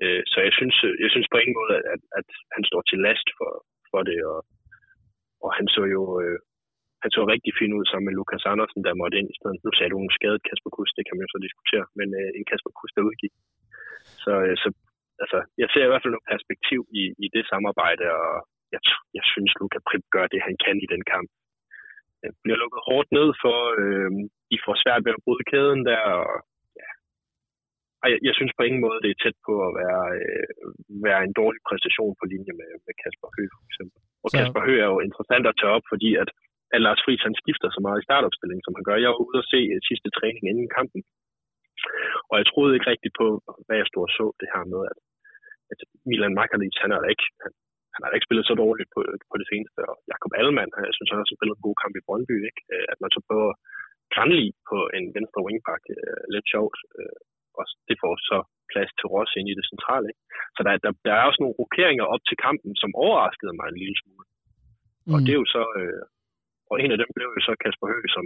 Øh, 0.03 0.21
så 0.31 0.37
jeg 0.47 0.53
synes, 0.59 0.75
jeg 1.03 1.09
synes 1.11 1.27
på 1.29 1.37
ingen 1.39 1.57
måde, 1.61 1.75
at, 1.93 2.01
at 2.19 2.27
han 2.55 2.63
står 2.69 2.81
til 2.89 2.99
last 3.07 3.27
for, 3.37 3.51
for 3.91 4.01
det, 4.09 4.19
og, 4.31 4.39
og 5.43 5.49
han 5.57 5.67
så 5.75 5.83
jo 5.95 6.03
øh, 6.23 6.39
han 7.03 7.11
så 7.15 7.21
rigtig 7.33 7.51
fin 7.59 7.75
ud 7.77 7.85
sammen 7.87 8.07
med 8.07 8.17
Lukas 8.17 8.45
Andersen, 8.51 8.81
der 8.85 8.99
måtte 9.01 9.17
ind 9.19 9.29
i 9.31 9.37
stedet. 9.39 9.59
Nu 9.65 9.71
sagde 9.73 9.91
du 9.91 9.97
en 9.99 10.17
skadet 10.17 10.45
Kasper 10.47 10.71
Kuss, 10.75 10.91
det 10.97 11.03
kan 11.05 11.15
man 11.15 11.25
jo 11.25 11.31
så 11.33 11.39
diskutere, 11.47 11.85
men 11.99 12.07
øh, 12.19 12.29
en 12.37 12.45
Kasper 12.49 12.73
Kuss, 12.77 12.93
der 12.95 13.07
udgik. 13.09 13.33
Så, 14.23 14.31
øh, 14.45 14.55
så 14.61 14.67
altså, 15.23 15.39
jeg 15.61 15.67
ser 15.69 15.83
i 15.85 15.89
hvert 15.89 16.03
fald 16.03 16.15
noget 16.15 16.31
perspektiv 16.33 16.79
i, 17.01 17.03
i 17.25 17.27
det 17.35 17.43
samarbejde, 17.51 18.05
og 18.21 18.31
jeg, 18.73 18.81
jeg 19.17 19.25
synes, 19.33 19.51
Luka 19.59 19.79
Prip 19.87 20.05
gør 20.15 20.25
det, 20.33 20.47
han 20.47 20.55
kan 20.65 20.77
i 20.85 20.91
den 20.93 21.03
kamp. 21.13 21.29
Det 22.21 22.31
bliver 22.43 22.59
lukket 22.63 22.81
hårdt 22.89 23.09
ned 23.17 23.29
for, 23.43 23.57
øh, 23.81 24.11
de 24.51 24.57
får 24.65 24.75
svært 24.83 25.01
ved 25.05 25.13
at 25.15 25.23
bryde 25.25 25.45
kæden 25.51 25.81
der, 25.91 26.03
og. 26.23 26.31
Og 28.07 28.11
jeg, 28.13 28.21
jeg 28.27 28.35
synes 28.39 28.53
på 28.57 28.63
ingen 28.67 28.83
måde, 28.85 28.99
det 29.03 29.11
er 29.11 29.21
tæt 29.23 29.37
på 29.47 29.53
at 29.67 29.71
være, 29.81 30.03
øh, 30.21 30.47
være 31.07 31.21
en 31.27 31.33
dårlig 31.41 31.61
præstation 31.67 32.13
på 32.19 32.25
linje 32.33 32.53
med, 32.59 32.69
med 32.85 32.93
Kasper 33.01 33.29
Høgh, 33.35 33.53
for 33.57 33.65
eksempel. 33.69 33.99
Og 34.23 34.27
så. 34.29 34.35
Kasper 34.37 34.61
Høgh 34.67 34.81
er 34.85 34.89
jo 34.93 34.99
interessant 35.07 35.45
at 35.47 35.57
tage 35.59 35.75
op, 35.77 35.85
fordi 35.91 36.09
at, 36.21 36.29
at 36.73 36.79
Lars 36.85 37.01
Friis 37.03 37.25
han 37.27 37.39
skifter 37.41 37.69
så 37.71 37.79
meget 37.85 37.99
i 37.99 38.07
startopstillingen, 38.07 38.65
som 38.65 38.75
han 38.77 38.85
gør. 38.87 39.03
Jeg 39.03 39.11
var 39.13 39.23
ude 39.27 39.41
og 39.43 39.49
se 39.53 39.59
sidste 39.89 40.09
træning 40.17 40.43
inden 40.51 40.69
kampen, 40.77 41.01
og 42.29 42.35
jeg 42.39 42.45
troede 42.47 42.75
ikke 42.75 42.91
rigtigt 42.93 43.15
på, 43.21 43.27
hvad 43.65 43.77
jeg 43.79 43.87
stod 43.89 44.03
og 44.07 44.13
så 44.17 44.25
det 44.41 44.49
her 44.53 44.63
med, 44.73 44.81
at, 44.91 44.97
at 45.71 45.79
Milan 46.09 46.37
Makalic, 46.39 46.75
han 46.83 46.91
er 46.97 47.01
ikke, 47.13 47.27
han, 47.43 47.51
han 47.95 48.01
har 48.03 48.11
ikke 48.15 48.27
spillet 48.27 48.45
så 48.47 48.55
dårligt 48.63 48.89
på, 48.95 48.99
på 49.31 49.35
det 49.41 49.47
seneste, 49.51 49.79
og 49.91 49.95
Jakob 50.11 50.31
Allemann, 50.39 50.71
jeg 50.89 50.95
synes, 50.95 51.11
han 51.11 51.21
har 51.21 51.27
spillet 51.27 51.55
en 51.57 51.67
god 51.67 51.77
kamp 51.83 51.93
i 51.95 52.05
Brøndby, 52.07 52.35
ikke? 52.49 52.61
Øh, 52.73 52.85
at 52.93 52.99
man 53.03 53.11
så 53.15 53.19
prøver 53.27 53.51
Granli 54.13 54.47
på 54.69 54.77
en 54.97 55.05
venstre 55.17 55.45
wingback, 55.47 55.83
øh, 55.97 56.23
lidt 56.35 56.47
sjovt, 56.53 56.79
øh, 56.99 57.21
og 57.59 57.65
det 57.87 57.95
får 58.03 58.13
så 58.31 58.37
plads 58.71 58.91
til 58.99 59.07
Ross 59.13 59.31
ind 59.39 59.47
i 59.49 59.57
det 59.59 59.65
centrale. 59.71 60.05
Ikke? 60.11 60.21
Så 60.55 60.59
der, 60.65 60.71
der, 60.83 60.91
der 61.05 61.13
er 61.15 61.23
også 61.29 61.41
nogle 61.41 61.59
rokeringer 61.61 62.05
op 62.13 62.23
til 62.29 62.37
kampen, 62.45 62.71
som 62.81 62.91
overraskede 63.03 63.53
mig 63.59 63.67
en 63.69 63.79
lille 63.83 63.97
smule. 64.01 64.25
Mm. 65.05 65.13
Og 65.13 65.19
det 65.25 65.31
er 65.33 65.39
jo 65.43 65.47
så, 65.57 65.63
øh, 65.79 66.03
og 66.71 66.75
en 66.83 66.91
af 66.93 66.99
dem 67.01 67.09
blev 67.17 67.27
jo 67.35 67.41
så 67.47 67.53
Kasper 67.63 67.87
Høgh, 67.91 68.09
som, 68.15 68.25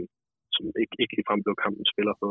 som 0.56 0.64
ikke, 0.84 0.96
ikke 1.02 1.14
ligefrem 1.18 1.40
blev 1.46 1.56
kampen 1.64 1.86
spiller 1.94 2.14
for 2.20 2.28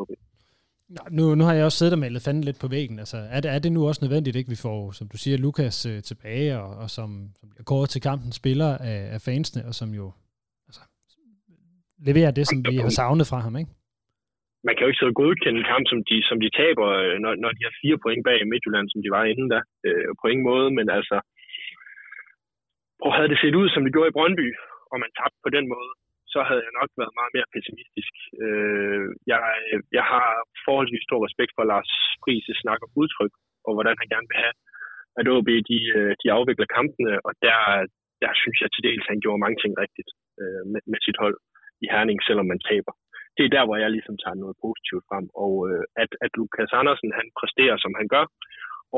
nu, 1.11 1.35
nu 1.35 1.45
har 1.45 1.55
jeg 1.55 1.65
også 1.65 1.79
siddet 1.79 1.93
og 1.93 1.99
malet 1.99 2.23
fanden 2.23 2.45
lidt 2.45 2.61
på 2.61 2.69
væggen. 2.69 2.99
Altså, 2.99 3.17
er, 3.17 3.41
det, 3.41 3.51
er 3.51 3.59
det 3.59 3.73
nu 3.73 3.89
også 3.89 4.05
nødvendigt, 4.05 4.37
ikke? 4.37 4.51
Vi 4.51 4.57
får, 4.57 4.93
som 4.93 5.09
du 5.09 5.19
siger, 5.19 5.37
Lukas 5.37 5.87
øh, 5.87 6.03
tilbage, 6.03 6.61
og, 6.61 6.77
og 6.77 6.91
som, 6.91 7.31
som 7.41 7.49
bliver 7.49 7.65
kåret 7.65 7.91
til 7.91 8.01
kampen 8.01 8.33
spiller 8.33 8.79
af, 8.79 9.15
af 9.15 9.21
fansene, 9.21 9.67
og 9.67 9.75
som 9.75 9.89
jo 9.95 10.13
altså, 10.69 10.81
leverer 11.99 12.31
det, 12.31 12.49
som 12.49 12.65
vi 12.71 12.77
har 12.77 12.89
savnet 12.89 13.27
fra 13.27 13.39
ham, 13.39 13.57
ikke? 13.57 13.71
Man 14.67 14.75
kan 14.75 14.85
jo 14.85 14.91
ikke 14.91 15.05
så 15.05 15.19
godkende 15.23 15.61
en 15.61 15.71
kamp, 15.73 15.85
som 15.93 16.01
de, 16.11 16.17
som 16.29 16.39
de 16.45 16.51
taber, 16.61 16.87
øh, 17.01 17.17
når, 17.25 17.33
når 17.43 17.51
de 17.57 17.63
har 17.67 17.81
fire 17.83 17.99
point 18.05 18.23
bag 18.29 18.39
Midtjylland, 18.53 18.87
som 18.91 19.01
de 19.05 19.11
var 19.17 19.25
inden 19.33 19.49
da. 19.55 19.61
Øh, 19.87 20.11
på 20.21 20.25
ingen 20.33 20.47
måde, 20.51 20.69
men 20.79 20.87
altså... 20.99 21.17
Prøv, 23.01 23.13
havde 23.17 23.33
det 23.33 23.43
set 23.43 23.59
ud, 23.61 23.69
som 23.71 23.83
det 23.85 23.93
gjorde 23.95 24.11
i 24.11 24.17
Brøndby, 24.19 24.49
og 24.93 24.97
man 25.03 25.11
tabte 25.19 25.41
på 25.45 25.51
den 25.57 25.67
måde, 25.75 25.93
så 26.33 26.41
havde 26.49 26.63
jeg 26.67 26.75
nok 26.81 26.91
været 27.01 27.19
meget 27.19 27.33
mere 27.37 27.53
pessimistisk. 27.55 28.15
Øh, 28.45 29.07
jeg, 29.31 29.39
jeg 29.99 30.05
har 30.13 30.29
forholdsvis 30.67 31.07
stor 31.09 31.21
respekt 31.27 31.53
for 31.55 31.65
Lars 31.73 31.93
Friis' 32.23 32.61
snak 32.63 32.81
om 32.87 32.97
udtryk, 33.03 33.33
og 33.67 33.73
hvordan 33.75 33.97
han 34.01 34.09
gerne 34.13 34.29
vil 34.31 34.43
have, 34.45 34.55
at 35.19 35.29
OB 35.35 35.49
de, 35.71 35.79
øh, 35.99 36.13
de 36.23 36.27
afvikler 36.37 36.69
kampene, 36.79 37.13
og 37.27 37.33
der, 37.47 37.61
der 38.23 38.33
synes 38.43 38.59
jeg 38.63 38.71
til 38.71 38.87
dels, 38.89 39.05
at 39.07 39.13
han 39.13 39.23
gjorde 39.25 39.43
mange 39.45 39.59
ting 39.63 39.73
rigtigt 39.85 40.11
øh, 40.41 40.63
med, 40.73 40.83
med 40.91 40.99
sit 41.07 41.19
hold 41.23 41.37
i 41.85 41.87
Herning, 41.93 42.19
selvom 42.29 42.47
man 42.53 42.61
taber. 42.71 42.93
Det 43.37 43.45
er 43.45 43.55
der, 43.57 43.65
hvor 43.67 43.77
jeg 43.83 43.91
ligesom 43.97 44.17
tager 44.23 44.43
noget 44.43 44.57
positivt 44.65 45.05
frem, 45.09 45.27
og 45.45 45.55
øh, 45.69 45.85
at, 46.03 46.11
at 46.25 46.31
Lukas 46.39 46.73
Andersen 46.81 47.11
han 47.19 47.27
præsterer, 47.39 47.77
som 47.85 47.93
han 48.01 48.09
gør, 48.15 48.25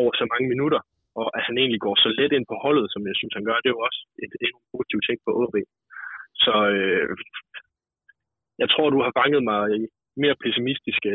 over 0.00 0.12
så 0.20 0.24
mange 0.32 0.46
minutter, 0.52 0.80
og 1.20 1.26
at 1.36 1.42
han 1.48 1.56
egentlig 1.58 1.82
går 1.86 1.96
så 2.04 2.08
let 2.20 2.32
ind 2.36 2.46
på 2.48 2.56
holdet, 2.64 2.86
som 2.92 3.02
jeg 3.08 3.16
synes, 3.16 3.34
han 3.38 3.46
gør, 3.48 3.56
det 3.62 3.68
er 3.68 3.76
jo 3.78 3.86
også 3.88 4.00
et, 4.24 4.32
et 4.44 4.52
positivt 4.72 5.04
ting 5.08 5.18
på 5.26 5.30
OB. 5.42 5.56
Så 6.44 6.54
øh, 6.76 7.08
jeg 8.62 8.68
tror, 8.72 8.86
du 8.90 9.00
har 9.06 9.12
fanget 9.20 9.42
mig 9.50 9.62
i 9.78 9.80
mere 10.22 10.36
pessimistiske 10.42 11.12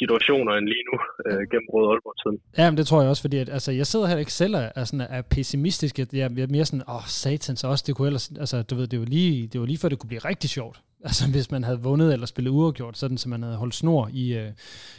situationer 0.00 0.52
end 0.58 0.66
lige 0.72 0.84
nu 0.90 0.96
øh, 1.26 1.42
gennem 1.50 1.68
Røde 1.74 1.88
Aalborg-tiden. 1.92 2.38
Ja, 2.58 2.66
men 2.70 2.76
det 2.78 2.86
tror 2.86 3.00
jeg 3.00 3.10
også, 3.10 3.24
fordi 3.26 3.38
at, 3.44 3.48
altså, 3.56 3.70
jeg 3.80 3.86
sidder 3.86 4.06
her 4.06 4.18
ikke 4.24 4.38
selv 4.42 4.54
og 4.56 4.62
er, 4.80 4.84
sådan, 4.84 5.06
er 5.18 5.22
pessimistisk. 5.34 5.98
Jeg, 5.98 6.06
jeg 6.12 6.24
er 6.46 6.54
mere 6.56 6.66
sådan, 6.70 6.86
åh, 6.88 6.96
oh, 6.96 7.06
satans 7.22 7.64
også, 7.64 7.84
det 7.86 7.92
kunne 7.96 8.08
ellers, 8.12 8.28
altså, 8.44 8.56
du 8.70 8.74
ved, 8.78 8.86
det 8.92 8.98
var 9.02 9.08
lige, 9.16 9.48
det 9.52 9.60
var 9.60 9.66
lige 9.66 9.80
før 9.82 9.88
det 9.88 9.98
kunne 9.98 10.12
blive 10.14 10.28
rigtig 10.30 10.50
sjovt. 10.58 10.76
Altså, 11.04 11.30
hvis 11.30 11.50
man 11.50 11.64
havde 11.64 11.82
vundet 11.82 12.12
eller 12.12 12.26
spillet 12.26 12.50
uafgjort, 12.50 12.98
sådan 12.98 13.18
så 13.18 13.28
man 13.28 13.42
havde 13.42 13.56
holdt 13.56 13.74
snor 13.74 14.10
i, 14.12 14.34
øh, 14.34 14.52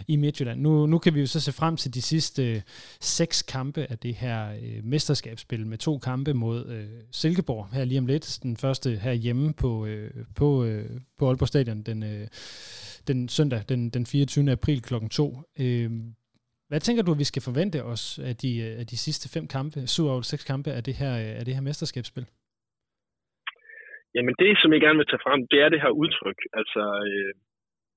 i 0.07 0.15
Midtjylland. 0.15 0.61
Nu, 0.61 0.85
nu 0.85 0.97
kan 0.97 1.15
vi 1.15 1.19
jo 1.19 1.25
så 1.25 1.39
se 1.39 1.51
frem 1.51 1.77
til 1.77 1.93
de 1.93 2.01
sidste 2.01 2.51
øh, 2.51 2.61
seks 3.01 3.41
kampe 3.41 3.87
af 3.89 3.97
det 3.97 4.15
her 4.15 4.51
øh, 4.51 4.83
mesterskabsspil 4.83 5.67
med 5.67 5.77
to 5.77 5.97
kampe 5.97 6.33
mod 6.33 6.67
øh, 6.67 6.87
Silkeborg 7.11 7.67
her 7.73 7.85
lige 7.85 7.99
om 7.99 8.05
lidt. 8.05 8.39
Den 8.43 8.57
første 8.57 8.95
her 8.95 9.13
hjemme 9.13 9.53
på, 9.53 9.85
øh, 9.85 10.11
på, 10.35 10.63
øh, 10.63 10.89
på 11.17 11.27
Aalborg 11.27 11.47
Stadion 11.47 11.81
den, 11.81 12.03
øh, 12.03 12.27
den 13.07 13.29
søndag, 13.29 13.63
den, 13.69 13.89
den 13.89 14.05
24. 14.05 14.51
april 14.51 14.81
kl. 14.81 14.93
2. 15.11 15.37
Øh, 15.59 15.91
hvad 16.67 16.79
tænker 16.79 17.03
du, 17.03 17.11
at 17.11 17.19
vi 17.19 17.23
skal 17.23 17.41
forvente 17.41 17.83
os 17.83 18.19
af 18.19 18.35
de, 18.35 18.57
øh, 18.57 18.79
af 18.79 18.87
de 18.87 18.97
sidste 18.97 19.29
fem 19.29 19.47
kampe, 19.47 19.87
syv 19.87 20.05
af 20.05 20.25
seks 20.25 20.43
kampe 20.43 20.71
af 20.71 20.83
det 20.83 20.93
her, 20.93 21.13
øh, 21.13 21.39
af 21.39 21.45
det 21.45 21.53
her 21.53 21.61
mesterskabsspil? 21.61 22.25
Jamen 24.15 24.35
det, 24.41 24.51
som 24.61 24.73
jeg 24.73 24.81
gerne 24.81 24.99
vil 25.01 25.09
tage 25.11 25.25
frem, 25.25 25.39
det 25.51 25.59
er 25.61 25.69
det 25.69 25.83
her 25.85 25.93
udtryk. 26.01 26.39
Altså, 26.59 26.83
øh, 27.07 27.33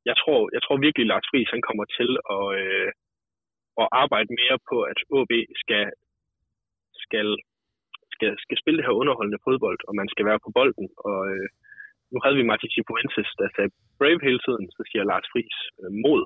jeg, 0.09 0.16
tror, 0.22 0.40
jeg 0.55 0.62
tror 0.62 0.77
virkelig, 0.87 1.07
Lars 1.07 1.27
Friis 1.31 1.55
han 1.55 1.66
kommer 1.68 1.87
til 1.98 2.11
at, 2.37 2.46
øh, 2.62 2.90
at 3.83 3.87
arbejde 4.03 4.31
mere 4.40 4.59
på, 4.70 4.77
at 4.92 4.98
OB 5.16 5.33
skal, 5.62 5.87
skal, 7.05 7.29
skal, 8.14 8.31
skal 8.44 8.57
spille 8.62 8.79
det 8.79 8.87
her 8.87 9.00
underholdende 9.00 9.44
fodbold, 9.46 9.81
og 9.88 9.94
man 10.00 10.09
skal 10.12 10.24
være 10.31 10.44
på 10.44 10.50
bolden. 10.59 10.88
Og 11.09 11.20
øh, 11.33 11.48
nu 12.12 12.18
havde 12.24 12.38
vi 12.38 12.48
Martin 12.50 12.74
Cifuentes, 12.74 13.31
der 13.40 13.48
sagde 13.55 13.70
brave 13.98 14.20
hele 14.29 14.40
tiden, 14.46 14.66
så 14.77 14.83
siger 14.90 15.05
Lars 15.11 15.27
Friis 15.33 15.59
øh, 15.81 15.92
mod. 16.05 16.22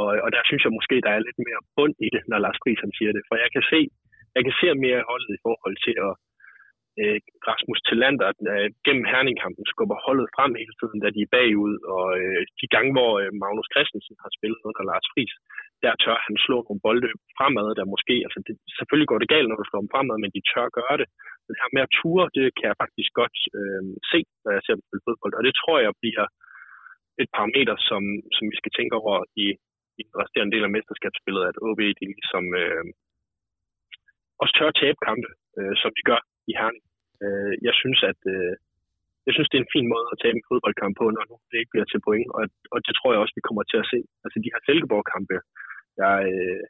Og, 0.00 0.08
og 0.24 0.28
der 0.34 0.42
synes 0.44 0.62
jeg 0.64 0.76
måske, 0.78 0.96
der 1.06 1.12
er 1.12 1.26
lidt 1.26 1.40
mere 1.46 1.62
bund 1.76 1.94
i 2.06 2.08
det, 2.14 2.22
når 2.30 2.38
Lars 2.44 2.58
Friis 2.62 2.80
han 2.86 2.92
siger 2.98 3.12
det. 3.16 3.22
For 3.28 3.36
jeg 3.44 3.50
kan 3.54 3.64
se, 3.72 3.80
jeg 4.36 4.42
kan 4.46 4.54
se 4.60 4.66
mere 4.86 5.08
holdet 5.10 5.30
i 5.34 5.42
forhold 5.46 5.76
til 5.86 5.94
at 6.06 6.12
øh, 7.02 7.18
Rasmus 7.48 7.80
Tillander 7.86 8.30
øh, 8.52 8.68
gennem 8.86 9.04
herningkampen 9.12 9.64
skubber 9.72 9.98
holdet 10.06 10.28
frem 10.36 10.52
hele 10.62 10.74
tiden, 10.80 10.98
da 11.04 11.08
de 11.16 11.20
er 11.24 11.32
bagud, 11.36 11.74
og 11.94 12.06
øh, 12.22 12.42
de 12.60 12.66
gange, 12.74 12.90
hvor 12.96 13.12
øh, 13.22 13.30
Magnus 13.42 13.68
Christensen 13.74 14.16
har 14.22 14.30
spillet 14.36 14.60
under 14.68 14.82
Lars 14.90 15.06
Friis, 15.12 15.34
der 15.84 15.92
tør 16.02 16.18
han 16.26 16.36
slå 16.46 16.56
nogle 16.66 16.84
bolde 16.86 17.08
fremad, 17.38 17.68
der 17.78 17.92
måske, 17.94 18.14
altså 18.26 18.38
det, 18.46 18.54
selvfølgelig 18.76 19.10
går 19.10 19.20
det 19.20 19.32
galt, 19.34 19.48
når 19.48 19.58
du 19.60 19.66
slår 19.66 19.82
dem 19.84 19.92
fremad, 19.94 20.16
men 20.20 20.30
de 20.36 20.42
tør 20.50 20.76
gøre 20.78 20.96
det. 21.00 21.08
Det 21.48 21.60
her 21.60 21.70
med 21.74 21.82
at 21.86 21.94
ture, 21.98 22.24
det 22.38 22.46
kan 22.56 22.66
jeg 22.70 22.80
faktisk 22.84 23.10
godt 23.20 23.36
øh, 23.58 23.82
se, 24.12 24.20
når 24.44 24.50
jeg 24.56 24.62
ser 24.64 24.74
dem 24.76 24.84
spille 24.86 25.06
fodbold, 25.06 25.34
og 25.38 25.42
det 25.46 25.54
tror 25.60 25.76
jeg 25.86 25.92
bliver 26.02 26.26
et 27.22 27.30
parameter, 27.38 27.76
som, 27.88 28.02
som 28.36 28.44
vi 28.52 28.56
skal 28.60 28.72
tænke 28.74 28.94
over 29.02 29.16
i, 29.44 29.46
i 29.98 30.02
den 30.06 30.14
resterende 30.22 30.52
del 30.54 30.66
af 30.66 30.74
mesterskabsspillet, 30.76 31.42
at 31.50 31.60
OB 31.66 31.80
de 31.98 32.04
ligesom 32.20 32.44
øh, 32.62 32.84
også 34.42 34.54
tør 34.58 34.70
tabe 34.80 34.98
kampe, 35.08 35.30
øh, 35.58 35.74
som 35.82 35.90
de 35.98 36.02
gør 36.10 36.20
i 36.50 36.52
Herning. 36.60 36.84
Øh, 37.24 37.54
jeg 37.66 37.74
synes, 37.80 38.00
at 38.10 38.20
øh, 38.34 38.54
jeg 39.26 39.32
synes, 39.34 39.48
det 39.48 39.56
er 39.58 39.64
en 39.64 39.74
fin 39.76 39.88
måde 39.94 40.06
at 40.12 40.18
tage 40.20 40.34
en 40.36 40.48
fodboldkamp 40.50 40.94
på, 41.00 41.06
når 41.14 41.24
nu 41.30 41.34
det 41.50 41.58
ikke 41.58 41.72
bliver 41.74 41.88
til 41.88 42.04
point, 42.06 42.28
og, 42.36 42.44
og 42.74 42.78
det 42.86 42.92
tror 42.94 43.10
jeg 43.10 43.20
også, 43.22 43.36
vi 43.38 43.46
kommer 43.48 43.64
til 43.66 43.78
at 43.82 43.90
se. 43.92 44.00
Altså 44.24 44.36
de 44.44 44.52
her 44.52 44.60
Silkeborg-kampe, 44.62 45.36
jeg, 46.02 46.16
øh, 46.32 46.64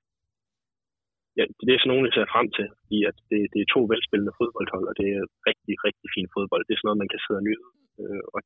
ja, 1.39 1.45
det 1.67 1.73
er 1.73 1.81
sådan 1.81 1.91
nogle, 1.93 2.07
jeg 2.07 2.15
ser 2.15 2.33
frem 2.35 2.47
til, 2.57 2.67
fordi 2.81 2.99
at 3.11 3.17
det, 3.31 3.41
det 3.53 3.61
er 3.61 3.73
to 3.75 3.81
velspillende 3.93 4.37
fodboldhold, 4.41 4.87
og 4.91 4.95
det 5.01 5.09
er 5.17 5.23
rigtig, 5.49 5.75
rigtig 5.87 6.09
fin 6.17 6.29
fodbold. 6.35 6.63
Det 6.65 6.73
er 6.73 6.79
sådan 6.79 6.89
noget, 6.91 7.03
man 7.03 7.13
kan 7.13 7.23
sidde 7.23 7.41
og 7.43 7.47
nyde, 7.49 7.67
øh, 8.01 8.25
og 8.35 8.41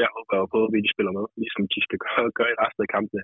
der 0.00 0.08
håber 0.16 0.32
jeg 0.34 0.52
på, 0.54 0.60
at 0.66 0.84
de 0.86 0.94
spiller 0.94 1.12
med, 1.18 1.24
ligesom 1.42 1.62
de 1.74 1.80
skal 1.86 1.98
gøre, 2.04 2.24
gøre 2.38 2.52
i 2.54 2.60
resten 2.62 2.82
af 2.84 2.90
kampene. 2.96 3.22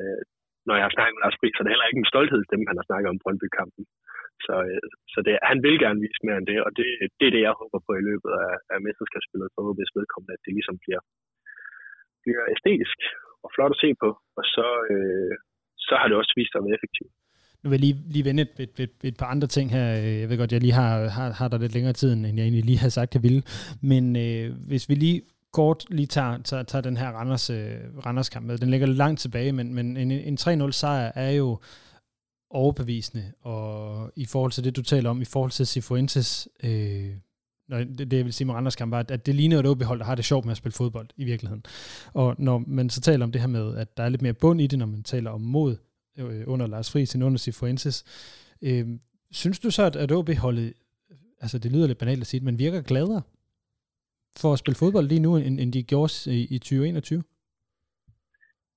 Øh, 0.00 0.22
når 0.66 0.74
jeg 0.76 0.84
har 0.86 0.94
snakket 0.94 1.14
med 1.14 1.22
Lars 1.22 1.38
Friis, 1.38 1.54
så 1.54 1.60
det 1.60 1.68
er 1.68 1.74
heller 1.74 1.90
ikke 1.90 2.02
en 2.04 2.12
stolthed 2.12 2.40
dem, 2.52 2.70
han 2.70 2.78
har 2.80 2.86
snakket 2.88 3.08
om 3.12 3.20
Brøndby-kampen. 3.22 3.84
Så, 4.46 4.54
øh, 4.70 4.88
så 5.12 5.18
det, 5.26 5.34
han 5.50 5.58
vil 5.64 5.76
gerne 5.84 6.02
vise 6.04 6.24
mere 6.26 6.38
end 6.40 6.48
det, 6.52 6.58
og 6.66 6.70
det, 6.78 6.88
det 7.18 7.26
er 7.26 7.34
det, 7.36 7.42
jeg 7.48 7.60
håber 7.62 7.78
på 7.86 7.92
i 8.00 8.06
løbet 8.10 8.32
af, 8.44 8.52
af 8.72 8.78
mesterskabsspillet 8.86 9.48
for 9.54 9.62
hvis 9.78 9.96
vedkommende, 9.98 10.36
at 10.36 10.44
det 10.44 10.52
ligesom 10.58 10.76
bliver, 10.84 11.02
bliver 12.24 12.42
æstetisk 12.54 12.98
og 13.44 13.48
flot 13.54 13.74
at 13.74 13.82
se 13.84 13.90
på, 14.02 14.08
og 14.38 14.44
så, 14.54 14.66
øh, 14.92 15.34
så 15.86 15.94
har 16.00 16.06
det 16.08 16.16
også 16.20 16.32
vist 16.38 16.50
sig 16.52 16.60
at 16.60 16.66
være 16.66 16.78
effektivt. 16.78 17.12
Nu 17.60 17.66
vil 17.70 17.76
jeg 17.78 17.86
lige, 17.86 17.98
lige 18.14 18.24
vende 18.28 18.42
et, 18.46 18.54
et, 18.64 18.74
et, 18.86 18.96
et 19.10 19.16
par 19.20 19.28
andre 19.34 19.48
ting 19.56 19.66
her. 19.76 19.86
Jeg 20.20 20.28
ved 20.28 20.38
godt, 20.38 20.52
jeg 20.52 20.60
lige 20.60 20.78
har, 20.82 20.94
har, 21.16 21.28
har 21.40 21.48
der 21.48 21.58
lidt 21.58 21.74
længere 21.74 21.92
tid, 21.92 22.12
end 22.12 22.36
jeg 22.38 22.44
egentlig 22.46 22.64
lige 22.64 22.84
har 22.84 22.88
sagt, 22.88 23.14
jeg 23.14 23.22
ville. 23.22 23.42
Men 23.92 24.04
øh, 24.24 24.46
hvis 24.68 24.88
vi 24.88 24.94
lige 24.94 25.20
kort 25.52 25.80
lige 25.90 26.06
tager, 26.06 26.38
tager, 26.48 26.62
tager 26.62 26.82
den 26.82 26.96
her 26.96 27.08
Randers, 27.18 27.50
øh, 27.50 28.06
Randers 28.06 28.28
kamp 28.28 28.46
med, 28.46 28.58
den 28.58 28.70
ligger 28.70 28.86
langt 28.86 29.20
tilbage, 29.20 29.52
men, 29.52 29.74
men 29.74 29.96
en, 29.96 30.10
en 30.10 30.36
3-0 30.40 30.70
sejr 30.70 31.12
er 31.14 31.30
jo 31.30 31.58
overbevisende, 32.50 33.32
og 33.40 34.12
i 34.16 34.26
forhold 34.32 34.52
til 34.52 34.64
det, 34.64 34.76
du 34.76 34.82
taler 34.82 35.10
om, 35.10 35.22
i 35.22 35.24
forhold 35.24 35.50
til 35.50 35.66
Sifuentes, 35.66 36.48
øh, 36.64 37.10
når 37.68 37.78
det, 37.78 38.10
det 38.10 38.16
jeg 38.16 38.24
vil 38.24 38.32
sige 38.32 38.46
med 38.46 38.54
Randers 38.54 38.76
kamp, 38.76 38.90
var, 38.92 39.04
at 39.08 39.26
det 39.26 39.34
ligner 39.34 39.58
et 39.58 39.66
OB-hold, 39.66 39.98
der 39.98 40.04
har 40.04 40.14
det 40.14 40.24
sjovt 40.24 40.44
med 40.44 40.50
at 40.50 40.56
spille 40.56 40.78
fodbold 40.78 41.08
i 41.16 41.24
virkeligheden. 41.24 41.64
Og 42.14 42.36
når 42.38 42.58
man 42.66 42.90
så 42.90 43.00
taler 43.00 43.24
om 43.24 43.32
det 43.32 43.40
her 43.40 43.48
med, 43.48 43.76
at 43.78 43.96
der 43.96 44.02
er 44.02 44.08
lidt 44.08 44.22
mere 44.22 44.40
bund 44.40 44.60
i 44.60 44.66
det, 44.66 44.78
når 44.78 44.86
man 44.86 45.02
taler 45.02 45.30
om 45.30 45.40
mod 45.40 45.76
øh, 46.18 46.44
under 46.46 46.66
Lars 46.66 46.92
Friis 46.92 47.14
end 47.14 47.24
under 47.24 47.38
Sifuentes, 47.38 47.96
øh, 48.62 48.86
synes 49.30 49.58
du 49.60 49.70
så, 49.70 49.82
at, 49.82 49.96
at 49.96 50.12
OB-holdet, 50.12 50.72
altså 51.40 51.58
det 51.58 51.72
lyder 51.72 51.86
lidt 51.86 51.98
banalt 51.98 52.20
at 52.20 52.26
sige, 52.26 52.44
men 52.44 52.58
virker 52.58 52.82
gladere 52.82 53.22
for 54.40 54.52
at 54.52 54.58
spille 54.58 54.80
fodbold 54.82 55.06
lige 55.08 55.24
nu, 55.26 55.36
end, 55.36 55.60
end 55.60 55.72
de 55.72 55.82
gjorde 55.82 56.12
i, 56.38 56.40
i 56.54 56.58
2021? 56.58 57.22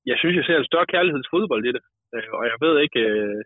Jeg 0.06 0.18
synes, 0.20 0.36
jeg 0.36 0.46
ser 0.46 0.58
en 0.58 0.66
større 0.72 1.26
fodbold 1.34 1.66
i 1.66 1.72
det. 1.78 1.84
Øh, 2.16 2.30
og 2.38 2.44
jeg 2.52 2.58
ved 2.64 2.76
ikke, 2.86 3.00
øh, 3.00 3.44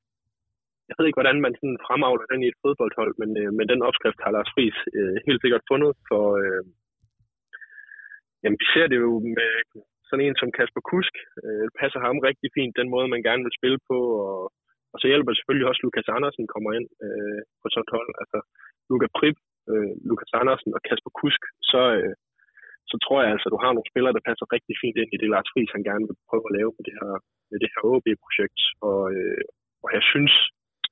jeg 0.88 0.96
ved 0.96 1.06
ikke, 1.08 1.20
hvordan 1.20 1.42
man 1.46 1.54
sådan 1.60 1.80
fremavler 1.88 2.26
den 2.32 2.40
i 2.44 2.50
et 2.52 2.62
fodboldhold, 2.64 3.14
men, 3.22 3.30
øh, 3.42 3.50
men 3.58 3.66
den 3.72 3.82
opskrift 3.90 4.20
har 4.24 4.32
Lars 4.34 4.52
Friis 4.54 4.78
øh, 4.98 5.18
helt 5.28 5.42
sikkert 5.42 5.70
fundet, 5.72 5.92
for 6.10 6.24
øh, 6.42 6.64
jamen, 8.42 8.60
vi 8.62 8.68
ser 8.74 8.88
det 8.92 8.98
jo 9.06 9.12
med 9.38 9.52
sådan 10.08 10.26
en 10.26 10.38
som 10.42 10.54
Kasper 10.58 10.84
Kusk. 10.92 11.16
Øh, 11.46 11.68
passer 11.82 12.00
ham 12.06 12.18
rigtig 12.30 12.50
fint, 12.58 12.80
den 12.80 12.90
måde, 12.94 13.14
man 13.14 13.26
gerne 13.28 13.44
vil 13.46 13.58
spille 13.60 13.80
på, 13.90 13.98
og, 14.28 14.42
og 14.94 14.98
så 15.00 15.06
hjælper 15.12 15.32
selvfølgelig 15.34 15.68
også, 15.70 15.82
Lukas 15.84 16.10
Andersen 16.18 16.46
kommer 16.54 16.72
ind 16.78 16.88
øh, 17.06 17.42
på 17.62 17.66
sådan 17.70 17.86
et 17.86 17.94
hold. 17.96 18.12
Altså, 18.22 18.40
Lukas 18.90 19.14
Prip, 19.18 19.38
øh, 19.72 19.92
Lukas 20.10 20.32
Andersen 20.42 20.72
og 20.78 20.82
Kasper 20.88 21.14
Kusk, 21.22 21.42
så, 21.72 21.82
øh, 21.98 22.16
så 22.92 22.96
tror 23.04 23.18
jeg 23.22 23.32
altså, 23.34 23.48
at 23.48 23.54
du 23.56 23.60
har 23.64 23.72
nogle 23.74 23.92
spillere, 23.92 24.16
der 24.18 24.28
passer 24.30 24.46
rigtig 24.56 24.76
fint 24.82 24.98
ind 25.02 25.10
i 25.12 25.20
det 25.22 25.30
Lars 25.34 25.50
Friis, 25.52 25.76
han 25.78 25.88
gerne 25.90 26.06
vil 26.10 26.24
prøve 26.30 26.46
at 26.48 26.56
lave 26.58 26.72
med 26.78 26.84
det 26.88 26.96
her, 27.00 27.12
med 27.52 27.58
det 27.62 27.70
her 27.74 27.82
OB-projekt. 27.92 28.60
Og, 28.90 29.02
øh, 29.18 29.44
og 29.84 29.90
jeg 29.98 30.04
synes, 30.12 30.34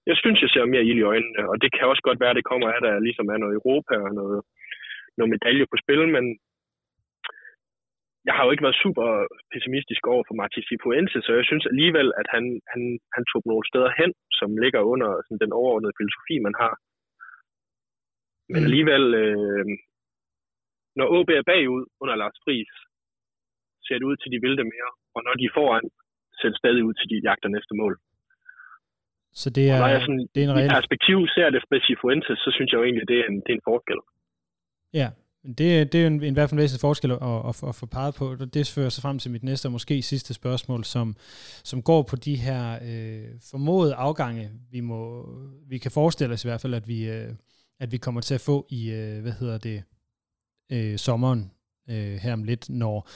jeg 0.09 0.15
synes, 0.21 0.41
jeg 0.41 0.49
ser 0.51 0.65
mere 0.73 0.87
ild 0.89 0.99
i 1.01 1.09
øjnene, 1.11 1.41
og 1.51 1.55
det 1.61 1.69
kan 1.71 1.89
også 1.91 2.03
godt 2.07 2.19
være, 2.19 2.33
at 2.33 2.39
det 2.39 2.49
kommer 2.51 2.67
af, 2.67 2.77
at 2.77 2.85
der 2.87 3.05
ligesom 3.07 3.27
er 3.33 3.37
noget 3.43 3.57
Europa 3.59 3.95
og 4.07 4.11
noget, 4.21 4.39
noget 5.17 5.33
medalje 5.35 5.65
på 5.71 5.77
spil, 5.83 6.01
men 6.15 6.25
jeg 8.27 8.33
har 8.35 8.43
jo 8.45 8.51
ikke 8.51 8.67
været 8.67 8.81
super 8.83 9.07
pessimistisk 9.51 10.03
over 10.13 10.23
for 10.27 10.35
Martin 10.41 10.63
Cifuentes, 10.69 11.23
så 11.25 11.31
jeg 11.39 11.45
synes 11.47 11.65
alligevel, 11.71 12.07
at 12.21 12.27
han, 12.35 12.43
han, 12.71 12.83
han 13.15 13.23
tog 13.31 13.41
nogle 13.45 13.65
steder 13.71 13.91
hen, 13.99 14.11
som 14.39 14.49
ligger 14.63 14.81
under 14.93 15.09
sådan, 15.25 15.43
den 15.43 15.53
overordnede 15.59 15.97
filosofi, 15.99 16.35
man 16.47 16.55
har. 16.63 16.73
Men 18.51 18.61
mm. 18.61 18.67
alligevel, 18.67 19.05
øh, 19.23 19.65
når 20.99 21.07
OB 21.17 21.29
er 21.29 21.49
bagud 21.51 21.83
under 22.01 22.15
Lars 22.21 22.37
Friis, 22.43 22.73
ser 23.85 23.97
det 23.97 24.09
ud 24.09 24.17
til, 24.17 24.31
de 24.33 24.43
vil 24.45 24.57
det 24.59 24.67
mere. 24.73 24.91
Og 25.15 25.21
når 25.25 25.33
de 25.39 25.45
er 25.45 25.55
foran, 25.59 25.85
ser 26.39 26.49
det 26.49 26.61
stadig 26.61 26.83
ud 26.87 26.93
til, 26.95 27.09
de 27.11 27.25
jagter 27.27 27.49
næste 27.55 27.73
mål. 27.81 27.95
Så 29.41 29.49
det 29.49 29.69
er, 29.69 29.73
og 29.73 29.79
når 29.79 29.87
jeg 29.87 30.01
sådan, 30.01 30.27
det 30.35 30.43
er 30.43 30.47
en 30.49 30.55
reel... 30.55 30.65
i 30.65 30.69
perspektiv 30.77 31.17
ser 31.35 31.49
det 31.49 31.63
med 31.71 31.79
Cifuentes, 31.87 32.37
så 32.45 32.49
synes 32.55 32.71
jeg 32.71 32.77
jo 32.79 32.83
egentlig, 32.83 33.07
det 33.07 33.17
er 33.19 33.25
en, 33.31 33.35
det 33.45 33.51
er 33.53 33.57
en 33.59 33.67
forskel. 33.71 33.99
Ja, 34.93 35.07
det, 35.57 35.93
det 35.93 36.03
er 36.03 36.07
en, 36.07 36.23
en 36.23 36.33
i 36.33 36.33
hvert 36.33 36.49
fald 36.49 36.59
en 36.59 36.63
væsentlig 36.63 36.81
forskel 36.81 37.11
at, 37.11 37.19
at, 37.49 37.63
at 37.69 37.75
få 37.75 37.85
peget 37.85 38.15
på. 38.15 38.35
Det 38.35 38.71
fører 38.75 38.89
sig 38.89 39.01
frem 39.01 39.19
til 39.19 39.31
mit 39.31 39.43
næste 39.43 39.65
og 39.65 39.71
måske 39.71 40.01
sidste 40.01 40.33
spørgsmål, 40.33 40.83
som, 40.83 41.15
som 41.63 41.81
går 41.81 42.01
på 42.01 42.15
de 42.15 42.35
her 42.35 42.79
øh, 42.89 43.27
formodede 43.51 43.95
afgange, 43.95 44.49
vi, 44.71 44.79
må, 44.79 45.29
vi 45.69 45.77
kan 45.77 45.91
forestille 45.91 46.33
os 46.33 46.45
i 46.45 46.47
hvert 46.47 46.61
fald, 46.61 46.73
at 46.73 46.87
vi, 46.87 47.09
øh, 47.09 47.29
at 47.79 47.91
vi 47.91 47.97
kommer 47.97 48.21
til 48.21 48.35
at 48.35 48.41
få 48.41 48.67
i, 48.69 48.91
øh, 48.91 49.21
hvad 49.21 49.31
hedder 49.31 49.57
det, 49.57 49.83
øh, 50.71 50.97
sommeren 50.97 51.51
øh, 51.89 52.15
her 52.23 52.33
om 52.33 52.43
lidt, 52.43 52.69
når 52.69 53.09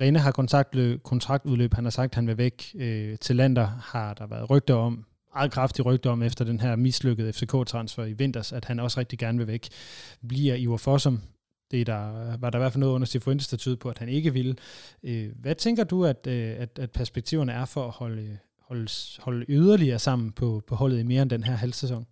Rene 0.00 0.18
har 0.18 0.32
kontraktudløb, 0.32 1.02
kontraktudløb, 1.02 1.74
han 1.74 1.84
har 1.84 1.90
sagt, 1.90 2.12
at 2.12 2.14
han 2.14 2.26
vil 2.26 2.38
væk 2.38 2.62
øh, 2.78 3.18
til 3.18 3.36
lander, 3.36 3.66
har 3.66 4.14
der 4.14 4.26
været 4.26 4.50
rygter 4.50 4.74
om, 4.74 5.04
meget 5.34 5.52
kraftige 5.52 5.86
rygter 5.88 6.10
om 6.10 6.22
efter 6.22 6.44
den 6.44 6.60
her 6.60 6.76
mislykkede 6.76 7.32
FCK-transfer 7.32 8.04
i 8.04 8.14
vinters, 8.22 8.52
at 8.52 8.64
han 8.64 8.80
også 8.80 9.00
rigtig 9.00 9.18
gerne 9.18 9.38
vil 9.38 9.46
væk. 9.54 9.64
Bliver 10.28 10.54
Ivar 10.54 10.82
Fossum, 10.86 11.16
det 11.70 11.86
der, 11.86 12.02
var 12.42 12.50
der 12.50 12.58
i 12.58 12.62
hvert 12.62 12.72
fald 12.72 12.84
noget 12.84 12.96
under 12.96 13.06
Cifuentes, 13.12 13.48
der 13.48 13.56
tyder 13.56 13.80
på, 13.82 13.88
at 13.88 13.98
han 13.98 14.08
ikke 14.08 14.30
ville. 14.38 14.54
Øh, 15.08 15.28
hvad 15.42 15.54
tænker 15.54 15.84
du, 15.84 15.98
at, 16.12 16.20
øh, 16.34 16.52
at, 16.64 16.72
at 16.84 16.90
perspektiverne 17.00 17.52
er 17.60 17.66
for 17.74 17.84
at 17.90 17.94
holde, 18.02 18.28
holde, 18.68 18.88
holde 19.26 19.44
yderligere 19.56 20.00
sammen 20.08 20.28
på, 20.40 20.48
på 20.68 20.74
holdet 20.80 20.98
i 21.00 21.10
mere 21.12 21.22
end 21.22 21.34
den 21.36 21.44
her 21.48 21.56
halv 21.64 21.74
sæson? 21.82 22.02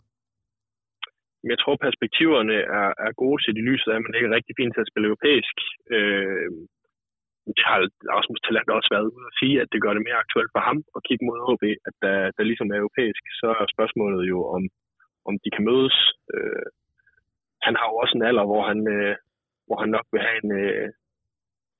Jeg 1.53 1.59
tror, 1.62 1.85
perspektiverne 1.87 2.57
er, 2.81 2.89
er 3.07 3.12
gode 3.23 3.39
set 3.45 3.57
i 3.61 3.69
lyset 3.71 3.91
af, 3.93 3.97
at 3.97 4.05
man 4.07 4.14
ikke 4.14 4.29
er 4.31 4.37
rigtig 4.39 4.55
fint 4.61 4.73
til 4.75 4.85
at 4.85 4.91
spille 4.91 5.09
europæisk. 5.11 5.57
Øh, 5.97 6.49
det 7.57 7.64
har 7.70 7.78
Rasmus 8.16 8.40
Talant 8.40 8.70
også 8.78 8.90
været 8.94 9.11
ude 9.14 9.26
at 9.30 9.36
sige, 9.40 9.57
at 9.62 9.68
det 9.72 9.82
gør 9.82 9.92
det 9.94 10.07
mere 10.07 10.22
aktuelt 10.24 10.53
for 10.55 10.62
ham 10.68 10.78
at 10.96 11.05
kigge 11.09 11.24
mod 11.28 11.38
HB, 11.46 11.64
at 11.88 11.94
der, 12.05 12.16
der 12.36 12.44
ligesom 12.51 12.68
er 12.70 12.78
europæisk, 12.82 13.22
så 13.40 13.49
er 13.61 13.66
spørgsmålet 13.74 14.22
jo, 14.32 14.38
om, 14.57 14.62
om 15.28 15.34
de 15.44 15.51
kan 15.55 15.64
mødes. 15.70 15.96
Øh, 16.34 16.66
han 17.66 17.74
har 17.78 17.86
jo 17.90 17.94
også 18.03 18.14
en 18.16 18.26
alder, 18.28 18.44
hvor 18.51 18.62
han, 18.70 18.80
øh, 18.96 19.14
hvor 19.66 19.78
han 19.82 19.90
nok 19.96 20.07
vil 20.12 20.22
have 20.26 20.38
en, 20.44 20.51
øh, 20.62 20.88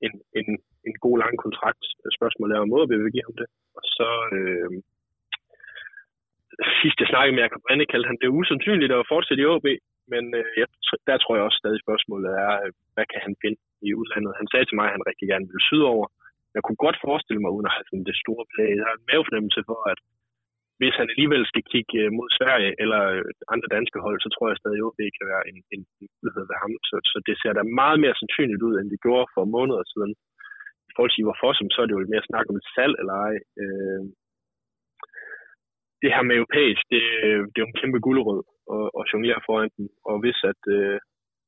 en, 0.05 0.13
en, 0.39 0.47
en 0.87 0.95
god 1.05 1.17
lang 1.23 1.35
kontrakt. 1.45 1.83
Spørgsmålet 2.17 2.53
er, 2.53 2.61
om 2.65 2.73
HB 2.75 2.91
vil 2.91 3.15
give 3.15 3.27
ham 3.29 3.37
det. 3.41 3.49
Og 3.77 3.83
så... 3.97 4.09
Øh, 4.37 4.71
sidst 6.81 6.97
jeg 7.01 7.11
snakkede 7.11 7.35
med 7.35 7.43
Jacob 7.43 7.63
Rinde, 7.69 7.85
kaldte 7.91 8.09
han 8.11 8.21
det 8.21 8.35
usandsynligt 8.39 8.91
at 8.91 9.09
fortsætte 9.13 9.43
i 9.43 9.49
OB, 9.53 9.67
men 10.13 10.23
øh, 10.39 10.51
jeg, 10.61 10.67
der 11.07 11.17
tror 11.17 11.35
jeg 11.35 11.45
også 11.45 11.61
stadig 11.61 11.79
spørgsmålet 11.85 12.29
er, 12.45 12.53
øh, 12.63 12.71
hvad 12.93 13.05
kan 13.11 13.21
han 13.25 13.35
finde 13.43 13.59
i 13.87 13.89
udlandet? 13.99 14.39
Han 14.41 14.47
sagde 14.51 14.65
til 14.67 14.77
mig, 14.79 14.87
at 14.87 14.95
han 14.95 15.09
rigtig 15.09 15.27
gerne 15.31 15.49
ville 15.49 15.67
sydover. 15.69 16.05
Jeg 16.55 16.61
kunne 16.63 16.83
godt 16.85 16.97
forestille 17.07 17.41
mig, 17.41 17.51
uden 17.55 17.69
at 17.69 17.75
have 17.75 17.87
sådan 17.87 18.09
det 18.09 18.21
store 18.23 18.45
play, 18.53 18.69
jeg 18.77 18.85
har 18.87 18.95
en 18.97 19.07
mavefornemmelse 19.09 19.61
for, 19.69 19.79
at 19.91 19.99
hvis 20.79 20.95
han 20.99 21.11
alligevel 21.13 21.43
skal 21.51 21.63
kigge 21.71 21.93
øh, 22.03 22.09
mod 22.17 22.29
Sverige 22.37 22.71
eller 22.83 23.01
øh, 23.15 23.23
andre 23.53 23.69
danske 23.75 23.99
hold, 24.05 24.17
så 24.21 24.29
tror 24.31 24.47
jeg 24.47 24.57
stadig, 24.59 24.81
at 24.87 24.97
det 24.99 25.15
kan 25.17 25.25
være 25.31 25.43
en, 25.49 25.57
en 25.75 25.81
mulighed 26.01 26.43
ved 26.49 26.57
ham. 26.63 26.71
Så, 26.89 26.95
så 27.11 27.17
det 27.27 27.35
ser 27.41 27.53
da 27.55 27.63
meget 27.81 27.99
mere 28.03 28.19
sandsynligt 28.21 28.65
ud, 28.67 28.75
end 28.75 28.87
det 28.93 29.03
gjorde 29.05 29.31
for 29.35 29.43
måneder 29.57 29.83
siden. 29.93 30.13
I 30.89 30.91
forhold 30.93 31.11
til 31.13 31.27
hvorfor, 31.27 31.51
så 31.75 31.79
er 31.81 31.87
det 31.87 31.95
jo 31.95 32.13
mere 32.13 32.29
snak 32.29 32.45
om 32.49 32.59
et 32.61 32.67
salg 32.75 32.93
eller 33.01 33.15
ej. 33.27 33.35
Øh, 33.61 34.03
det 36.01 36.09
her 36.15 36.23
med 36.27 36.35
europæisk, 36.39 36.83
det, 36.93 37.03
øh, 37.25 37.41
det 37.51 37.57
er 37.57 37.65
jo 37.65 37.71
en 37.71 37.81
kæmpe 37.81 37.99
gulderød 38.05 38.41
at, 38.75 38.87
at 38.99 39.07
jonglere 39.11 39.45
foran 39.47 39.71
den. 39.77 39.85
Og 40.09 40.15
hvis, 40.21 40.39
at, 40.51 40.61
øh, 40.77 40.97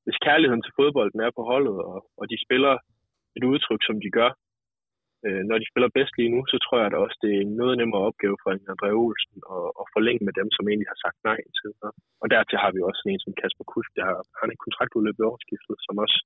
hvis 0.05 0.23
kærligheden 0.27 0.63
til 0.63 0.75
fodbolden 0.77 1.19
er 1.27 1.31
på 1.37 1.43
holdet, 1.51 1.77
og, 1.91 1.99
og 2.19 2.25
de 2.31 2.37
spiller 2.45 2.73
et 3.37 3.43
udtryk, 3.51 3.81
som 3.85 3.97
de 4.03 4.09
gør, 4.19 4.31
øh, 5.25 5.43
når 5.49 5.57
de 5.61 5.69
spiller 5.71 5.89
bedst 5.97 6.13
lige 6.17 6.33
nu, 6.35 6.41
så 6.51 6.57
tror 6.59 6.77
jeg 6.77 6.87
at 6.89 7.01
også, 7.05 7.17
det 7.23 7.31
er 7.33 7.41
en 7.41 7.53
noget 7.61 7.75
nemmere 7.77 8.05
opgave 8.09 8.37
for 8.41 8.49
André 8.73 8.89
Olsen 9.03 9.37
at, 9.55 9.67
at 9.81 9.85
forlænge 9.95 10.23
med 10.27 10.33
dem, 10.39 10.47
som 10.55 10.63
egentlig 10.65 10.89
har 10.93 10.99
sagt 11.05 11.19
nej 11.29 11.39
til. 11.59 11.69
Og 12.21 12.27
dertil 12.33 12.57
har 12.63 12.71
vi 12.75 12.79
også 12.89 13.01
en 13.03 13.23
som 13.25 13.37
Kasper 13.41 13.65
Kusk, 13.73 13.91
der 13.97 14.05
har, 14.09 14.19
har 14.39 14.47
en 14.49 14.63
kontraktudløb 14.65 15.17
i 15.19 15.27
årsskiftet, 15.31 15.77
som 15.85 15.95
også 16.05 16.19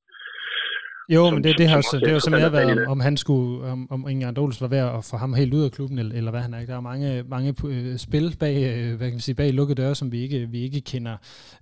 jo, 1.16 1.22
som, 1.26 1.34
men 1.34 1.44
det, 1.46 1.54
det, 1.62 1.68
har, 1.74 1.82
som, 1.82 2.00
det 2.00 2.12
har 2.12 2.30
mere 2.38 2.52
været, 2.58 2.72
om, 2.88 2.92
om 2.94 3.00
han 3.08 3.16
skulle, 3.24 3.52
om, 3.74 3.80
om 3.96 4.02
Inger 4.12 4.28
Andolus 4.28 4.62
var 4.64 4.72
værd 4.76 4.90
at 4.98 5.04
få 5.12 5.16
ham 5.24 5.32
helt 5.42 5.54
ud 5.58 5.64
af 5.68 5.72
klubben, 5.78 5.98
eller, 6.02 6.16
eller 6.20 6.32
hvad 6.32 6.44
han 6.46 6.54
er. 6.54 6.66
Der 6.72 6.78
er 6.78 6.90
mange, 6.92 7.08
mange 7.36 7.50
øh, 7.74 7.96
spil 8.08 8.28
bag, 8.44 8.56
øh, 8.72 8.90
hvad 8.98 9.08
kan 9.10 9.18
man 9.18 9.28
sige, 9.28 9.40
bag 9.42 9.50
lukkede 9.60 9.82
døre, 9.82 9.96
som 10.02 10.08
vi 10.14 10.20
ikke, 10.26 10.40
vi 10.54 10.60
ikke 10.68 10.82
kender 10.92 11.16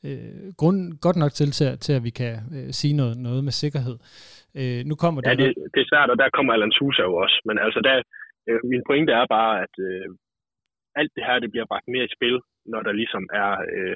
øh, 0.08 0.44
grund, 0.62 0.80
godt 1.06 1.18
nok 1.24 1.34
til, 1.39 1.50
til, 1.58 1.68
til 1.86 1.94
at 1.98 2.04
vi 2.08 2.12
kan 2.22 2.34
øh, 2.56 2.70
sige 2.80 2.96
noget, 3.02 3.16
noget 3.28 3.41
med 3.48 3.54
sikkerhed. 3.64 3.98
Øh, 4.60 4.82
nu 4.89 4.96
kommer 5.02 5.20
ja, 5.26 5.34
det, 5.41 5.50
det 5.74 5.80
er 5.82 5.89
svært, 5.91 6.10
og 6.14 6.18
der 6.22 6.36
kommer 6.38 6.52
Alan 6.54 6.78
Sousa 6.78 7.02
jo 7.10 7.14
også. 7.24 7.38
Men 7.48 7.56
altså, 7.66 7.80
der, 7.88 7.96
øh, 8.50 8.60
min 8.72 8.84
pointe 8.89 9.12
er 9.22 9.26
bare, 9.38 9.54
at 9.66 9.76
øh, 9.88 10.08
alt 11.00 11.12
det 11.16 11.24
her, 11.28 11.39
det 11.44 11.52
bliver 11.52 11.70
bragt 11.72 11.88
mere 11.94 12.06
i 12.08 12.16
spil, 12.18 12.38
når 12.72 12.82
der 12.88 13.00
ligesom 13.02 13.24
er 13.44 13.52
øh, 13.74 13.96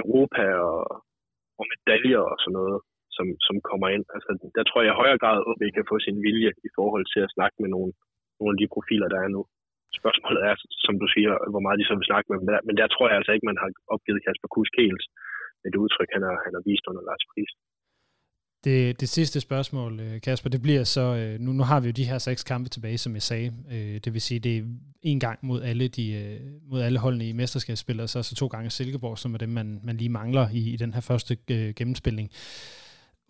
Europa 0.00 0.44
og, 0.70 0.80
og 1.58 1.64
medaljer 1.72 2.22
og 2.32 2.36
sådan 2.42 2.58
noget 2.60 2.78
som, 3.16 3.26
som 3.46 3.56
kommer 3.68 3.88
ind. 3.94 4.04
Altså, 4.16 4.30
der 4.56 4.64
tror 4.64 4.80
jeg 4.82 4.92
i 4.92 5.00
højere 5.02 5.20
grad, 5.22 5.38
at 5.50 5.56
vi 5.62 5.68
kan 5.76 5.88
få 5.90 5.96
sin 6.06 6.18
vilje 6.26 6.50
i 6.68 6.70
forhold 6.78 7.04
til 7.12 7.20
at 7.26 7.32
snakke 7.36 7.56
med 7.62 7.70
nogle, 7.74 7.90
nogle 8.38 8.54
af 8.54 8.58
de 8.60 8.72
profiler, 8.74 9.08
der 9.14 9.20
er 9.24 9.30
nu. 9.36 9.42
Spørgsmålet 10.00 10.40
er, 10.48 10.54
som 10.86 10.94
du 11.02 11.06
siger, 11.14 11.32
hvor 11.52 11.62
meget 11.64 11.78
de 11.80 11.88
så 11.88 11.94
vil 11.98 12.10
snakke 12.10 12.26
med 12.28 12.38
dem 12.40 12.48
der. 12.50 12.60
Men 12.68 12.76
der 12.80 12.86
tror 12.88 13.06
jeg 13.08 13.16
altså 13.18 13.32
ikke, 13.32 13.50
man 13.50 13.60
har 13.62 13.68
opgivet 13.94 14.24
Kasper 14.24 14.48
Kusk 14.54 14.74
helt 14.82 15.04
med 15.62 15.68
det 15.72 15.82
udtryk, 15.84 16.10
han 16.16 16.22
har, 16.28 16.36
han 16.46 16.52
har 16.56 16.62
vist 16.70 16.84
under 16.90 17.02
Lars 17.08 17.24
Friis. 17.30 17.52
Det, 18.64 19.00
det 19.00 19.08
sidste 19.08 19.40
spørgsmål, 19.40 20.00
øh, 20.00 20.20
Kasper, 20.20 20.50
det 20.50 20.62
bliver 20.62 20.84
så, 20.84 21.00
øh, 21.00 21.40
nu, 21.40 21.52
nu 21.52 21.62
har 21.62 21.80
vi 21.80 21.86
jo 21.86 21.92
de 21.92 22.04
her 22.10 22.18
seks 22.18 22.44
kampe 22.44 22.68
tilbage, 22.68 22.98
som 22.98 23.12
jeg 23.14 23.22
sagde. 23.22 23.52
Øh, 23.72 24.00
det 24.04 24.12
vil 24.14 24.20
sige, 24.20 24.40
det 24.40 24.56
er 24.58 24.62
en 25.02 25.20
gang 25.20 25.38
mod 25.42 25.62
alle, 25.62 25.88
de, 25.88 26.04
mod 26.70 26.80
alle 26.80 26.98
holdene 26.98 27.28
i 27.28 27.32
mesterskabsspillet, 27.32 28.02
og 28.02 28.08
så, 28.08 28.22
så 28.22 28.34
to 28.34 28.46
gange 28.46 28.70
Silkeborg, 28.70 29.18
som 29.18 29.34
er 29.34 29.38
dem, 29.38 29.48
man, 29.48 29.80
man 29.84 29.96
lige 29.96 30.08
mangler 30.08 30.46
i, 30.52 30.72
i 30.74 30.76
den 30.76 30.94
her 30.94 31.00
første 31.00 31.36
gennemspilning. 31.78 32.30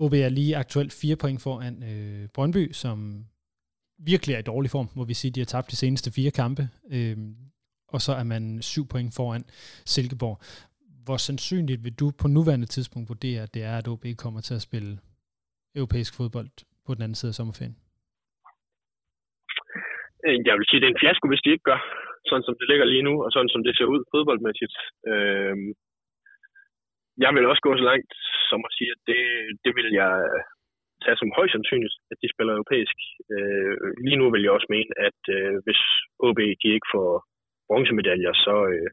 OB 0.04 0.12
er 0.12 0.28
lige 0.28 0.56
aktuelt 0.56 0.92
fire 1.02 1.16
point 1.22 1.40
foran 1.46 1.74
øh, 1.90 2.28
Brøndby, 2.34 2.72
som 2.82 2.98
virkelig 4.10 4.34
er 4.34 4.38
i 4.38 4.50
dårlig 4.52 4.70
form, 4.70 4.88
må 4.96 5.04
vi 5.04 5.14
sige. 5.14 5.32
De 5.34 5.40
har 5.40 5.50
tabt 5.54 5.70
de 5.70 5.76
seneste 5.76 6.08
fire 6.16 6.32
kampe, 6.40 6.62
øh, 6.96 7.16
og 7.94 8.00
så 8.06 8.12
er 8.20 8.26
man 8.32 8.42
syv 8.72 8.84
point 8.92 9.10
foran 9.18 9.44
Silkeborg. 9.94 10.38
Hvor 11.06 11.16
sandsynligt 11.16 11.84
vil 11.84 11.98
du 12.00 12.06
på 12.20 12.26
nuværende 12.28 12.66
tidspunkt 12.66 13.08
vurdere, 13.08 13.42
at 13.42 13.54
det 13.54 13.62
er, 13.70 13.76
at 13.78 13.88
OB 13.88 14.04
kommer 14.24 14.40
til 14.40 14.54
at 14.54 14.66
spille 14.68 14.92
europæisk 15.78 16.12
fodbold 16.16 16.50
på 16.86 16.94
den 16.94 17.02
anden 17.02 17.18
side 17.20 17.30
af 17.30 17.38
sommerferien? 17.38 17.76
Øh, 20.26 20.38
jeg 20.48 20.54
vil 20.58 20.66
sige, 20.68 20.78
at 20.78 20.82
det 20.82 20.88
er 20.88 20.94
en 20.94 21.02
fiasko, 21.02 21.24
hvis 21.28 21.44
de 21.44 21.52
ikke 21.54 21.68
gør, 21.70 21.80
sådan 22.28 22.46
som 22.46 22.54
det 22.58 22.66
ligger 22.70 22.86
lige 22.92 23.06
nu, 23.08 23.14
og 23.24 23.30
sådan 23.34 23.52
som 23.54 23.62
det 23.66 23.72
ser 23.76 23.88
ud 23.94 24.00
fodboldmæssigt. 24.14 24.74
Øh, 25.10 25.56
jeg 27.24 27.30
vil 27.34 27.50
også 27.50 27.62
gå 27.66 27.72
så 27.76 27.84
langt 27.90 28.12
som 28.50 28.60
at 28.68 28.74
sige, 28.76 28.90
at 28.94 29.00
det, 29.10 29.22
det 29.64 29.72
vil 29.78 29.88
jeg 30.00 30.12
øh, 30.30 30.42
tage 31.02 31.18
som 31.20 31.34
højst 31.36 31.52
sandsynligt, 31.54 31.96
at 32.12 32.16
de 32.22 32.32
spiller 32.34 32.52
europæisk. 32.54 32.96
Øh, 33.34 33.74
lige 34.06 34.20
nu 34.20 34.26
vil 34.30 34.42
jeg 34.44 34.52
også 34.56 34.68
mene, 34.76 34.92
at 35.08 35.20
øh, 35.36 35.54
hvis 35.64 35.80
OB 36.26 36.38
de 36.62 36.68
ikke 36.76 36.90
får 36.94 37.10
bronzemedaljer, 37.68 38.32
så, 38.46 38.56
øh, 38.72 38.90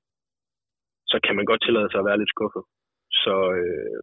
så 1.11 1.17
kan 1.25 1.35
man 1.35 1.45
godt 1.49 1.61
tillade 1.63 1.89
sig 1.89 1.99
at 1.99 2.07
være 2.09 2.19
lidt 2.21 2.33
skuffet. 2.35 2.63
Så 3.23 3.35
øh, 3.61 3.99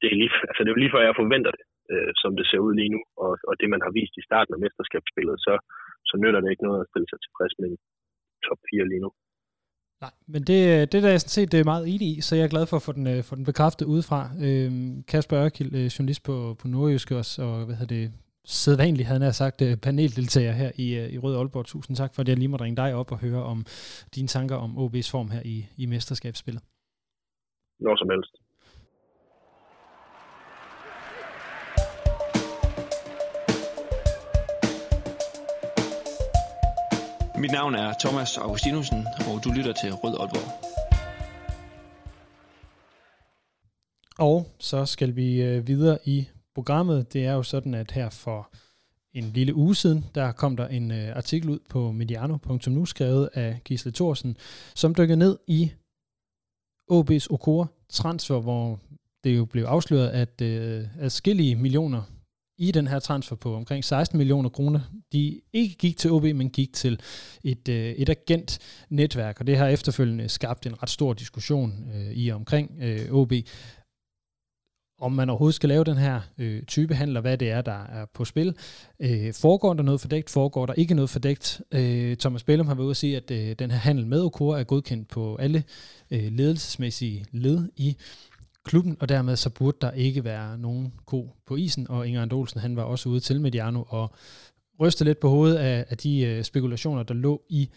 det, 0.00 0.08
er 0.12 0.16
lige, 0.22 0.32
altså 0.50 0.60
det 0.62 0.70
er 0.70 0.82
lige 0.82 0.94
før, 0.94 1.08
jeg 1.08 1.20
forventer 1.20 1.52
det, 1.58 1.64
øh, 1.92 2.12
som 2.22 2.30
det 2.38 2.46
ser 2.46 2.60
ud 2.66 2.74
lige 2.80 2.94
nu, 2.94 3.00
og, 3.24 3.32
og 3.48 3.54
det 3.60 3.68
man 3.74 3.82
har 3.84 3.92
vist 3.98 4.14
i 4.20 4.26
starten 4.28 4.54
af 4.54 4.62
mesterskabsspillet, 4.64 5.36
så, 5.46 5.54
så 6.08 6.14
nytter 6.22 6.40
det 6.40 6.50
ikke 6.50 6.66
noget 6.68 6.80
at 6.82 6.88
stille 6.90 7.08
sig 7.10 7.18
tilfreds 7.20 7.54
med 7.62 7.70
top 8.46 8.60
4 8.70 8.90
lige 8.92 9.04
nu. 9.04 9.10
Nej, 10.00 10.10
men 10.26 10.42
det, 10.42 10.68
øh, 10.68 10.80
det 10.80 11.02
der 11.02 11.08
er 11.10 11.18
sådan 11.18 11.28
set 11.28 11.52
det 11.52 11.60
er 11.60 11.64
meget 11.64 11.88
enig 11.94 12.16
i, 12.16 12.20
så 12.20 12.36
jeg 12.36 12.44
er 12.44 12.48
glad 12.48 12.66
for 12.66 12.76
at 12.76 12.82
få 12.82 12.92
den, 12.92 13.06
øh, 13.06 13.22
få 13.24 13.36
den 13.36 13.44
bekræftet 13.44 13.86
udefra. 13.86 14.30
Øhm, 14.40 15.02
Kasper 15.02 15.38
Ørkild, 15.38 15.74
øh, 15.74 15.86
journalist 15.86 16.22
på, 16.22 16.56
på 16.60 16.68
Nordjysk 16.68 17.10
også, 17.10 17.42
og 17.42 17.64
hvad 17.64 17.74
hedder 17.74 17.94
det, 17.94 18.12
sædvanligt 18.44 19.08
havde 19.08 19.24
jeg 19.24 19.34
sagt 19.34 19.62
øh, 19.62 19.76
paneldeltager 19.76 20.52
her 20.52 20.70
i, 20.74 21.14
i 21.14 21.18
Rød 21.18 21.36
Aalborg. 21.36 21.66
Tusind 21.66 21.96
tak 21.96 22.14
for, 22.14 22.22
at 22.22 22.28
jeg 22.28 22.36
lige 22.36 22.48
måtte 22.48 22.64
ringe 22.64 22.76
dig 22.76 22.94
op 22.94 23.12
og 23.12 23.18
høre 23.18 23.42
om 23.42 23.64
dine 24.14 24.28
tanker 24.28 24.56
om 24.56 24.78
OB's 24.78 25.10
form 25.10 25.30
her 25.30 25.42
i, 25.44 25.66
i 25.76 25.86
mesterskabsspillet. 25.86 26.62
Når 27.80 27.96
som 27.96 28.10
helst. 28.10 28.49
Mit 37.40 37.52
navn 37.52 37.74
er 37.74 37.94
Thomas 38.00 38.36
Augustinusen, 38.36 39.06
og 39.26 39.44
du 39.44 39.50
lytter 39.50 39.72
til 39.72 39.92
Rød 39.92 40.16
Aalborg. 40.20 40.48
Og 44.18 44.56
så 44.58 44.86
skal 44.86 45.16
vi 45.16 45.42
øh, 45.42 45.66
videre 45.66 45.98
i 46.04 46.28
programmet. 46.54 47.12
Det 47.12 47.26
er 47.26 47.32
jo 47.32 47.42
sådan, 47.42 47.74
at 47.74 47.90
her 47.90 48.10
for 48.10 48.50
en 49.12 49.24
lille 49.24 49.54
uge 49.54 49.74
siden, 49.74 50.04
der 50.14 50.32
kom 50.32 50.56
der 50.56 50.68
en 50.68 50.90
øh, 50.90 51.16
artikel 51.16 51.50
ud 51.50 51.58
på 51.68 51.92
mediano.nu, 51.92 52.84
skrevet 52.84 53.28
af 53.34 53.60
Gisle 53.64 53.92
Thorsen, 53.92 54.36
som 54.74 54.94
dykkede 54.94 55.18
ned 55.18 55.38
i 55.46 55.72
OB's 56.92 57.26
Okora 57.30 57.66
transfer, 57.88 58.40
hvor 58.40 58.78
det 59.24 59.36
jo 59.36 59.44
blev 59.44 59.64
afsløret, 59.64 60.08
at 60.08 60.40
øh, 60.40 60.84
adskillige 60.98 61.56
millioner 61.56 62.02
i 62.60 62.70
den 62.70 62.86
her 62.86 62.98
transfer 62.98 63.36
på 63.36 63.54
omkring 63.54 63.84
16 63.84 64.18
millioner 64.18 64.48
kroner, 64.48 64.80
de 65.12 65.40
ikke 65.52 65.74
gik 65.74 65.96
til 65.96 66.10
OB, 66.10 66.22
men 66.22 66.50
gik 66.50 66.72
til 66.72 67.00
et, 67.44 67.68
øh, 67.68 67.92
et 67.92 68.08
agentnetværk, 68.08 69.40
og 69.40 69.46
det 69.46 69.56
har 69.56 69.68
efterfølgende 69.68 70.28
skabt 70.28 70.66
en 70.66 70.82
ret 70.82 70.90
stor 70.90 71.12
diskussion 71.12 71.72
øh, 71.94 72.12
i 72.12 72.30
omkring 72.30 72.78
øh, 72.82 73.12
OB, 73.12 73.32
om 75.00 75.12
man 75.12 75.30
overhovedet 75.30 75.54
skal 75.54 75.68
lave 75.68 75.84
den 75.84 75.96
her 75.96 76.20
øh, 76.38 76.62
type 76.62 76.94
handler, 76.94 77.20
hvad 77.20 77.38
det 77.38 77.50
er, 77.50 77.60
der 77.62 77.84
er 77.84 78.06
på 78.14 78.24
spil. 78.24 78.56
Øh, 79.00 79.34
foregår 79.34 79.74
der 79.74 79.82
noget 79.82 80.00
fordækt? 80.00 80.30
Foregår 80.30 80.66
der 80.66 80.74
ikke 80.74 80.94
noget 80.94 81.10
fordækt? 81.10 81.60
Øh, 81.72 82.16
Thomas 82.16 82.42
Bellum 82.42 82.66
har 82.66 82.74
været 82.74 82.84
ude 82.84 82.90
at 82.90 82.96
sige, 82.96 83.16
at 83.16 83.30
øh, 83.30 83.54
den 83.58 83.70
her 83.70 83.78
handel 83.78 84.06
med 84.06 84.22
Okura 84.22 84.60
er 84.60 84.64
godkendt 84.64 85.08
på 85.08 85.36
alle 85.36 85.64
øh, 86.10 86.32
ledelsesmæssige 86.32 87.24
led 87.32 87.68
i 87.76 87.96
klubben, 88.70 88.96
og 89.00 89.08
dermed 89.08 89.36
så 89.36 89.50
burde 89.50 89.76
der 89.80 89.90
ikke 89.90 90.24
være 90.24 90.58
nogen 90.58 90.92
ko 91.06 91.30
på 91.46 91.56
isen, 91.56 91.90
og 91.90 92.08
Inger 92.08 92.22
Andolsen, 92.22 92.60
han 92.60 92.76
var 92.76 92.82
også 92.82 93.08
ude 93.08 93.20
til 93.20 93.40
Mediano 93.40 93.84
og 93.88 94.10
ryste 94.80 95.04
lidt 95.04 95.20
på 95.20 95.28
hovedet 95.28 95.56
af, 95.56 95.84
af 95.88 95.96
de 95.96 96.20
øh, 96.20 96.44
spekulationer, 96.44 97.02
der 97.02 97.14
lå 97.14 97.42
i, 97.48 97.70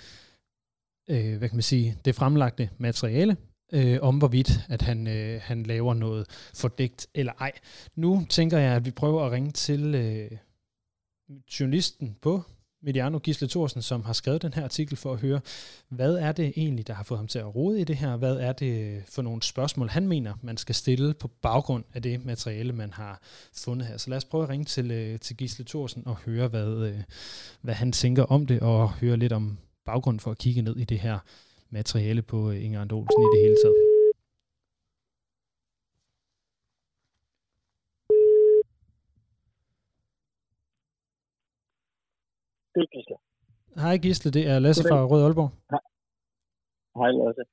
øh, 1.09 1.37
hvad 1.37 1.49
kan 1.49 1.55
man 1.55 1.61
sige, 1.61 1.97
det 2.05 2.15
fremlagte 2.15 2.69
materiale, 2.77 3.37
øh, 3.73 3.99
om 4.01 4.17
hvorvidt, 4.17 4.59
at 4.69 4.81
han, 4.81 5.07
øh, 5.07 5.41
han 5.43 5.63
laver 5.63 5.93
noget 5.93 6.49
fordækt 6.55 7.07
eller 7.13 7.33
ej. 7.39 7.51
Nu 7.95 8.25
tænker 8.29 8.57
jeg, 8.57 8.75
at 8.75 8.85
vi 8.85 8.91
prøver 8.91 9.25
at 9.25 9.31
ringe 9.31 9.51
til 9.51 9.95
øh, 9.95 10.31
journalisten 11.59 12.15
på 12.21 12.43
Mediano 12.84 13.19
Gisle 13.19 13.47
Thorsen, 13.47 13.81
som 13.81 14.03
har 14.03 14.13
skrevet 14.13 14.41
den 14.41 14.53
her 14.53 14.63
artikel 14.63 14.97
for 14.97 15.13
at 15.13 15.19
høre, 15.19 15.39
hvad 15.89 16.13
er 16.15 16.31
det 16.31 16.53
egentlig, 16.55 16.88
der 16.88 16.93
har 16.93 17.03
fået 17.03 17.17
ham 17.17 17.27
til 17.27 17.39
at 17.39 17.55
rode 17.55 17.81
i 17.81 17.84
det 17.84 17.95
her? 17.95 18.17
Hvad 18.17 18.36
er 18.36 18.53
det 18.53 19.03
for 19.09 19.21
nogle 19.21 19.43
spørgsmål, 19.43 19.89
han 19.89 20.07
mener, 20.07 20.34
man 20.41 20.57
skal 20.57 20.75
stille 20.75 21.13
på 21.13 21.27
baggrund 21.27 21.84
af 21.93 22.01
det 22.01 22.25
materiale, 22.25 22.73
man 22.73 22.93
har 22.93 23.21
fundet 23.53 23.88
her? 23.88 23.97
Så 23.97 24.09
lad 24.09 24.17
os 24.17 24.25
prøve 24.25 24.43
at 24.43 24.49
ringe 24.49 24.65
til, 24.65 24.91
øh, 24.91 25.19
til 25.19 25.38
Gisle 25.38 25.65
Thorsen 25.65 26.03
og 26.05 26.15
høre, 26.15 26.47
hvad, 26.47 26.67
øh, 26.67 27.03
hvad 27.61 27.73
han 27.73 27.91
tænker 27.91 28.23
om 28.23 28.45
det, 28.45 28.59
og 28.59 28.91
høre 28.91 29.17
lidt 29.17 29.34
om 29.34 29.57
baggrund 29.86 30.19
for 30.19 30.31
at 30.31 30.38
kigge 30.38 30.61
ned 30.61 30.77
i 30.77 30.84
det 30.84 30.99
her 30.99 31.19
materiale 31.69 32.21
på 32.21 32.51
øh, 32.51 32.63
Inger 32.63 32.81
Andolsen 32.81 33.21
i 33.21 33.27
det 33.36 33.43
hele 33.43 33.55
taget. 33.63 33.92
Det 42.76 42.82
er 42.86 42.89
Gisle. 42.93 43.15
Hej 43.84 43.97
Gisle, 43.97 44.32
det 44.32 44.47
er 44.47 44.59
Lasse 44.59 44.84
fra 44.89 45.05
Rød 45.11 45.24
Aalborg. 45.24 45.51
Hej 46.99 47.11
Lasse. 47.19 47.43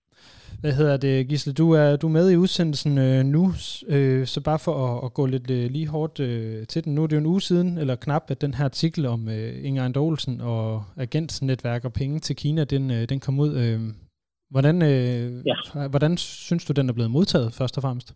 Hvad 0.60 0.72
hedder 0.72 0.96
det, 0.96 1.28
Gisle? 1.28 1.52
Du 1.52 1.72
er, 1.72 1.96
du 1.96 2.06
er 2.06 2.10
med 2.18 2.30
i 2.30 2.36
udsendelsen 2.36 2.98
øh, 2.98 3.24
nu, 3.24 3.42
øh, 3.88 4.26
så 4.26 4.38
bare 4.48 4.58
for 4.58 4.74
at, 4.86 5.04
at 5.04 5.14
gå 5.14 5.26
lidt 5.26 5.50
øh, 5.50 5.70
lige 5.70 5.88
hårdt 5.88 6.20
øh, 6.20 6.66
til 6.66 6.84
den. 6.84 6.94
Nu 6.94 7.02
er 7.02 7.06
det 7.06 7.16
jo 7.16 7.20
en 7.20 7.32
uge 7.34 7.40
siden, 7.40 7.78
eller 7.78 7.96
knap, 7.96 8.24
at 8.30 8.40
den 8.40 8.54
her 8.54 8.64
artikel 8.64 9.06
om 9.06 9.28
øh, 9.28 9.66
Inger 9.66 9.84
Andolsen 9.84 10.40
og 10.40 10.84
agentnetværk 10.96 11.84
og 11.84 11.92
penge 11.92 12.18
til 12.18 12.36
Kina, 12.36 12.64
den, 12.64 12.90
øh, 12.90 13.08
den 13.08 13.20
kom 13.20 13.40
ud. 13.40 13.52
Øh, 13.62 13.80
hvordan, 14.50 14.76
øh, 14.82 15.28
ja. 15.50 15.88
hvordan 15.88 16.16
synes 16.16 16.64
du, 16.64 16.72
den 16.72 16.88
er 16.88 16.92
blevet 16.92 17.10
modtaget, 17.10 17.54
først 17.58 17.76
og 17.78 17.82
fremmest? 17.82 18.08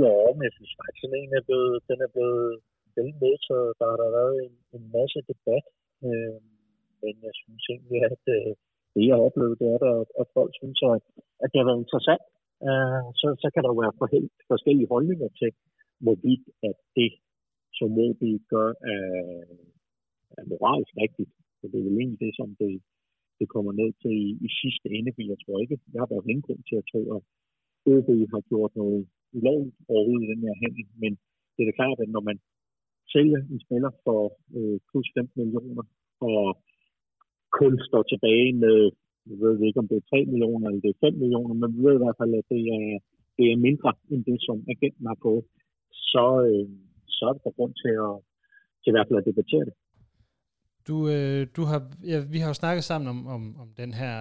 Jo, 0.00 0.14
men 0.36 0.42
jeg 0.48 0.54
synes 0.58 0.72
faktisk, 0.80 1.02
den 1.02 1.12
er 1.38 1.44
blevet, 1.48 1.74
den 1.90 1.98
er 2.06 2.10
blevet 2.14 2.60
vel 2.96 3.10
modtaget. 3.22 3.70
Der 3.78 3.86
har 3.90 3.98
der 4.02 4.10
været 4.18 4.36
en, 4.46 4.54
en 4.76 4.84
masse 4.96 5.18
debat, 5.30 5.66
øh, 6.06 6.38
men 7.02 7.14
jeg 7.26 7.34
synes 7.40 7.64
egentlig, 7.72 8.00
at 8.12 8.22
øh, 8.36 8.50
det, 8.92 9.02
jeg 9.06 9.14
har 9.16 9.26
oplevet, 9.28 9.60
det 9.60 9.68
er, 9.74 9.80
at, 10.00 10.08
at 10.20 10.26
folk 10.36 10.52
synes, 10.60 10.78
at, 10.92 11.02
at 11.42 11.48
det 11.50 11.58
har 11.60 11.68
været 11.70 11.84
interessant. 11.84 12.24
Øh, 12.68 13.04
så, 13.20 13.26
så 13.42 13.48
kan 13.52 13.62
der 13.62 13.70
jo 13.72 13.80
være 13.82 13.96
for, 13.98 14.06
forskellige 14.52 14.92
holdninger 14.94 15.28
til, 15.40 15.50
hvorvidt 16.04 16.44
at 16.68 16.76
det, 16.98 17.10
som 17.78 17.88
Moby 17.98 18.30
gør, 18.52 18.68
er, 18.94 19.08
er 20.38 20.44
moralsk 20.50 20.92
rigtigt. 21.04 21.32
Så 21.58 21.64
det 21.70 21.78
er 21.78 21.86
vel 21.88 22.00
egentlig 22.00 22.20
det, 22.26 22.32
som 22.40 22.48
det, 22.62 22.72
det 23.38 23.46
kommer 23.54 23.72
ned 23.80 23.90
til 24.02 24.14
i, 24.26 24.30
i 24.46 24.48
sidste 24.60 24.86
ende, 24.96 25.10
for 25.14 25.22
jeg 25.32 25.38
tror 25.42 25.56
ikke, 25.64 25.76
jeg 25.92 26.00
har 26.02 26.10
været 26.12 26.30
ingen 26.30 26.46
grund 26.46 26.62
til 26.68 26.76
at 26.80 26.88
tro, 26.92 27.00
at 27.16 27.22
OB 27.92 28.08
har 28.34 28.42
gjort 28.50 28.72
noget 28.82 29.00
ulovligt 29.36 29.76
overhovedet 29.92 30.24
i 30.24 30.30
den 30.32 30.42
her 30.46 30.56
handel, 30.64 30.86
men 31.02 31.12
det 31.54 31.60
er 31.60 31.68
da 31.68 31.74
klart, 31.80 31.98
at 32.04 32.10
når 32.16 32.22
man 32.30 32.38
sælge 33.14 33.38
en 33.52 33.60
spiller 33.64 33.92
for 34.04 34.20
øh, 34.58 34.76
plus 34.88 35.08
15 35.14 35.40
millioner, 35.40 35.84
og 36.30 36.44
kun 37.60 37.72
står 37.88 38.02
tilbage 38.12 38.50
med, 38.64 38.78
jeg 39.30 39.36
ved 39.40 39.66
ikke 39.68 39.82
om 39.82 39.88
det 39.90 39.98
er 39.98 40.10
3 40.10 40.24
millioner 40.32 40.66
eller 40.66 40.82
det 40.84 40.92
er 40.92 41.04
5 41.06 41.14
millioner, 41.22 41.54
men 41.60 41.70
vi 41.74 41.80
ved 41.86 41.94
i 41.96 42.02
hvert 42.04 42.18
fald, 42.20 42.32
at 42.40 42.46
det 42.54 42.62
er, 42.78 42.86
det 43.36 43.44
er 43.52 43.64
mindre 43.68 43.90
end 44.12 44.22
det, 44.30 44.38
som 44.46 44.56
agenten 44.74 45.04
har 45.10 45.18
fået, 45.26 45.44
så, 46.12 46.26
øh, 46.48 46.66
så 47.16 47.22
er 47.28 47.32
det 47.32 47.44
der 47.44 47.56
grund 47.58 47.74
til 47.82 47.94
at, 48.06 48.14
til 48.80 48.90
i 48.90 48.94
hvert 48.94 49.08
fald 49.08 49.22
at 49.22 49.28
debattere 49.30 49.64
det. 49.68 49.74
Du, 50.88 50.96
øh, 51.14 51.40
du 51.56 51.62
har, 51.70 51.80
ja, 52.12 52.18
vi 52.34 52.38
har 52.42 52.48
jo 52.52 52.60
snakket 52.62 52.84
sammen 52.84 53.08
om, 53.14 53.18
om, 53.34 53.42
om 53.62 53.68
den 53.82 53.92
her 54.00 54.14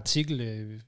artikel 0.00 0.36
øh, 0.50 0.80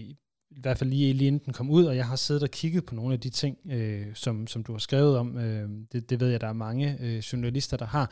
i, 0.00 0.02
i 0.50 0.60
hvert 0.60 0.78
fald 0.78 0.90
lige, 0.90 1.12
lige 1.12 1.28
inden 1.28 1.42
den 1.44 1.52
kom 1.52 1.70
ud, 1.70 1.84
og 1.84 1.96
jeg 1.96 2.06
har 2.06 2.16
siddet 2.16 2.42
og 2.42 2.50
kigget 2.50 2.86
på 2.86 2.94
nogle 2.94 3.12
af 3.12 3.20
de 3.20 3.30
ting, 3.30 3.58
øh, 3.70 4.14
som, 4.14 4.46
som 4.46 4.64
du 4.64 4.72
har 4.72 4.78
skrevet 4.78 5.18
om. 5.18 5.38
Øh, 5.38 5.68
det, 5.92 6.10
det 6.10 6.20
ved 6.20 6.28
jeg, 6.28 6.40
der 6.40 6.46
er 6.46 6.52
mange 6.68 6.96
øh, 7.04 7.18
journalister, 7.18 7.76
der 7.76 7.86
har. 7.86 8.06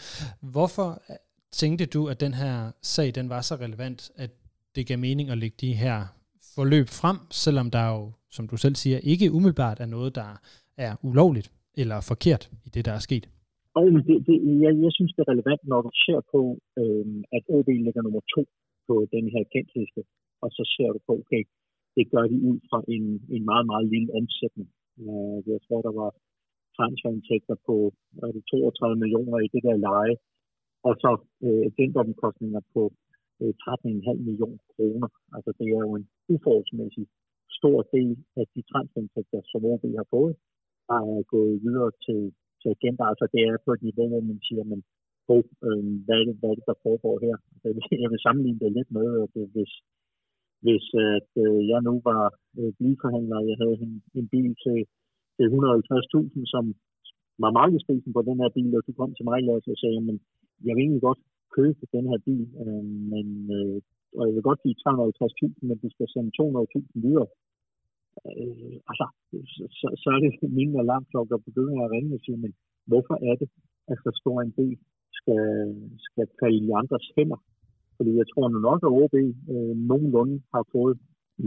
Hvorfor 0.53 1.03
øh, 1.11 1.16
tænkte 1.53 1.87
du, 1.87 2.09
at 2.09 2.20
den 2.20 2.34
her 2.34 2.70
sag, 2.82 3.14
den 3.14 3.28
var 3.28 3.41
så 3.41 3.55
relevant, 3.55 4.11
at 4.16 4.30
det 4.74 4.87
gav 4.87 4.99
mening 4.99 5.30
at 5.30 5.39
lægge 5.39 5.57
de 5.61 5.72
her 5.74 5.99
forløb 6.55 6.89
frem, 7.01 7.18
selvom 7.30 7.70
der 7.70 7.84
jo, 7.95 8.12
som 8.30 8.49
du 8.49 8.57
selv 8.57 8.74
siger, 8.74 8.99
ikke 9.12 9.32
umiddelbart 9.32 9.80
er 9.80 9.87
noget, 9.87 10.14
der 10.14 10.41
er 10.76 10.93
ulovligt 11.03 11.49
eller 11.80 11.99
forkert 12.11 12.43
i 12.66 12.68
det, 12.74 12.84
der 12.89 12.93
er 12.99 13.03
sket? 13.09 13.26
Og 13.76 13.82
det, 14.09 14.16
det, 14.26 14.37
jeg, 14.64 14.72
jeg 14.84 14.93
synes, 14.97 15.12
det 15.14 15.20
er 15.24 15.32
relevant, 15.34 15.62
når 15.72 15.80
du 15.87 15.91
ser 16.07 16.20
på, 16.32 16.41
øh, 16.80 17.07
at 17.37 17.43
OB 17.57 17.68
ligger 17.87 18.03
nummer 18.03 18.22
to 18.34 18.43
på 18.89 18.95
den 19.14 19.24
her 19.34 19.43
kendtliste, 19.53 20.01
og 20.43 20.49
så 20.57 20.62
ser 20.74 20.89
du 20.95 20.99
på, 21.07 21.12
okay, 21.22 21.43
det 21.97 22.05
gør 22.13 22.25
de 22.33 22.39
ud 22.49 22.59
fra 22.69 22.79
en, 22.95 23.05
en 23.35 23.45
meget, 23.51 23.67
meget 23.73 23.87
lille 23.95 24.11
omsætning. 24.21 24.69
Øh, 25.03 25.39
jeg 25.53 25.61
tror, 25.67 25.81
der 25.89 25.95
var 26.03 26.11
transferindtægter 26.77 27.57
på 27.69 27.77
er 28.27 28.33
det 28.37 28.45
32 28.51 28.97
millioner 29.03 29.39
i 29.47 29.49
det 29.55 29.63
der 29.67 29.77
leje, 29.89 30.17
og 30.89 30.93
så 31.03 31.11
øh, 31.47 31.63
agentomkostninger 31.71 32.63
på 32.75 32.83
øh, 33.41 33.53
13,5 33.63 34.29
millioner 34.29 34.63
kroner. 34.75 35.09
Altså 35.37 35.51
det 35.59 35.67
er 35.75 35.81
jo 35.87 35.93
en 36.01 36.07
uforholdsmæssig 36.35 37.07
stor 37.59 37.79
del 37.97 38.11
af 38.41 38.47
de 38.55 38.61
transferindtægter, 38.71 39.41
som 39.51 39.61
OB 39.71 39.85
har 40.01 40.09
fået, 40.15 40.35
der 40.89 40.99
er 41.15 41.23
gået 41.35 41.55
videre 41.67 41.91
til, 42.07 42.21
til 42.61 42.69
agenter. 42.77 43.05
Altså 43.13 43.27
det 43.33 43.41
er 43.49 43.65
på 43.65 43.71
et 43.77 43.83
niveau, 43.89 44.07
hvor 44.13 44.23
man 44.31 44.41
siger, 44.49 44.65
men 44.73 44.81
på, 45.29 45.37
øh, 45.67 45.85
hvad, 46.07 46.17
er 46.21 46.25
det, 46.29 46.37
hvad 46.41 46.51
er 46.51 46.59
det, 46.59 46.67
der 46.71 46.83
foregår 46.87 47.15
her? 47.27 47.37
Altså, 47.53 47.69
jeg 48.03 48.09
vil 48.13 48.25
sammenligne 48.27 48.61
det 48.63 48.77
lidt 48.79 48.91
med, 48.99 49.07
at 49.25 49.33
hvis 49.55 49.73
hvis 50.65 50.87
at, 51.15 51.31
øh, 51.45 51.61
jeg 51.73 51.81
nu 51.89 51.95
var 52.09 52.25
øh, 52.59 52.73
bilforhandler, 52.79 53.37
og 53.41 53.47
jeg 53.51 53.57
havde 53.63 53.77
en, 53.87 53.95
en 54.19 54.27
bil 54.35 54.51
til, 54.65 54.79
til 55.37 55.45
150.000, 55.47 56.53
som 56.55 56.65
var 57.43 57.51
markedsprisen 57.61 58.13
på 58.13 58.23
den 58.29 58.37
her 58.43 58.51
bil, 58.57 58.77
og 58.77 58.83
du 58.87 58.93
kom 59.01 59.11
til 59.15 59.29
mig 59.31 59.41
og 59.53 59.63
sagde, 59.83 60.01
men 60.09 60.17
jeg 60.67 60.73
vil 60.75 60.83
egentlig 60.83 61.07
godt 61.09 61.23
købe 61.57 61.83
den 61.97 62.05
her 62.11 62.19
bil, 62.29 62.45
øh, 62.63 62.85
men, 63.13 63.27
øh, 63.57 63.77
og 64.19 64.23
jeg 64.27 64.35
vil 64.35 64.49
godt 64.49 64.63
give 64.65 64.77
350.000, 64.83 65.69
men 65.69 65.77
du 65.83 65.89
skal 65.95 66.07
sende 66.15 66.31
200.000 66.41 67.05
videre. 67.05 67.29
Øh, 68.29 68.77
altså, 68.91 69.07
så, 69.79 69.87
så 70.03 70.09
er 70.15 70.21
det 70.23 70.53
min 70.59 70.81
alarmklokke, 70.83 71.33
der 71.35 71.47
begynder 71.49 71.85
at 71.85 71.93
ringe 71.95 72.15
og 72.17 72.21
sige, 72.25 72.39
men 72.45 72.53
hvorfor 72.91 73.15
er 73.29 73.35
det, 73.41 73.49
at 73.91 73.99
så 74.05 74.11
stor 74.21 74.37
en 74.41 74.53
bil 74.59 74.79
skal, 75.19 75.45
skal 76.07 76.27
falde 76.41 76.61
i 76.67 76.71
andres 76.81 77.07
hænder? 77.17 77.41
Fordi 77.97 78.11
jeg 78.21 78.27
tror 78.33 78.47
nu 78.49 78.59
nok, 78.69 78.81
at 78.87 78.95
OB 79.01 79.15
øh, 79.55 79.75
nogenlunde 79.91 80.37
har 80.55 80.65
fået 80.75 80.97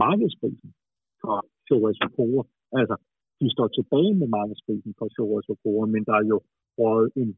markedsprisen 0.04 0.70
fra 1.22 1.36
Flores 1.66 1.98
Okora. 2.06 2.44
Altså, 2.78 2.96
de 3.40 3.46
står 3.54 3.68
tilbage 3.68 4.14
med 4.20 4.28
markedsprisen 4.38 4.92
fra 4.98 5.06
Flores 5.14 5.48
Okora, 5.54 5.86
men 5.94 6.02
der 6.08 6.14
er 6.20 6.26
jo 6.32 6.38
røget 6.78 7.10
en, 7.20 7.30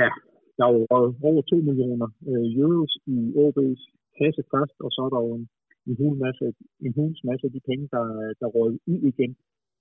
ja, 0.00 0.08
der 0.56 0.64
er 0.66 0.72
jo 0.76 0.82
over 1.28 1.42
2 1.42 1.56
millioner 1.68 2.08
øh, 2.30 2.46
euros 2.60 2.92
i 3.16 3.18
OB's 3.44 3.82
kasse 4.18 4.42
først, 4.52 4.76
og 4.84 4.90
så 4.94 5.00
er 5.06 5.10
der 5.14 5.20
jo 5.26 5.32
en, 5.38 5.46
en 5.88 5.94
hul 6.00 6.16
masse, 6.24 6.44
en 6.86 6.92
huls 6.96 7.20
masse 7.28 7.44
af 7.48 7.52
de 7.56 7.60
penge, 7.68 7.84
der, 7.94 8.04
der 8.40 8.54
røget 8.56 8.78
ud 8.92 9.00
igen 9.12 9.32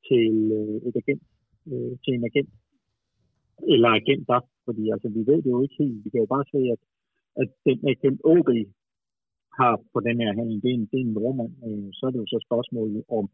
til 0.07 0.31
øh, 0.59 0.77
et 0.87 0.95
agent, 1.01 1.23
øh, 1.71 1.93
til 2.03 2.11
en 2.13 2.25
agent, 2.29 2.51
eller 3.73 3.89
agenter, 4.01 4.39
fordi 4.65 4.83
altså, 4.93 5.07
vi 5.15 5.21
ved 5.29 5.39
det 5.43 5.51
jo 5.55 5.61
ikke 5.65 5.79
helt. 5.79 5.97
Vi 6.05 6.09
kan 6.09 6.23
jo 6.23 6.29
bare 6.35 6.45
se, 6.53 6.59
at 6.75 6.81
at 7.41 7.47
den, 7.65 7.77
agent 7.93 8.19
OB 8.33 8.49
har 9.59 9.73
på 9.93 9.99
den 10.07 10.15
her 10.21 10.31
handel, 10.39 10.55
det 10.63 10.69
er 10.71 10.77
en, 10.79 10.85
det 10.91 10.97
er 10.99 11.05
en 11.07 11.13
nordmand, 11.17 11.53
øh, 11.67 11.87
så 11.97 12.01
er 12.05 12.11
det 12.11 12.19
jo 12.23 12.29
så 12.33 12.39
spørgsmålet 12.47 13.03
om, 13.19 13.25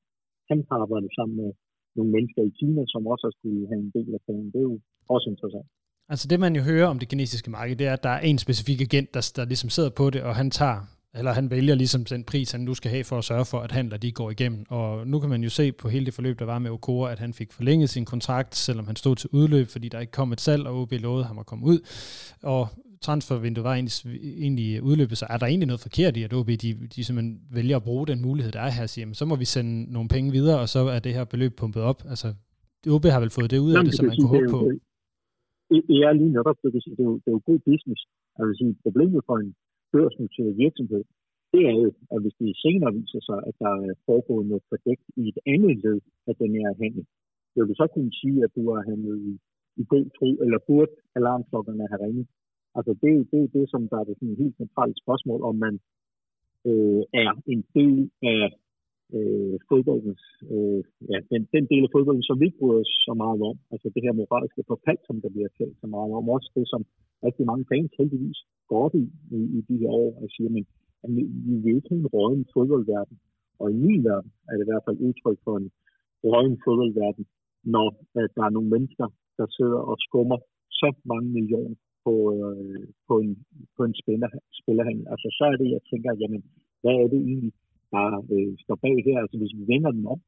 han 0.50 0.60
har 0.70 0.78
arbejdet 0.84 1.12
sammen 1.18 1.36
med 1.42 1.52
nogle 1.96 2.12
mennesker 2.16 2.42
i 2.50 2.52
Kina, 2.60 2.82
som 2.94 3.02
også 3.12 3.24
har 3.28 3.34
skulle 3.38 3.62
have 3.72 3.82
en 3.86 3.92
del 3.98 4.10
af 4.18 4.22
planen. 4.26 4.48
Det 4.54 4.60
er 4.64 4.68
jo 4.72 4.80
også 5.14 5.28
interessant. 5.34 5.68
Altså 6.12 6.26
det, 6.32 6.40
man 6.40 6.56
jo 6.56 6.62
hører 6.72 6.88
om 6.88 7.00
det 7.00 7.10
kinesiske 7.10 7.52
marked, 7.58 7.76
det 7.76 7.88
er, 7.88 7.94
at 7.94 8.04
der 8.08 8.14
er 8.18 8.24
en 8.32 8.38
specifik 8.46 8.80
agent, 8.88 9.10
der, 9.16 9.24
der 9.38 9.46
ligesom 9.46 9.70
sidder 9.70 9.92
på 10.00 10.06
det, 10.14 10.22
og 10.28 10.34
han 10.36 10.50
tager 10.60 10.80
eller 11.14 11.34
han 11.34 11.52
vælger 11.52 11.76
ligesom 11.76 12.06
den 12.06 12.24
pris, 12.24 12.52
han 12.52 12.62
nu 12.62 12.74
skal 12.74 12.92
have 12.92 13.04
for 13.04 13.18
at 13.18 13.24
sørge 13.24 13.46
for, 13.46 13.60
at 13.60 13.72
handler 13.72 13.98
de 13.98 14.12
går 14.12 14.32
igennem. 14.32 14.66
Og 14.70 15.08
nu 15.08 15.20
kan 15.20 15.30
man 15.30 15.44
jo 15.44 15.50
se 15.50 15.72
på 15.72 15.90
hele 15.90 16.06
det 16.06 16.14
forløb, 16.14 16.40
der 16.40 16.46
var 16.46 16.60
med 16.60 16.72
Okora, 16.72 17.12
at 17.12 17.20
han 17.20 17.34
fik 17.34 17.52
forlænget 17.52 17.90
sin 17.90 18.06
kontrakt, 18.06 18.56
selvom 18.56 18.88
han 18.88 18.96
stod 18.96 19.16
til 19.16 19.30
udløb, 19.34 19.68
fordi 19.68 19.90
der 19.90 20.00
ikke 20.00 20.12
kom 20.12 20.32
et 20.32 20.42
salg, 20.42 20.68
og 20.68 20.82
OB 20.82 20.92
lovede 20.92 21.26
ham 21.26 21.40
at 21.40 21.46
komme 21.46 21.66
ud. 21.66 21.80
Og 22.44 22.68
transfervinduet 23.06 23.68
var 23.70 23.76
egentlig, 23.80 23.96
egentlig 24.44 24.68
udløbet, 24.90 25.18
så 25.18 25.26
er 25.34 25.38
der 25.38 25.48
egentlig 25.48 25.70
noget 25.72 25.86
forkert 25.88 26.14
i, 26.18 26.22
at 26.28 26.34
OB 26.38 26.50
de, 26.64 26.70
de 26.94 27.00
simpelthen 27.04 27.34
vælger 27.58 27.78
at 27.78 27.88
bruge 27.88 28.08
den 28.12 28.20
mulighed, 28.28 28.52
der 28.58 28.62
er 28.68 28.72
her, 28.78 28.84
og 28.88 28.92
siger, 28.94 29.06
så 29.22 29.26
må 29.30 29.36
vi 29.44 29.48
sende 29.56 29.74
nogle 29.96 30.10
penge 30.16 30.30
videre, 30.38 30.60
og 30.64 30.70
så 30.76 30.80
er 30.96 31.00
det 31.06 31.12
her 31.18 31.26
beløb 31.34 31.54
pumpet 31.60 31.82
op. 31.92 32.00
Altså, 32.14 32.28
OB 32.96 33.06
har 33.16 33.22
vel 33.24 33.36
fået 33.38 33.52
det 33.54 33.60
ud 33.68 33.74
af 33.78 33.84
det, 33.86 33.94
som 33.98 34.06
man 34.10 34.18
kunne 34.18 34.34
håbe 34.36 34.50
på. 34.56 34.60
Det 35.90 35.98
er 36.08 36.12
lige 36.20 36.34
netop, 36.38 36.58
det 36.64 36.70
det 36.74 37.04
er 37.04 37.10
jo, 37.10 37.16
det 37.22 37.28
er 37.32 37.36
jo 37.38 37.42
god 37.50 37.60
business. 37.70 38.02
Jeg 38.38 38.44
vil 38.48 38.58
sige, 38.60 38.74
problemet 38.86 39.22
for 39.28 39.36
en 39.44 39.52
børsnoteret 39.94 40.54
virksomhed, 40.64 41.04
det 41.54 41.62
er 41.72 41.76
jo, 41.84 41.90
at 42.14 42.20
hvis 42.24 42.36
det 42.40 42.60
senere 42.64 42.92
viser 43.00 43.22
sig, 43.30 43.40
at 43.50 43.56
der 43.64 43.74
er 43.90 43.94
foregået 44.08 44.46
noget 44.50 44.64
fordækt 44.70 45.06
i 45.22 45.24
et 45.32 45.40
andet 45.54 45.76
led 45.84 46.00
af 46.30 46.36
den 46.42 46.52
her 46.60 46.72
handel, 46.82 47.04
så 47.52 47.56
vil 47.60 47.70
du 47.72 47.76
så 47.82 47.88
kunne 47.94 48.14
sige, 48.22 48.40
at 48.46 48.52
du 48.58 48.62
har 48.74 48.82
handlet 48.90 49.18
i, 49.30 49.34
i 49.82 49.84
god 49.94 50.06
tro, 50.18 50.30
eller 50.44 50.60
burde 50.68 50.92
alarmklokkerne 51.18 51.86
have 51.92 52.04
ringet. 52.06 52.28
Altså 52.78 52.92
det, 53.02 53.12
det 53.32 53.40
er 53.44 53.52
det, 53.58 53.66
som 53.70 53.82
der 53.92 53.98
er 54.00 54.08
det 54.08 54.16
sådan 54.18 54.42
helt 54.44 54.58
centralt 54.62 54.98
spørgsmål, 55.04 55.42
om 55.50 55.56
man 55.66 55.76
øh, 56.70 57.04
er 57.24 57.32
en 57.54 57.62
del 57.78 58.12
af 58.36 58.46
øh, 59.18 59.56
fodboldens, 59.70 60.24
øh, 60.54 60.82
ja, 61.12 61.18
den, 61.32 61.42
den 61.56 61.66
del 61.72 61.84
af 61.86 61.92
fodbolden, 61.96 62.26
som 62.30 62.40
vi 62.40 62.46
ikke 62.46 62.62
bryder 62.62 62.82
os 62.86 62.94
så 63.08 63.14
meget 63.24 63.42
om. 63.50 63.58
Altså 63.74 63.88
det 63.94 64.02
her 64.06 64.14
moralske 64.22 64.64
forfald, 64.72 65.02
som 65.08 65.22
der 65.24 65.30
bliver 65.36 65.52
talt 65.58 65.78
så 65.84 65.88
meget 65.96 66.12
om. 66.18 66.30
Også 66.36 66.50
det, 66.58 66.66
som 66.74 66.82
rigtig 67.28 67.46
mange 67.52 67.66
fans 67.72 67.92
heldigvis 68.00 68.40
går 68.70 68.80
op 68.86 68.96
i, 69.04 69.06
i, 69.38 69.40
i 69.58 69.60
de 69.70 69.76
her 69.82 69.92
år, 70.04 70.12
og 70.22 70.28
siger, 70.36 70.50
men 70.58 70.66
at 71.04 71.10
vi, 71.16 71.24
vi 71.48 71.56
vil 71.64 71.76
ikke 71.76 71.90
have 71.92 72.02
en 72.04 72.14
råden 72.16 72.46
fodboldverden. 72.54 73.18
Og 73.60 73.72
i 73.72 73.78
min 73.86 74.04
verden 74.10 74.32
er 74.50 74.54
det 74.56 74.64
i 74.66 74.70
hvert 74.72 74.86
fald 74.88 75.06
udtryk 75.08 75.40
for 75.46 75.56
en 75.62 75.70
råden 76.24 76.58
fodboldverden, 76.66 77.26
når 77.64 77.88
at 78.24 78.32
der 78.36 78.44
er 78.46 78.56
nogle 78.56 78.70
mennesker, 78.76 79.08
der 79.38 79.48
sidder 79.58 79.80
og 79.92 79.96
skummer 80.08 80.38
så 80.82 80.90
mange 81.12 81.30
millioner 81.38 81.76
på, 82.10 82.16
øh, 82.36 82.84
på 83.08 83.14
en, 83.24 83.34
på 83.78 83.82
en 83.88 83.96
spiller, 84.02 84.30
spillerhandel. 84.62 85.06
Altså 85.14 85.28
så 85.38 85.44
er 85.52 85.56
det, 85.62 85.68
jeg 85.76 85.82
tænker, 85.92 86.12
jamen, 86.22 86.42
hvad 86.82 86.96
er 87.02 87.08
det 87.14 87.22
egentlig, 87.30 87.54
der 87.94 88.06
øh, 88.36 88.54
står 88.64 88.78
bag 88.86 88.98
her? 89.08 89.18
Altså 89.24 89.38
hvis 89.42 89.58
vi 89.60 89.64
vender 89.74 89.92
den 89.98 90.06
om, 90.14 90.20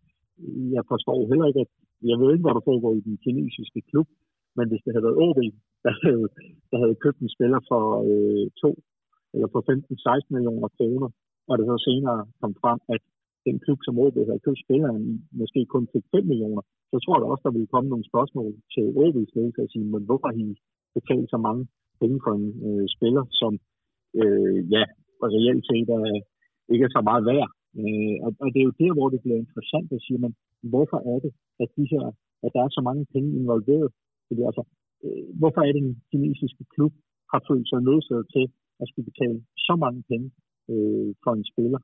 jeg 0.76 0.84
forstår 0.92 1.20
heller 1.32 1.48
ikke, 1.50 1.64
at 1.66 1.72
jeg 2.12 2.18
ved 2.20 2.30
ikke, 2.32 2.46
hvad 2.46 2.56
der 2.58 2.68
foregår 2.70 2.94
i 2.96 3.06
den 3.08 3.18
kinesiske 3.26 3.82
klub, 3.90 4.08
men 4.58 4.66
hvis 4.70 4.84
det 4.86 4.92
havde 4.94 5.08
været 5.08 5.22
OB, 5.26 5.40
der 5.86 5.94
havde, 6.04 6.26
der 6.72 6.78
havde 6.84 7.02
købt 7.04 7.20
en 7.22 7.34
spiller 7.36 7.62
for 7.72 7.84
øh, 8.10 8.46
to 8.62 8.72
eller 9.34 9.50
for 9.54 9.62
15-16 9.70 10.36
millioner 10.36 10.70
kroner, 10.78 11.10
og 11.50 11.54
det 11.58 11.66
så 11.66 11.78
senere 11.88 12.20
kom 12.42 12.54
frem, 12.62 12.80
at 12.96 13.02
den 13.48 13.58
klub, 13.64 13.80
som 13.84 14.00
OB 14.04 14.18
havde 14.30 14.46
købt 14.46 14.64
spilleren 14.66 15.02
i, 15.12 15.14
måske 15.42 15.60
kun 15.76 15.86
fik 15.94 16.06
5 16.12 16.26
millioner, 16.32 16.64
så 16.92 16.98
tror 17.04 17.16
jeg 17.18 17.28
også, 17.32 17.44
der 17.48 17.56
ville 17.58 17.74
komme 17.74 17.90
nogle 17.90 18.10
spørgsmål 18.12 18.52
til 18.74 18.86
OB's 19.04 19.32
ledelse 19.36 19.62
og 19.66 19.70
sige, 19.74 19.86
men 19.94 20.04
hvorfor 20.08 20.28
har 20.28 20.38
I 20.48 20.56
betale 20.98 21.28
så 21.34 21.40
mange 21.48 21.64
penge 22.02 22.18
for 22.24 22.32
en 22.40 22.48
øh, 22.68 22.86
spiller, 22.96 23.24
som 23.42 23.52
øh, 24.22 24.58
ja, 24.76 24.84
reelt 25.36 25.66
set 25.70 25.90
er, 25.98 26.06
ikke 26.74 26.86
er 26.88 26.94
så 26.98 27.02
meget 27.10 27.24
værd. 27.32 27.50
Øh, 27.82 28.16
og, 28.26 28.32
og 28.44 28.48
det 28.54 28.60
er 28.60 28.70
jo 28.70 28.80
der, 28.84 28.92
hvor 28.98 29.08
det 29.14 29.20
bliver 29.24 29.40
interessant 29.44 29.90
at 29.98 30.04
sige, 30.06 30.20
men 30.24 30.32
hvorfor 30.72 31.00
er 31.12 31.18
det, 31.26 31.32
at, 31.64 31.70
de 31.78 31.86
her, 31.94 32.06
at 32.46 32.50
der 32.56 32.62
er 32.64 32.72
så 32.78 32.82
mange 32.88 33.04
penge 33.14 33.30
involveret? 33.42 33.90
Fordi 34.28 34.42
altså, 34.50 34.64
øh, 35.06 35.26
hvorfor 35.40 35.62
er 35.68 35.72
det, 35.76 35.84
den 35.90 35.98
kinesiske 36.12 36.64
klub 36.74 36.94
har 37.32 37.42
følt 37.48 37.68
sig 37.72 37.82
nødsaget 37.88 38.28
til 38.36 38.46
at 38.82 38.86
skulle 38.90 39.10
betale 39.12 39.40
så 39.68 39.74
mange 39.84 40.02
penge 40.12 40.28
øh, 40.72 41.10
for 41.24 41.32
en 41.34 41.46
spiller, 41.52 41.80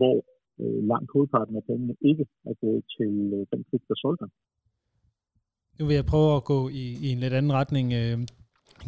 hvor 0.00 0.16
øh, 0.60 0.80
langt 0.90 1.10
hovedparten 1.12 1.56
af 1.60 1.64
pengene 1.70 1.94
ikke 2.10 2.24
er 2.50 2.54
gået 2.64 2.82
til 2.96 3.12
øh, 3.36 3.42
den 3.52 3.60
klub, 3.68 3.82
der 3.88 3.96
solgte 4.02 4.26
Nu 5.78 5.82
vil 5.88 5.98
jeg 6.00 6.10
prøve 6.12 6.30
at 6.38 6.44
gå 6.52 6.58
i, 6.82 6.84
i 7.04 7.06
en 7.14 7.20
lidt 7.24 7.34
anden 7.38 7.52
retning, 7.60 7.86
øh, 8.00 8.18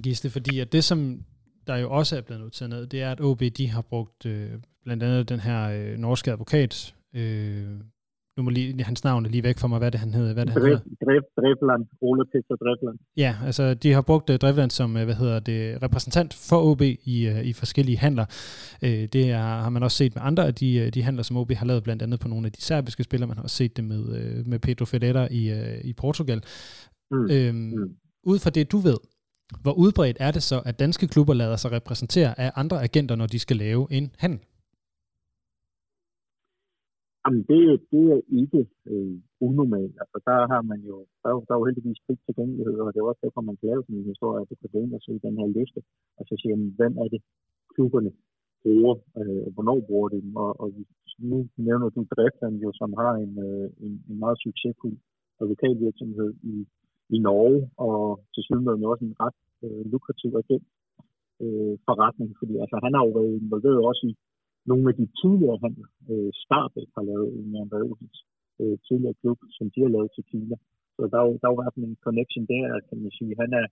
Gisle, 0.02 0.30
fordi 0.30 0.58
at 0.60 0.72
det, 0.72 0.84
som 0.84 1.24
der 1.66 1.76
jo 1.76 1.90
også 1.90 2.16
er 2.16 2.20
blevet 2.20 2.42
noteret 2.42 2.70
ned, 2.70 2.86
det 2.86 3.02
er, 3.02 3.10
at 3.10 3.20
OB 3.20 3.42
de 3.56 3.70
har 3.70 3.82
brugt 3.82 4.26
øh, 4.26 4.50
blandt 4.84 5.02
andet 5.02 5.28
den 5.28 5.40
her 5.40 5.68
øh, 5.70 5.98
norske 5.98 6.32
advokat, 6.32 6.94
øh, 7.14 7.66
nu 8.36 8.42
må 8.42 8.50
lige, 8.50 8.82
hans 8.82 9.04
navn 9.04 9.26
er 9.26 9.30
lige 9.30 9.42
væk 9.42 9.58
for 9.58 9.68
mig, 9.68 9.78
hvad 9.78 9.90
det 9.90 10.00
han 10.00 10.14
hedder. 10.14 10.32
Hvad 10.32 10.46
det, 10.46 10.52
han 10.52 10.62
hedder. 10.62 10.78
Drevland, 11.36 11.86
Ole 12.00 12.24
Peter 12.32 12.56
Drevland. 12.56 12.98
Ja, 13.16 13.36
altså 13.44 13.74
de 13.74 13.92
har 13.92 14.02
brugt 14.02 14.30
uh, 14.30 14.36
Drevland 14.36 14.70
som, 14.70 14.96
uh, 14.96 15.02
hvad 15.02 15.14
hedder 15.14 15.40
det, 15.40 15.82
repræsentant 15.82 16.34
for 16.34 16.62
OB 16.70 16.82
i, 16.82 17.28
uh, 17.30 17.46
i 17.46 17.52
forskellige 17.52 17.98
handler. 17.98 18.24
Uh, 18.82 18.88
det 18.88 19.30
er, 19.30 19.38
har 19.38 19.70
man 19.70 19.82
også 19.82 19.96
set 19.96 20.14
med 20.14 20.22
andre 20.24 20.46
af 20.46 20.54
de, 20.54 20.90
de 20.90 21.02
handler, 21.02 21.22
som 21.22 21.36
OB 21.36 21.52
har 21.52 21.66
lavet, 21.66 21.82
blandt 21.82 22.02
andet 22.02 22.20
på 22.20 22.28
nogle 22.28 22.46
af 22.46 22.52
de 22.52 22.62
serbiske 22.62 23.02
spillere. 23.02 23.28
Man 23.28 23.36
har 23.36 23.42
også 23.42 23.56
set 23.56 23.76
det 23.76 23.84
med, 23.84 24.00
uh, 24.00 24.46
med 24.46 24.58
Pedro 24.58 24.84
Federa 24.84 25.28
i, 25.30 25.52
uh, 25.52 25.84
i 25.84 25.92
Portugal. 25.92 26.42
Mm. 27.10 27.30
Øhm, 27.30 27.56
mm. 27.56 27.96
Ud 28.26 28.38
fra 28.38 28.50
det, 28.50 28.72
du 28.72 28.78
ved, 28.78 28.96
hvor 29.62 29.74
udbredt 29.84 30.16
er 30.26 30.32
det 30.36 30.42
så, 30.50 30.58
at 30.68 30.78
danske 30.84 31.06
klubber 31.12 31.34
lader 31.34 31.56
sig 31.56 31.70
repræsentere 31.72 32.30
af 32.44 32.50
andre 32.62 32.78
agenter, 32.86 33.14
når 33.16 33.26
de 33.26 33.38
skal 33.38 33.56
lave 33.56 33.82
en 33.90 34.06
handel? 34.18 34.40
Jamen, 37.22 37.42
det, 37.50 37.60
det 37.92 38.04
er 38.14 38.20
ikke 38.42 38.60
øh, 38.92 39.16
unormalt. 39.48 39.94
Altså, 40.02 40.16
der 40.28 40.38
har 40.52 40.62
man 40.70 40.80
jo, 40.90 40.96
der, 41.22 41.30
der 41.46 41.52
er 41.54 41.60
jo 41.60 41.68
heldigvis 41.68 42.00
fri 42.06 42.14
tilgængelighed, 42.26 42.76
og 42.84 42.88
det 42.92 42.98
er 43.00 43.10
også 43.10 43.22
derfor, 43.24 43.40
man 43.40 43.56
kan 43.58 43.68
lave 43.70 43.82
sådan 43.84 44.00
en 44.00 44.12
historie, 44.12 44.40
at 44.42 44.48
det 44.50 44.58
kan 44.60 44.70
gå 44.74 44.78
ind 44.84 44.92
og 44.98 45.02
se 45.06 45.12
den 45.26 45.36
her 45.40 45.48
liste, 45.58 45.80
og 46.18 46.22
så 46.28 46.34
sige, 46.40 46.56
man, 46.56 46.72
hvem 46.78 46.94
er 47.02 47.08
det, 47.14 47.20
klubberne 47.74 48.12
bruger, 48.62 48.94
øh, 49.20 49.46
hvornår 49.54 49.78
bruger 49.88 50.08
de 50.14 50.20
dem, 50.26 50.36
og, 50.44 50.50
og 50.62 50.68
nu 51.30 51.38
nævner 51.66 51.88
du 51.94 52.00
Driftland 52.14 52.56
jo, 52.64 52.70
som 52.80 52.90
har 53.02 53.12
en, 53.24 53.32
øh, 53.48 53.66
en, 53.84 53.92
en 54.10 54.18
meget 54.24 54.38
succesfuld 54.46 54.96
advokatvirksomhed 55.40 56.30
i, 56.52 56.54
i 57.16 57.18
Norge, 57.26 57.58
og 57.86 57.96
til 58.34 58.42
synligheden 58.46 58.90
også 58.92 59.04
en 59.04 59.16
ret 59.24 59.38
øh, 59.64 59.82
lukrativ 59.92 60.32
agent 60.42 60.66
øh, 61.44 61.74
forretning, 61.86 62.30
fordi 62.40 62.54
altså, 62.62 62.76
han 62.84 62.92
har 62.94 63.02
jo 63.06 63.12
været 63.18 63.32
involveret 63.42 63.80
også 63.90 64.02
i 64.10 64.12
nogle 64.70 64.84
af 64.90 64.94
de 65.00 65.06
tidligere 65.20 65.58
handler, 65.64 65.88
øh, 66.10 66.30
Starbæk 66.42 66.88
har 66.96 67.04
lavet 67.10 67.28
en 67.38 67.56
af 67.60 67.66
Olsens 67.86 68.18
øh, 68.60 68.76
tidligere 68.86 69.20
klub, 69.22 69.38
som 69.56 69.66
de 69.74 69.80
har 69.84 69.92
lavet 69.96 70.10
til 70.14 70.24
Kina. 70.30 70.56
Så 70.96 71.02
der 71.12 71.18
er 71.20 71.26
jo, 71.28 71.32
der 71.40 71.46
er 71.46 71.52
jo 71.52 71.56
i 71.56 71.60
hvert 71.60 71.74
fald 71.74 71.86
en 71.86 72.04
connection 72.06 72.44
der, 72.52 72.64
kan 72.88 72.98
man 73.02 73.12
sige. 73.18 73.32
Han 73.42 73.50
er, 73.60 73.66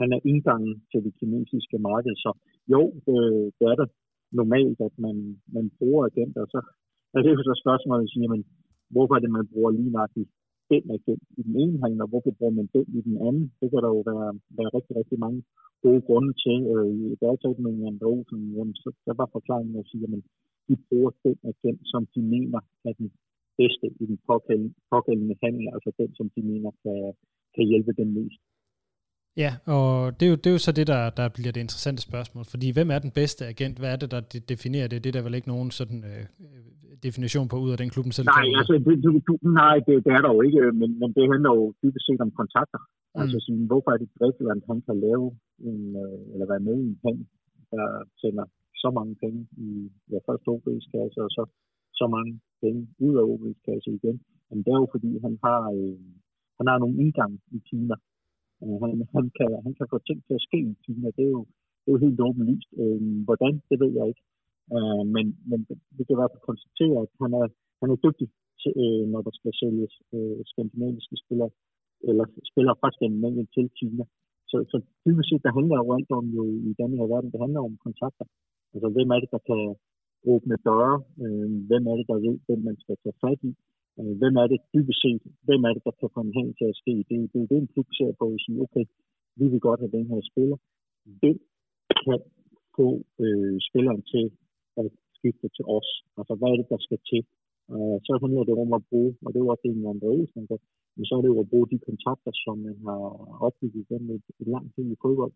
han 0.00 0.08
er 0.16 0.20
indgangen 0.30 0.74
til 0.90 1.00
det 1.06 1.12
kinesiske 1.18 1.78
marked, 1.88 2.14
så 2.24 2.30
jo, 2.74 2.80
øh, 3.12 3.44
det 3.58 3.64
er 3.72 3.76
det 3.80 3.88
normalt, 4.40 4.78
at 4.88 4.94
man, 5.06 5.16
man 5.56 5.66
bruger 5.78 6.02
agenter, 6.10 6.42
så 6.54 6.60
er 7.16 7.20
det 7.22 7.30
jo 7.36 7.42
så 7.48 7.54
spørgsmålet 7.64 8.04
at 8.06 8.12
sige, 8.14 8.28
men 8.34 8.40
hvorfor 8.92 9.14
er 9.14 9.22
det, 9.24 9.30
man 9.38 9.46
bruger 9.52 9.70
lige 9.70 9.94
nøjagtigt 9.96 10.30
den 10.70 10.84
agent 10.96 11.24
i 11.38 11.42
den 11.46 11.54
ene 11.62 11.76
hånd, 11.82 12.00
og 12.04 12.08
hvorfor 12.10 12.32
bruger 12.38 12.54
man 12.58 12.68
den 12.74 12.86
i 12.98 13.00
den 13.08 13.16
anden? 13.26 13.44
Det 13.60 13.66
kan 13.70 13.80
der 13.84 13.90
jo 13.96 14.02
være, 14.10 14.30
være 14.58 14.70
rigtig, 14.76 14.94
rigtig 15.00 15.18
mange 15.24 15.40
gode 15.84 16.02
grunde 16.08 16.32
til. 16.44 16.56
Øh, 16.72 16.88
I 17.14 17.16
dag 17.22 17.36
af 17.44 17.90
en 17.90 17.98
Olsen, 18.10 18.40
jamen, 18.56 18.76
så 18.82 18.88
der 19.06 19.14
var 19.20 19.28
forklaringen 19.36 19.76
at 19.80 19.88
sige, 19.90 20.04
at 20.04 20.22
de 20.68 20.74
bruger 20.88 21.10
den 21.24 21.38
agent, 21.52 21.80
som 21.92 22.02
de 22.14 22.20
mener 22.34 22.60
er 22.88 22.92
den 23.00 23.08
bedste 23.58 23.86
i 24.02 24.04
den 24.10 24.18
pågældende, 24.28 24.74
pågældende 24.92 25.36
handel, 25.42 25.66
altså 25.74 25.90
den, 26.00 26.10
som 26.18 26.26
de 26.34 26.42
mener 26.50 26.70
kan, 26.82 26.98
kan 27.54 27.64
hjælpe 27.70 27.92
dem 28.00 28.08
mest. 28.18 28.40
Ja, 29.42 29.50
og 29.76 29.86
det 30.16 30.24
er, 30.26 30.30
jo, 30.32 30.36
det 30.42 30.48
er 30.50 30.56
jo 30.56 30.62
så 30.66 30.72
det, 30.78 30.86
der, 30.94 31.02
der 31.20 31.26
bliver 31.36 31.52
det 31.54 31.60
interessante 31.66 32.02
spørgsmål. 32.08 32.44
Fordi 32.52 32.68
hvem 32.76 32.88
er 32.94 33.00
den 33.06 33.12
bedste 33.20 33.42
agent? 33.52 33.76
Hvad 33.80 33.90
er 33.94 33.98
det, 34.02 34.10
der 34.14 34.20
definerer 34.54 34.88
det? 34.88 35.04
Det 35.04 35.08
er 35.10 35.16
der 35.18 35.26
vel 35.28 35.38
ikke 35.38 35.52
nogen 35.54 35.70
sådan 35.80 36.00
øh, 36.12 36.24
definition 37.06 37.46
på 37.52 37.56
ud 37.64 37.70
af 37.74 37.78
den 37.82 37.90
klubben 37.94 38.12
selv? 38.12 38.26
Nej, 38.26 38.46
altså, 38.60 38.74
det, 38.86 38.96
du, 39.04 39.10
du, 39.28 39.32
nej 39.60 39.76
det, 39.86 39.94
det 40.04 40.12
er 40.16 40.22
der 40.24 40.30
jo 40.36 40.40
ikke, 40.46 40.60
men, 40.80 40.90
men 41.00 41.10
det 41.16 41.24
handler 41.32 41.50
jo 41.60 41.64
dybest 41.82 42.06
set 42.06 42.20
om 42.26 42.30
kontakter. 42.40 42.80
Mm. 43.14 43.20
Altså, 43.20 43.36
sådan, 43.44 43.66
hvorfor 43.70 43.90
er 43.94 43.98
det 44.02 44.08
rigtigt, 44.26 44.48
at 44.54 44.62
han 44.70 44.80
kan 44.86 44.96
lave 45.06 45.26
en, 45.70 45.80
øh, 46.04 46.32
eller 46.32 46.46
være 46.52 46.64
med 46.68 46.76
i 46.84 46.86
en 46.92 46.98
pen, 47.04 47.18
der 47.72 47.86
sender 48.22 48.46
så 48.82 48.88
mange 48.98 49.14
penge 49.22 49.40
i 49.66 49.68
ja, 50.12 50.18
først 50.26 50.44
OB's 50.52 50.86
kasse, 50.94 51.18
og 51.26 51.30
så 51.36 51.42
så 52.00 52.06
mange 52.16 52.32
penge 52.62 52.80
ud 53.06 53.14
af 53.20 53.24
OB's 53.32 53.60
kasse 53.68 53.90
igen. 53.98 54.16
Men 54.48 54.58
det 54.64 54.70
er 54.72 54.80
jo 54.84 54.88
fordi, 54.94 55.10
han 55.26 55.34
har, 55.44 55.60
øh, 55.78 55.98
han 56.58 56.66
har 56.70 56.78
nogle 56.78 56.96
indgang 57.02 57.32
i 57.56 57.58
Kina. 57.70 57.96
Øh, 58.62 58.76
han, 58.82 58.90
han, 59.16 59.26
kan, 59.38 59.48
han 59.64 59.72
kan 59.78 59.86
få 59.92 59.98
ting 60.08 60.18
til 60.26 60.34
at 60.38 60.44
ske 60.48 60.58
i 60.72 60.74
Kina. 60.84 61.08
Det 61.18 61.24
er 61.28 61.32
jo, 61.36 61.42
det 61.82 61.88
er 61.88 61.96
jo 61.96 62.04
helt 62.06 62.20
åbenlyst. 62.26 62.70
Øh, 62.80 63.00
hvordan, 63.26 63.52
det 63.68 63.76
ved 63.82 63.92
jeg 63.98 64.06
ikke. 64.10 64.24
Øh, 64.74 65.04
men, 65.14 65.26
men 65.50 65.60
vi 65.96 66.02
kan 66.04 66.14
i 66.14 66.20
hvert 66.20 66.32
fald 66.32 66.48
konstatere, 66.50 66.96
at 67.04 67.10
han 67.22 67.30
er, 67.40 67.46
han 67.80 67.88
er 67.94 67.98
dygtig, 68.06 68.28
til, 68.60 68.72
øh, 68.82 69.04
når 69.12 69.20
der 69.26 69.32
skal 69.38 69.52
sælges 69.60 69.92
øh, 70.14 70.38
skandinaviske 70.50 71.16
spillere, 71.24 71.50
eller 72.08 72.24
spillere 72.50 72.76
fra 72.80 72.88
Skandinavien 72.96 73.48
til 73.56 73.66
Kina. 73.78 74.04
Så, 74.50 74.56
så 74.70 74.76
dybest 75.04 75.28
set, 75.28 75.44
der 75.46 75.56
handler 75.58 75.76
jo 75.82 75.88
alt 75.96 76.10
om 76.18 76.26
jo 76.38 76.44
i 76.68 76.72
den 76.80 76.90
her 76.98 77.06
verden, 77.12 77.32
det 77.32 77.44
handler 77.44 77.62
om 77.68 77.76
kontakter. 77.86 78.26
Altså, 78.74 78.88
hvem 78.94 79.08
er 79.14 79.18
det, 79.22 79.30
der 79.36 79.42
kan 79.50 79.62
åbne 80.32 80.56
døre? 80.68 80.94
Øh, 81.22 81.48
hvem 81.68 81.84
er 81.90 81.94
det, 81.98 82.06
der 82.10 82.18
ved, 82.24 82.36
hvem 82.46 82.60
man 82.68 82.76
skal 82.82 82.96
tage 83.02 83.20
fat 83.24 83.40
i? 83.50 83.52
Øh, 84.00 84.14
hvem 84.20 84.34
er 84.42 84.46
det 84.52 84.60
dybest 84.74 85.00
set? 85.02 85.22
Hvem 85.46 85.62
er 85.68 85.72
det, 85.74 85.82
der 85.86 85.94
kan 86.00 86.10
komme 86.16 86.32
hen 86.38 86.48
til 86.58 86.66
at 86.72 86.78
ske? 86.82 86.92
Det, 87.08 87.16
det 87.32 87.40
er 87.42 87.48
det, 87.50 87.58
en 87.58 87.72
klub 87.74 87.88
ser 87.98 88.12
på 88.20 88.26
at 88.34 88.42
sige, 88.44 88.62
okay, 88.64 88.84
vi 89.38 89.44
vil 89.52 89.60
godt 89.66 89.80
have 89.82 89.96
den 89.98 90.06
her 90.12 90.20
spiller. 90.30 90.58
Hvem 91.20 91.38
kan 92.04 92.18
få 92.76 92.88
øh, 93.24 93.56
spilleren 93.68 94.02
til 94.12 94.24
at 94.80 94.86
skifte 95.16 95.48
til 95.56 95.64
os? 95.76 95.88
Altså, 96.18 96.32
hvad 96.38 96.48
er 96.50 96.56
det, 96.60 96.68
der 96.74 96.80
skal 96.86 97.00
til? 97.10 97.22
Uh, 97.72 97.98
så 98.06 98.12
handler 98.22 98.44
det 98.48 98.56
om 98.64 98.72
at 98.78 98.86
bruge, 98.90 99.10
og 99.24 99.28
det 99.30 99.38
er 99.38 99.44
jo 99.44 99.52
også 99.52 99.64
det, 99.66 99.76
man 99.76 99.98
man 100.36 100.46
kan, 100.50 100.58
men 100.96 101.04
så 101.06 101.12
er 101.14 101.22
det 101.22 101.32
jo 101.34 101.40
at 101.40 101.50
bruge 101.52 101.70
de 101.72 101.78
kontakter, 101.88 102.32
som 102.44 102.56
man 102.66 102.76
har 102.88 103.02
opbygget 103.46 103.88
gennem 103.90 104.10
et, 104.16 104.26
et 104.40 104.48
langt 104.54 104.70
tid 104.74 104.86
i 104.94 105.00
fodbold. 105.02 105.34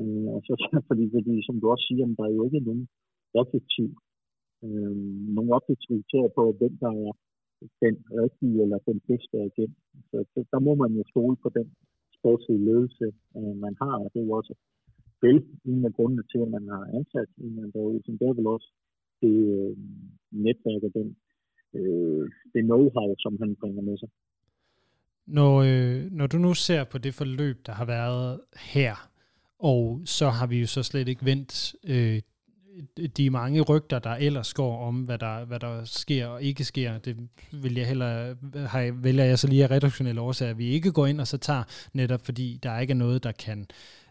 Uh, 0.00 0.28
og 0.34 0.40
så, 0.46 0.52
fordi, 0.88 1.04
fordi, 1.16 1.34
som 1.46 1.56
du 1.60 1.66
også 1.72 1.84
siger, 1.88 2.06
der 2.18 2.24
er 2.26 2.34
jo 2.38 2.44
ikke 2.48 2.66
nogen 2.68 2.84
objektiv, 3.42 3.88
uh, 4.64 4.96
nogen 5.36 5.50
objektiv 5.58 5.96
på, 6.36 6.42
hvem 6.58 6.74
der 6.84 6.92
er 7.04 7.12
den 7.84 7.96
rigtige 8.20 8.62
eller 8.62 8.78
den 8.90 9.00
bedste 9.08 9.36
agent. 9.48 9.76
Så, 10.10 10.16
så 10.32 10.38
der 10.52 10.60
må 10.66 10.72
man 10.82 10.90
jo 10.98 11.02
stole 11.12 11.36
på 11.42 11.48
den 11.58 11.68
sportslige 12.18 12.64
ledelse, 12.68 13.06
øh, 13.36 13.54
man 13.64 13.74
har, 13.82 13.94
og 14.02 14.10
det 14.12 14.20
er 14.20 14.26
jo 14.26 14.32
også 14.40 14.54
vel 15.22 15.38
en 15.64 15.84
af 15.84 15.92
grundene 15.96 16.24
til, 16.30 16.38
at 16.44 16.50
man 16.56 16.68
har 16.74 16.84
ansat 16.98 17.30
en 17.38 17.64
af 17.64 17.72
derude, 17.72 18.02
det 18.06 18.22
er 18.28 18.34
vel 18.34 18.46
også 18.46 18.68
det 19.22 19.36
øh, 19.56 19.76
netværk 20.30 20.82
og 20.88 20.92
den 20.98 21.16
øh, 21.78 22.24
det 22.52 22.62
know-how, 22.70 23.14
som 23.18 23.38
han 23.40 23.56
bringer 23.60 23.82
med 23.82 23.98
sig. 23.98 24.08
Når, 25.26 25.52
øh, 25.70 26.10
når 26.10 26.26
du 26.26 26.38
nu 26.38 26.54
ser 26.54 26.84
på 26.84 26.98
det 26.98 27.14
forløb, 27.14 27.66
der 27.66 27.72
har 27.72 27.86
været 27.86 28.40
her, 28.74 28.94
og 29.58 30.00
så 30.04 30.26
har 30.28 30.46
vi 30.46 30.60
jo 30.60 30.66
så 30.66 30.82
slet 30.82 31.08
ikke 31.08 31.24
vendt 31.24 31.74
øh, 31.88 32.20
de 33.16 33.30
mange 33.30 33.60
rygter, 33.60 33.98
der 33.98 34.10
ellers 34.10 34.54
går 34.54 34.86
om, 34.86 35.02
hvad 35.02 35.18
der, 35.18 35.44
hvad 35.44 35.60
der 35.60 35.84
sker 35.84 36.26
og 36.26 36.42
ikke 36.42 36.64
sker, 36.64 36.98
det 36.98 37.16
vil 37.52 37.74
jeg 37.74 37.86
heller, 37.86 38.34
har, 38.66 38.92
vælger 39.02 39.24
jeg 39.24 39.38
så 39.38 39.46
lige 39.46 39.64
af 39.64 39.70
redaktionelle 39.70 40.20
årsager, 40.20 40.50
at 40.50 40.58
vi 40.58 40.66
ikke 40.66 40.92
går 40.92 41.06
ind 41.06 41.20
og 41.20 41.26
så 41.26 41.38
tager, 41.38 41.62
netop 41.92 42.24
fordi 42.24 42.58
der 42.62 42.78
ikke 42.78 42.90
er 42.90 42.96
noget, 42.96 43.24
der 43.24 43.32
kan 43.32 43.66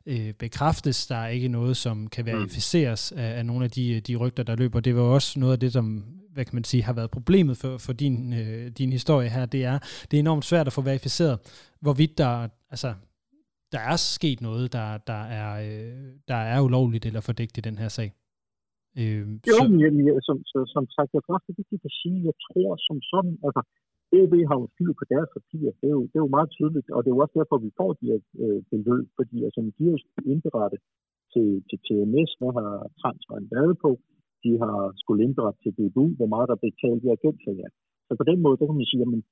øh, 0.06 0.34
bekræftes, 0.34 1.08
der 1.08 1.16
er 1.16 1.28
ikke 1.28 1.48
noget, 1.48 1.78
som 1.78 2.08
kan 2.08 2.26
mm. 2.26 2.32
verificeres 2.32 3.12
af, 3.12 3.38
af 3.38 3.46
nogle 3.46 3.66
af 3.66 3.72
de, 3.72 4.00
de 4.00 4.16
rygter, 4.16 4.44
der 4.44 4.56
løber. 4.56 4.80
Det 4.80 4.96
var 4.96 5.02
også 5.02 5.40
noget 5.40 5.54
af 5.54 5.60
det, 5.60 5.74
som 5.74 6.06
hvad 6.34 6.46
kan 6.46 6.56
man 6.56 6.64
sige, 6.64 6.84
har 6.84 6.94
været 6.94 7.12
problemet 7.12 7.58
for, 7.58 7.78
for 7.78 7.94
din, 7.94 8.34
øh, 8.34 8.72
din 8.72 8.92
historie 8.92 9.30
her, 9.30 9.46
det 9.46 9.64
er, 9.64 9.80
det 10.12 10.18
er 10.18 10.20
enormt 10.20 10.46
svært 10.46 10.68
at 10.68 10.74
få 10.74 10.82
verificeret, 10.82 11.40
hvorvidt 11.80 12.18
der, 12.18 12.48
altså, 12.70 12.94
der 13.72 13.80
er 13.80 13.96
sket 13.96 14.42
noget, 14.42 14.74
der, 14.74 14.98
der, 14.98 15.24
er, 15.24 15.62
øh, 15.62 15.94
der 16.28 16.36
er 16.36 16.62
ulovligt 16.62 17.06
eller 17.06 17.22
fordækt 17.22 17.58
i 17.58 17.62
den 17.62 17.78
her 17.78 17.90
sag. 17.90 18.14
Øh, 19.02 19.26
jo, 19.50 19.58
så... 19.58 19.64
men 19.98 20.06
jeg, 20.08 20.16
som, 20.28 20.38
som, 20.52 20.62
som 20.76 20.86
sagt, 20.96 21.10
jeg 21.18 21.24
det 21.48 21.58
vigtigt 21.62 21.88
at 21.90 21.94
sige, 22.02 22.20
jeg 22.30 22.36
tror 22.46 22.70
som 22.88 22.98
sådan, 23.12 23.36
altså, 23.48 23.62
OB 24.20 24.34
har 24.50 24.58
jo 24.62 24.66
styr 24.74 24.92
på 25.00 25.06
deres 25.14 25.30
papirer. 25.36 25.74
Det 25.80 25.88
er, 25.92 25.96
jo, 25.98 26.04
det 26.10 26.16
er 26.18 26.26
jo 26.26 26.36
meget 26.38 26.50
tydeligt, 26.58 26.88
og 26.94 27.00
det 27.00 27.10
er 27.10 27.16
jo 27.16 27.24
også 27.24 27.36
derfor, 27.40 27.58
vi 27.68 27.72
får 27.80 27.92
de 28.00 28.06
her 28.12 28.20
øh, 28.44 28.60
beløb, 28.72 29.06
fordi 29.18 29.38
altså, 29.46 29.60
de 29.78 29.84
har 29.86 29.94
jo 29.96 30.00
indberettet 30.34 30.80
til, 31.34 31.48
til 31.70 31.78
TMS, 31.86 32.32
hvad 32.40 32.52
har 32.60 32.72
transferen 33.02 33.48
været 33.56 33.76
på, 33.86 33.92
de 34.44 34.52
har 34.64 34.78
skulle 35.02 35.24
indberette 35.26 35.60
til 35.64 35.76
DBU, 35.78 36.06
hvor 36.20 36.30
meget 36.34 36.48
der 36.50 36.56
er 36.58 36.66
betalt 36.68 37.02
i 37.06 37.10
agentsager. 37.18 37.70
Så 38.08 38.12
på 38.22 38.26
den 38.32 38.40
måde, 38.44 38.58
der 38.58 38.66
kan 38.68 38.80
man 38.80 38.92
sige, 38.92 39.02
at 39.06 39.24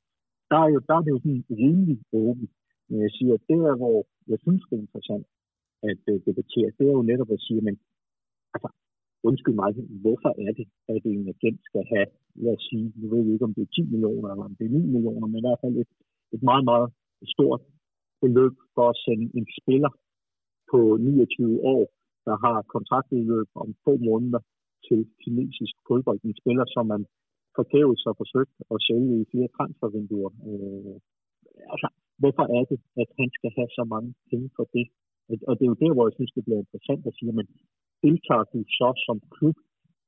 der 0.52 0.60
er, 0.66 0.70
jo, 0.74 0.80
der 0.88 0.96
er 0.98 1.04
det 1.04 1.12
jo 1.16 1.20
sådan 1.24 1.44
rimelig 1.62 1.98
åbent. 2.24 2.52
Men 2.90 2.98
jeg 3.06 3.12
siger, 3.18 3.34
at 3.38 3.44
det 3.50 3.60
er, 3.70 3.76
hvor 3.82 3.98
jeg 4.32 4.40
synes, 4.44 4.64
det 4.70 4.76
er 4.76 4.86
interessant 4.86 5.26
at 5.92 6.02
uh, 6.12 6.18
debattere, 6.28 6.76
det 6.78 6.86
er 6.88 6.96
jo 7.00 7.10
netop 7.12 7.32
at 7.36 7.44
sige, 7.48 7.62
men 7.68 7.76
altså, 8.54 8.70
undskyld 9.24 9.56
mig, 9.62 9.70
hvorfor 10.04 10.32
er 10.46 10.52
det, 10.60 10.68
at 10.94 11.02
en 11.06 11.28
agent 11.34 11.60
skal 11.70 11.84
have, 11.94 12.08
lad 12.44 12.54
os 12.58 12.64
sige, 12.70 12.88
nu 12.96 13.06
ved 13.10 13.24
jeg 13.24 13.34
ikke, 13.34 13.48
om 13.50 13.54
det 13.58 13.64
er 13.64 13.76
10 13.76 13.82
millioner, 13.94 14.28
eller 14.30 14.46
om 14.50 14.56
det 14.58 14.66
er 14.66 14.70
9 14.70 14.94
millioner, 14.96 15.28
men 15.28 15.40
i 15.40 15.46
hvert 15.46 15.62
fald 15.64 15.76
et, 15.84 15.92
et 16.36 16.44
meget, 16.50 16.66
meget 16.72 16.90
stort 17.34 17.62
beløb 18.22 18.56
for 18.76 18.86
at 18.90 19.00
sende 19.06 19.26
en 19.38 19.48
spiller 19.60 19.92
på 20.72 20.80
29 20.98 21.62
år, 21.74 21.84
der 22.28 22.36
har 22.46 22.58
kontraktudløb 22.76 23.50
om 23.64 23.70
få 23.86 23.94
måneder 24.10 24.42
til 24.88 25.00
kinesisk 25.24 25.76
fodbold. 25.88 26.20
En 26.24 26.40
spiller, 26.42 26.66
som 26.76 26.86
man 26.94 27.02
forgæves 27.60 28.00
har 28.08 28.16
forsøgt 28.22 28.56
at 28.74 28.78
sælge 28.88 29.14
i 29.22 29.30
flere 29.32 29.50
transfervinduer. 29.58 30.32
Øh, 30.50 30.96
altså, 31.74 31.88
hvorfor 32.22 32.46
er 32.58 32.64
det, 32.72 32.80
at 33.02 33.10
han 33.20 33.30
skal 33.38 33.52
have 33.58 33.70
så 33.78 33.84
mange 33.94 34.10
penge 34.30 34.50
for 34.58 34.66
det? 34.76 34.86
Og 35.50 35.54
det 35.58 35.64
er 35.64 35.72
jo 35.74 35.82
der, 35.84 35.94
hvor 35.94 36.06
jeg 36.08 36.16
synes, 36.18 36.32
det 36.38 36.44
bliver 36.46 36.62
interessant 36.64 37.04
at 37.10 37.18
sige, 37.20 37.34
men 37.40 37.48
deltager 38.04 38.46
de 38.54 38.62
så 38.80 38.90
som 39.06 39.18
klub 39.36 39.58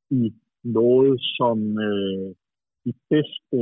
i 0.10 0.34
noget, 0.64 1.16
som 1.38 1.58
øh, 1.90 2.30
i 2.90 2.92
bedste 3.10 3.60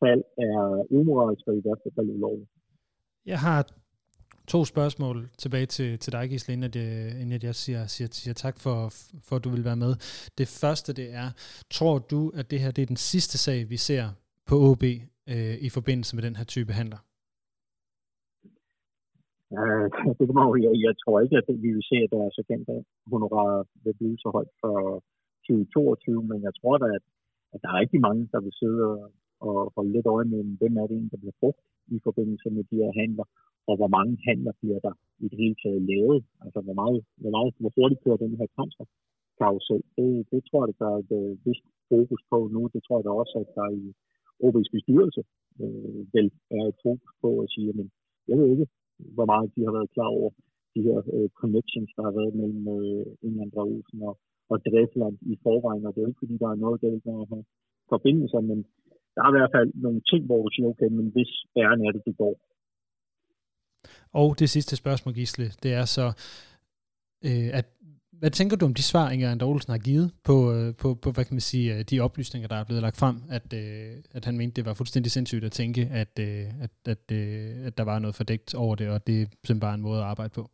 fald 0.00 0.24
er 0.48 0.60
umoralsk 0.98 1.44
og 1.48 1.54
i 1.58 1.62
værste 1.66 1.90
fald 1.96 2.08
ulovligt? 2.16 2.50
Jeg 3.26 3.38
har 3.38 3.60
to 4.46 4.64
spørgsmål 4.64 5.28
tilbage 5.38 5.66
til, 5.66 5.98
til 5.98 6.12
dig, 6.12 6.28
Gisle, 6.28 6.54
inden, 6.54 6.64
at 6.64 6.76
jeg, 6.76 7.20
inden 7.20 7.32
at 7.32 7.44
jeg 7.44 7.54
siger, 7.54 7.86
siger, 7.86 8.08
siger 8.12 8.34
tak 8.34 8.60
for, 8.60 8.76
for, 9.26 9.36
at 9.36 9.44
du 9.44 9.50
vil 9.50 9.64
være 9.64 9.76
med. 9.76 9.92
Det 10.38 10.48
første, 10.60 10.92
det 10.92 11.14
er, 11.14 11.28
tror 11.70 11.98
du, 11.98 12.32
at 12.34 12.50
det 12.50 12.60
her 12.60 12.70
det 12.70 12.82
er 12.82 12.86
den 12.86 12.96
sidste 12.96 13.38
sag, 13.38 13.70
vi 13.70 13.76
ser 13.76 14.04
på 14.46 14.54
OB 14.70 14.82
øh, 15.28 15.56
i 15.60 15.68
forbindelse 15.68 16.16
med 16.16 16.22
den 16.22 16.36
her 16.36 16.44
type 16.44 16.72
handler? 16.72 16.98
Uh, 19.58 19.86
det 20.18 20.24
kan 20.26 20.36
man 20.38 20.46
jo, 20.48 20.54
jeg, 20.66 20.74
jeg 20.86 20.94
tror 21.02 21.16
ikke, 21.24 21.36
at 21.40 21.48
vi 21.64 21.70
vil 21.76 21.88
se, 21.90 21.96
at 22.04 22.12
deres 22.16 22.36
honorarer 23.12 23.62
vil 23.84 23.94
blive 24.00 24.18
så 24.22 24.28
højt 24.36 24.52
for 24.62 24.76
2022, 25.46 26.22
men 26.30 26.38
jeg 26.46 26.54
tror 26.60 26.76
da, 26.82 26.86
at, 26.98 27.04
at 27.54 27.58
der 27.62 27.68
er 27.70 27.80
rigtig 27.82 28.00
mange, 28.06 28.22
der 28.32 28.40
vil 28.44 28.54
sidde 28.60 28.80
og, 29.46 29.58
holde 29.76 29.92
lidt 29.92 30.08
øje 30.16 30.28
med, 30.32 30.40
hvem 30.60 30.74
er 30.82 30.86
det 30.86 30.96
en, 30.96 31.08
der 31.12 31.22
bliver 31.22 31.38
brugt 31.40 31.62
i 31.96 31.98
forbindelse 32.06 32.48
med 32.56 32.64
de 32.70 32.76
her 32.82 32.92
handler, 33.00 33.26
og 33.68 33.74
hvor 33.78 33.90
mange 33.96 34.12
handler 34.28 34.52
bliver 34.60 34.80
der 34.86 34.94
i 35.24 35.26
det 35.30 35.38
hele 35.42 35.56
taget 35.62 35.82
lavet. 35.90 36.20
Altså, 36.44 36.58
hvor, 36.66 36.76
meget, 36.80 36.98
hvor, 37.22 37.32
meget, 37.36 37.50
hvor 37.60 37.72
hurtigt 37.76 38.02
kører 38.04 38.24
den 38.24 38.36
her 38.40 38.48
transfer 38.56 38.86
karusel. 39.38 39.82
Det, 39.96 40.08
det 40.32 40.40
tror 40.48 40.60
jeg, 40.66 40.74
der 40.82 40.88
er 40.94 40.98
et 41.04 41.12
uh, 41.20 41.46
vist 41.46 41.66
fokus 41.92 42.22
på 42.30 42.38
nu. 42.54 42.60
Det 42.74 42.80
tror 42.82 42.96
jeg 42.98 43.06
da 43.06 43.12
også, 43.22 43.34
at 43.42 43.50
der 43.58 43.68
i 43.82 43.84
OB's 44.44 44.70
bestyrelse 44.76 45.22
øh, 45.62 46.00
vel 46.14 46.28
er 46.58 46.64
et 46.72 46.78
fokus 46.86 47.12
på 47.22 47.28
at 47.42 47.48
sige, 47.54 47.72
men 47.78 47.86
jeg 48.28 48.36
ved 48.38 48.48
ikke, 48.54 48.66
hvor 49.16 49.26
meget 49.32 49.46
de 49.54 49.60
har 49.66 49.72
været 49.78 49.94
klar 49.96 50.10
over 50.18 50.30
de 50.74 50.80
her 50.86 50.98
øh, 51.14 51.28
connections, 51.40 51.90
der 51.96 52.02
har 52.08 52.14
været 52.18 52.34
mellem 52.40 52.64
øh, 52.78 53.06
England 53.26 53.52
og 53.60 53.64
Olsen 53.72 53.98
og, 54.08 54.14
og 54.52 54.56
Dresland 54.66 55.16
i 55.32 55.34
forvejen, 55.44 55.86
og 55.86 55.92
det 55.94 56.00
er 56.00 56.10
ikke 56.10 56.22
fordi, 56.24 56.34
der 56.42 56.48
er 56.50 56.62
noget 56.64 56.80
galt 56.84 57.04
med 57.06 57.16
at 57.22 57.28
have 57.32 57.44
forbindelser, 57.92 58.40
men 58.50 58.58
der 59.14 59.20
er 59.22 59.30
i 59.30 59.36
hvert 59.36 59.54
fald 59.56 59.70
nogle 59.86 60.00
ting, 60.10 60.22
hvor 60.28 60.40
du 60.44 60.50
siger, 60.52 60.68
okay, 60.72 60.90
men 60.98 61.06
hvis 61.14 61.32
æren 61.60 61.80
er 61.86 61.92
det, 61.96 62.02
det 62.08 62.16
går. 62.22 62.34
Og 64.20 64.28
det 64.40 64.48
sidste 64.50 64.76
spørgsmål, 64.76 65.14
Gisle, 65.14 65.46
det 65.62 65.72
er 65.80 65.86
så, 65.96 66.06
øh, 67.28 67.48
at 67.58 67.66
hvad 68.22 68.32
tænker 68.38 68.56
du 68.56 68.64
om 68.70 68.78
de 68.80 68.90
svar, 68.92 69.06
Inger 69.14 69.28
Ander 69.30 69.50
Olsen 69.52 69.72
har 69.76 69.82
givet 69.88 70.08
på, 70.28 70.36
øh, 70.54 70.68
på, 70.82 70.88
på, 71.02 71.08
hvad 71.14 71.24
kan 71.26 71.36
man 71.38 71.48
sige, 71.52 71.66
øh, 71.74 71.80
de 71.90 72.04
oplysninger, 72.06 72.48
der 72.52 72.58
er 72.58 72.66
blevet 72.68 72.84
lagt 72.86 73.00
frem, 73.02 73.16
at, 73.36 73.48
øh, 73.62 73.92
at 74.16 74.22
han 74.28 74.34
mente, 74.40 74.56
det 74.58 74.64
var 74.68 74.74
fuldstændig 74.80 75.10
sindssygt 75.12 75.44
at 75.48 75.54
tænke, 75.60 75.82
at, 76.02 76.14
at, 76.66 76.76
at, 76.94 77.04
at 77.68 77.74
der 77.78 77.84
var 77.90 77.98
noget 77.98 78.18
fordækt 78.20 78.50
over 78.64 78.74
det, 78.80 78.86
og 78.94 78.98
det 79.06 79.14
er 79.22 79.26
simpelthen 79.26 79.66
bare 79.66 79.76
en 79.78 79.86
måde 79.88 80.00
at 80.02 80.10
arbejde 80.12 80.32
på? 80.38 80.44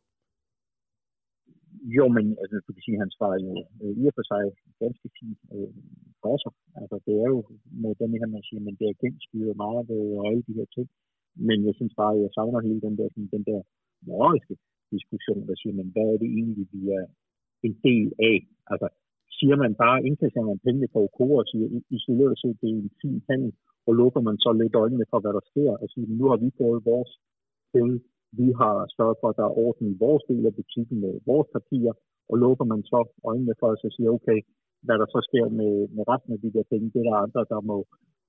Jo, 1.96 2.04
men 2.16 2.24
altså, 2.42 2.56
du 2.66 2.70
kan 2.74 2.82
sige, 2.84 2.96
at 2.96 3.02
han 3.04 3.12
svarer 3.16 3.38
jo 3.46 3.52
øh, 3.82 3.92
i 4.00 4.02
og 4.10 4.14
for 4.18 4.24
sig 4.30 4.42
ganske 4.84 5.06
fint 5.18 5.40
øh, 5.54 5.70
for 6.22 6.34
sig. 6.42 6.52
Altså, 6.80 6.96
det 7.06 7.14
er 7.24 7.28
jo 7.34 7.40
med 7.84 7.92
den 8.02 8.10
her, 8.18 8.26
man 8.36 8.44
siger, 8.48 8.60
men 8.66 8.74
det 8.80 8.86
er 8.88 9.00
genstyret 9.04 9.54
meget 9.64 9.86
og 10.16 10.22
alle 10.28 10.42
de 10.48 10.58
her 10.58 10.68
ting. 10.76 10.88
Men 11.48 11.58
jeg 11.66 11.74
synes 11.78 11.94
bare, 12.00 12.14
at 12.16 12.22
jeg 12.24 12.30
savner 12.36 12.66
hele 12.68 12.80
den 12.86 12.94
der, 12.98 13.08
sådan, 13.12 13.30
den 13.36 13.44
der 13.50 13.60
moralske 14.08 14.54
diskussion, 14.94 15.42
der 15.48 15.56
siger, 15.60 15.74
men 15.80 15.88
hvad 15.94 16.06
er 16.12 16.18
det 16.22 16.30
egentlig, 16.38 16.66
vi 16.74 16.82
er 16.98 17.04
en 17.66 17.74
del 17.86 18.08
af? 18.30 18.36
Altså, 18.72 18.88
siger 19.38 19.56
man 19.62 19.72
bare, 19.82 20.04
indkasserer 20.08 20.46
man 20.50 20.64
pengene 20.66 20.88
på 20.92 20.98
OK 21.06 21.20
og 21.40 21.46
siger, 21.50 21.66
isoleret 21.96 22.34
set, 22.40 22.56
det 22.60 22.68
er 22.70 22.78
en 22.84 22.92
fin 23.02 23.18
handel, 23.30 23.52
og 23.86 23.92
lukker 24.00 24.20
man 24.28 24.36
så 24.44 24.50
lidt 24.52 24.74
øjnene 24.82 25.06
for, 25.10 25.18
hvad 25.20 25.32
der 25.38 25.44
sker, 25.50 25.70
og 25.82 25.86
siger, 25.92 26.06
nu 26.20 26.24
har 26.30 26.38
vi 26.44 26.48
fået 26.60 26.86
vores 26.90 27.12
penge, 27.74 27.96
vi 28.40 28.48
har 28.60 28.76
sørget 28.96 29.16
for, 29.20 29.28
at 29.30 29.38
der 29.38 29.46
er 29.46 29.58
orden 29.64 29.86
i 29.92 30.00
vores 30.04 30.24
del 30.30 30.42
af 30.50 30.54
butikken 30.60 30.96
med 31.04 31.14
vores 31.30 31.48
papirer, 31.56 31.94
og 32.30 32.34
lukker 32.44 32.66
man 32.72 32.82
så 32.92 33.00
øjnene 33.30 33.54
for 33.60 33.68
at 33.72 33.78
sige, 33.96 34.10
okay, 34.16 34.38
hvad 34.86 34.96
der 35.00 35.08
så 35.14 35.20
sker 35.28 35.46
med, 35.60 35.74
med 35.96 36.04
resten 36.12 36.32
af 36.34 36.40
de 36.44 36.52
der 36.54 36.64
penge, 36.70 36.90
det 36.92 36.98
er 37.00 37.08
der 37.08 37.24
andre, 37.26 37.42
der 37.52 37.60
må 37.70 37.76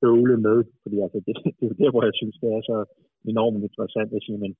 bøvle 0.01 0.37
med, 0.47 0.57
fordi 0.83 0.97
altså, 1.05 1.19
det, 1.25 1.33
det 1.59 1.65
er 1.71 1.77
der, 1.81 1.91
hvor 1.91 2.03
jeg 2.09 2.15
synes, 2.19 2.35
det 2.41 2.49
er 2.57 2.61
så 2.71 2.77
enormt 3.31 3.63
interessant 3.67 4.11
at 4.17 4.23
sige, 4.25 4.39
men 4.43 4.51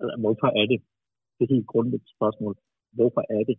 altså, 0.00 0.14
hvorfor 0.22 0.48
er 0.60 0.66
det, 0.72 0.78
det 1.36 1.42
er 1.44 1.54
helt 1.54 1.70
grundlæggende 1.72 2.16
spørgsmål, 2.16 2.54
hvorfor 2.98 3.22
er 3.36 3.42
det, 3.48 3.56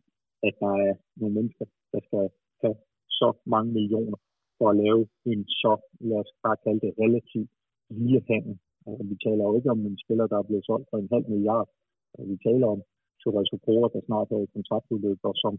at 0.48 0.54
der 0.64 0.74
er 0.88 0.94
nogle 1.20 1.36
mennesker, 1.38 1.66
der 1.94 2.02
skal 2.08 2.24
have 2.64 2.78
så 3.20 3.30
mange 3.54 3.72
millioner 3.78 4.18
for 4.58 4.68
at 4.70 4.80
lave 4.84 5.02
en 5.32 5.42
så, 5.62 5.74
lad 6.10 6.20
os 6.24 6.32
bare 6.46 6.58
kalde 6.66 6.82
det, 6.86 6.92
relativt 7.04 7.52
lille 8.02 8.22
handel. 8.32 8.56
Altså, 8.88 9.04
vi 9.12 9.16
taler 9.26 9.44
jo 9.48 9.54
ikke 9.58 9.72
om 9.76 9.82
en 9.92 10.00
spiller, 10.04 10.26
der 10.32 10.38
er 10.40 10.48
blevet 10.50 10.66
solgt 10.70 10.88
for 10.90 10.98
en 11.00 11.12
halv 11.14 11.26
milliard. 11.34 11.68
Vi 12.32 12.38
taler 12.48 12.68
om 12.76 12.82
Torres 13.22 13.54
Okora, 13.56 13.88
der 13.94 14.02
snart 14.08 14.32
er 14.36 14.42
i 14.46 14.54
kontraktudløb, 14.56 15.20
og 15.30 15.36
som, 15.44 15.54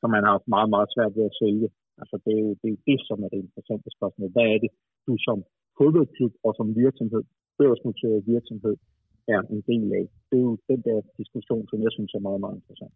som 0.00 0.08
man 0.14 0.24
har 0.24 0.32
haft 0.36 0.48
meget, 0.56 0.70
meget 0.74 0.88
svært 0.94 1.12
ved 1.16 1.24
at 1.30 1.38
sælge. 1.42 1.68
Altså, 2.00 2.16
det 2.24 2.32
er 2.38 2.42
jo 2.48 2.52
det, 2.62 2.70
er 2.72 2.80
det, 2.88 2.98
som 3.08 3.18
er 3.24 3.28
det 3.32 3.40
interessante 3.46 3.88
spørgsmål. 3.96 4.28
Hvad 4.36 4.48
er 4.54 4.58
det, 4.64 4.70
du 5.06 5.14
som 5.26 5.38
fodboldklub 5.78 6.32
og 6.46 6.52
som 6.58 6.68
virksomhed, 6.84 7.22
børsnoteret 7.60 8.26
virksomhed, 8.34 8.76
er 9.34 9.40
en 9.54 9.62
del 9.70 9.88
af? 10.00 10.06
Det 10.28 10.36
er 10.38 10.46
jo 10.50 10.56
den 10.70 10.80
der 10.88 10.98
diskussion, 11.20 11.64
som 11.70 11.78
jeg 11.84 11.92
synes 11.96 12.12
er 12.14 12.26
meget, 12.28 12.40
meget 12.44 12.56
interessant. 12.60 12.94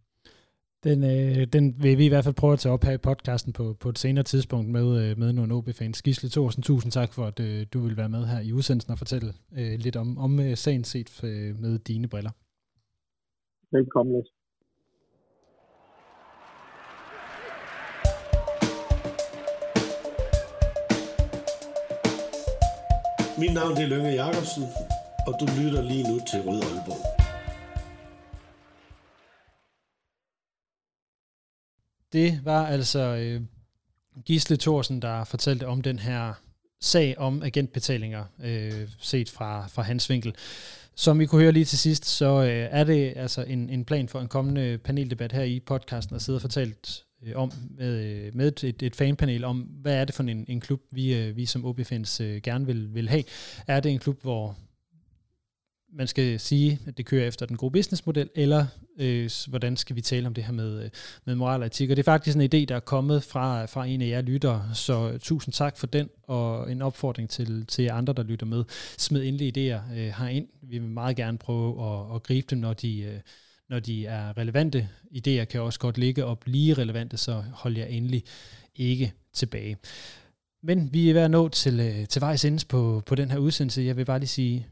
Den, 0.85 1.05
øh, 1.05 1.47
den 1.47 1.83
vil 1.83 1.99
vi 1.99 2.05
i 2.05 2.09
hvert 2.09 2.25
fald 2.25 2.35
prøve 2.35 2.53
at 2.53 2.59
tage 2.59 2.73
op 2.73 2.85
her 2.85 2.93
i 2.93 2.99
podcasten 2.99 3.53
på, 3.53 3.77
på 3.81 3.89
et 3.89 3.99
senere 3.99 4.25
tidspunkt 4.25 4.71
med, 4.71 5.11
øh, 5.11 5.19
med 5.19 5.33
nogle 5.33 5.55
OB-fans. 5.55 6.03
Gisle 6.03 6.29
Thorsen, 6.29 6.63
tusind 6.63 6.93
tak 6.93 7.13
for, 7.13 7.27
at 7.27 7.41
øh, 7.41 7.67
du 7.73 7.81
vil 7.81 7.97
være 7.97 8.09
med 8.09 8.27
her 8.27 8.41
i 8.41 8.53
udsendelsen 8.53 8.93
og 8.93 8.99
fortælle 8.99 9.33
øh, 9.59 9.79
lidt 9.79 9.97
om, 9.97 10.19
om 10.19 10.41
øh, 10.41 10.57
sagen 10.57 10.85
set 10.85 11.25
øh, 11.25 11.61
med 11.61 11.79
dine 11.79 12.09
briller. 12.09 12.31
Velkommen, 13.73 14.15
Læs. 14.15 14.27
Mit 23.39 23.55
navn 23.55 23.73
er 23.73 23.87
Lønge 23.87 24.11
Jacobsen, 24.11 24.65
og 25.27 25.35
du 25.41 25.47
lytter 25.59 25.83
lige 25.83 26.03
nu 26.03 26.21
til 26.31 26.41
Rød 26.41 26.63
Aalborg. 26.63 27.20
Det 32.13 32.41
var 32.45 32.67
altså 32.67 32.99
øh, 32.99 33.41
Gisle 34.25 34.57
Thorsen, 34.57 35.03
der 35.03 35.25
fortalte 35.25 35.67
om 35.67 35.83
den 35.83 35.99
her 35.99 36.33
sag 36.81 37.19
om 37.19 37.43
agentbetalinger, 37.43 38.25
øh, 38.43 38.89
set 38.99 39.31
fra, 39.31 39.67
fra 39.67 39.83
hans 39.83 40.11
vinkel. 40.11 40.35
Som 40.95 41.19
vi 41.19 41.27
kunne 41.27 41.43
høre 41.43 41.53
lige 41.53 41.65
til 41.65 41.79
sidst, 41.79 42.07
så 42.07 42.43
øh, 42.43 42.69
er 42.71 42.85
det 42.85 43.13
altså 43.17 43.43
en, 43.43 43.71
en 43.71 43.85
plan 43.85 44.09
for 44.09 44.21
en 44.21 44.29
kommende 44.29 44.79
paneldebat 44.79 45.33
her 45.33 45.43
i 45.43 45.61
podcasten 45.61 46.17
at 46.17 46.23
sidde 46.23 46.37
og 46.37 46.41
fortalt 46.41 47.05
øh, 47.23 47.37
om 47.37 47.53
med, 47.77 48.05
øh, 48.05 48.37
med 48.37 48.63
et, 48.63 48.83
et 48.83 48.97
fanpanel 48.97 49.45
om, 49.45 49.59
hvad 49.59 49.95
er 49.95 50.05
det 50.05 50.15
for 50.15 50.23
en, 50.23 50.45
en 50.49 50.61
klub, 50.61 50.81
vi, 50.91 51.15
øh, 51.15 51.37
vi 51.37 51.47
som 51.47 51.65
OB-fans 51.65 52.21
øh, 52.21 52.37
gerne 52.43 52.67
vil, 52.67 52.95
vil 52.95 53.09
have. 53.09 53.25
Er 53.67 53.81
det 53.81 53.93
en 53.93 53.99
klub, 53.99 54.23
hvor 54.23 54.57
man 55.93 56.07
skal 56.07 56.41
sige, 56.41 56.79
at 56.87 56.99
det 56.99 57.07
kører 57.07 57.29
efter 57.29 57.47
den 57.47 57.57
gode 57.57 57.73
businessmodel, 57.73 58.31
eller 58.35 58.67
øh, 58.99 59.31
hvordan 59.49 59.77
skal 59.77 59.97
vi 59.97 60.01
tale 60.01 60.27
om 60.27 60.35
det 60.35 60.45
her 60.45 60.53
med, 60.53 60.85
øh, 60.85 60.91
med 61.25 61.35
moral 61.35 61.61
og 61.61 61.67
etik. 61.67 61.91
Og 61.91 61.97
det 61.97 62.03
er 62.03 62.13
faktisk 62.13 62.37
en 62.37 62.43
idé, 62.43 62.65
der 62.65 62.77
er 62.77 62.81
kommet 62.81 63.23
fra, 63.23 63.67
fra 63.67 63.87
en 63.87 64.03
af 64.03 64.09
jer 64.09 64.21
lyttere, 64.21 64.71
så 64.75 65.11
øh, 65.11 65.19
tusind 65.19 65.53
tak 65.53 65.77
for 65.77 65.87
den, 65.87 66.09
og 66.23 66.73
en 66.73 66.83
opfordring 66.83 67.31
til, 67.31 67.67
til 67.67 67.89
andre, 67.93 68.13
der 68.13 68.23
lytter 68.23 68.47
med. 68.47 68.65
Smid 68.99 69.23
endelig 69.23 69.59
idéer 69.59 69.93
øh, 69.93 70.13
herind. 70.19 70.49
Vi 70.63 70.79
vil 70.79 70.89
meget 70.89 71.17
gerne 71.17 71.39
prøve 71.39 71.93
at, 71.93 72.15
at 72.15 72.23
gribe 72.23 72.47
dem, 72.51 72.59
når 72.59 72.73
de, 72.73 73.01
øh, 73.01 73.21
når 73.69 73.79
de 73.79 74.07
er 74.07 74.39
relevante. 74.39 74.89
Idéer 75.17 75.45
kan 75.45 75.61
også 75.61 75.79
godt 75.79 75.99
ligge 75.99 76.25
og 76.25 76.39
blive 76.39 76.75
relevante, 76.75 77.17
så 77.17 77.45
hold 77.53 77.77
jer 77.77 77.87
endelig 77.87 78.25
ikke 78.77 79.13
tilbage. 79.33 79.77
Men 80.63 80.93
vi 80.93 81.11
er 81.11 81.15
ved 81.15 81.23
at 81.23 81.31
nå 81.31 81.49
til, 81.49 81.81
øh, 81.81 82.09
til 82.09 82.21
vejs 82.21 82.45
ende 82.45 82.67
på, 82.69 83.03
på 83.07 83.15
den 83.15 83.31
her 83.31 83.39
udsendelse. 83.39 83.83
Jeg 83.83 83.97
vil 83.97 84.05
bare 84.05 84.19
lige 84.19 84.29
sige 84.29 84.67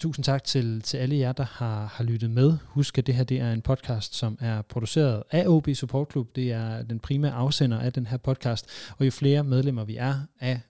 Tusind 0.00 0.24
tak 0.24 0.44
til, 0.44 0.82
til 0.82 0.96
alle 0.96 1.18
jer, 1.18 1.32
der 1.32 1.44
har, 1.44 1.86
har 1.86 2.04
lyttet 2.04 2.30
med. 2.30 2.58
Husk, 2.64 2.98
at 2.98 3.06
det 3.06 3.14
her 3.14 3.24
det 3.24 3.40
er 3.40 3.52
en 3.52 3.62
podcast, 3.62 4.14
som 4.14 4.38
er 4.40 4.62
produceret 4.62 5.22
af 5.30 5.48
OB 5.48 5.68
Support 5.74 6.10
Club. 6.10 6.36
Det 6.36 6.52
er 6.52 6.82
den 6.82 6.98
primære 6.98 7.32
afsender 7.32 7.78
af 7.78 7.92
den 7.92 8.06
her 8.06 8.16
podcast. 8.16 8.66
Og 8.98 9.06
jo 9.06 9.10
flere 9.10 9.44
medlemmer 9.44 9.84
vi 9.84 9.96
er 9.96 10.14
af 10.40 10.60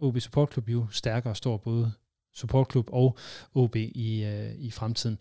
OB 0.00 0.20
Support 0.20 0.52
Club, 0.52 0.68
jo 0.68 0.86
stærkere 0.90 1.34
står 1.34 1.56
både 1.56 1.92
Support 2.34 2.70
Club 2.70 2.88
og 2.92 3.18
OB 3.54 3.76
i, 3.76 4.24
øh, 4.24 4.54
i 4.58 4.70
fremtiden. 4.70 5.18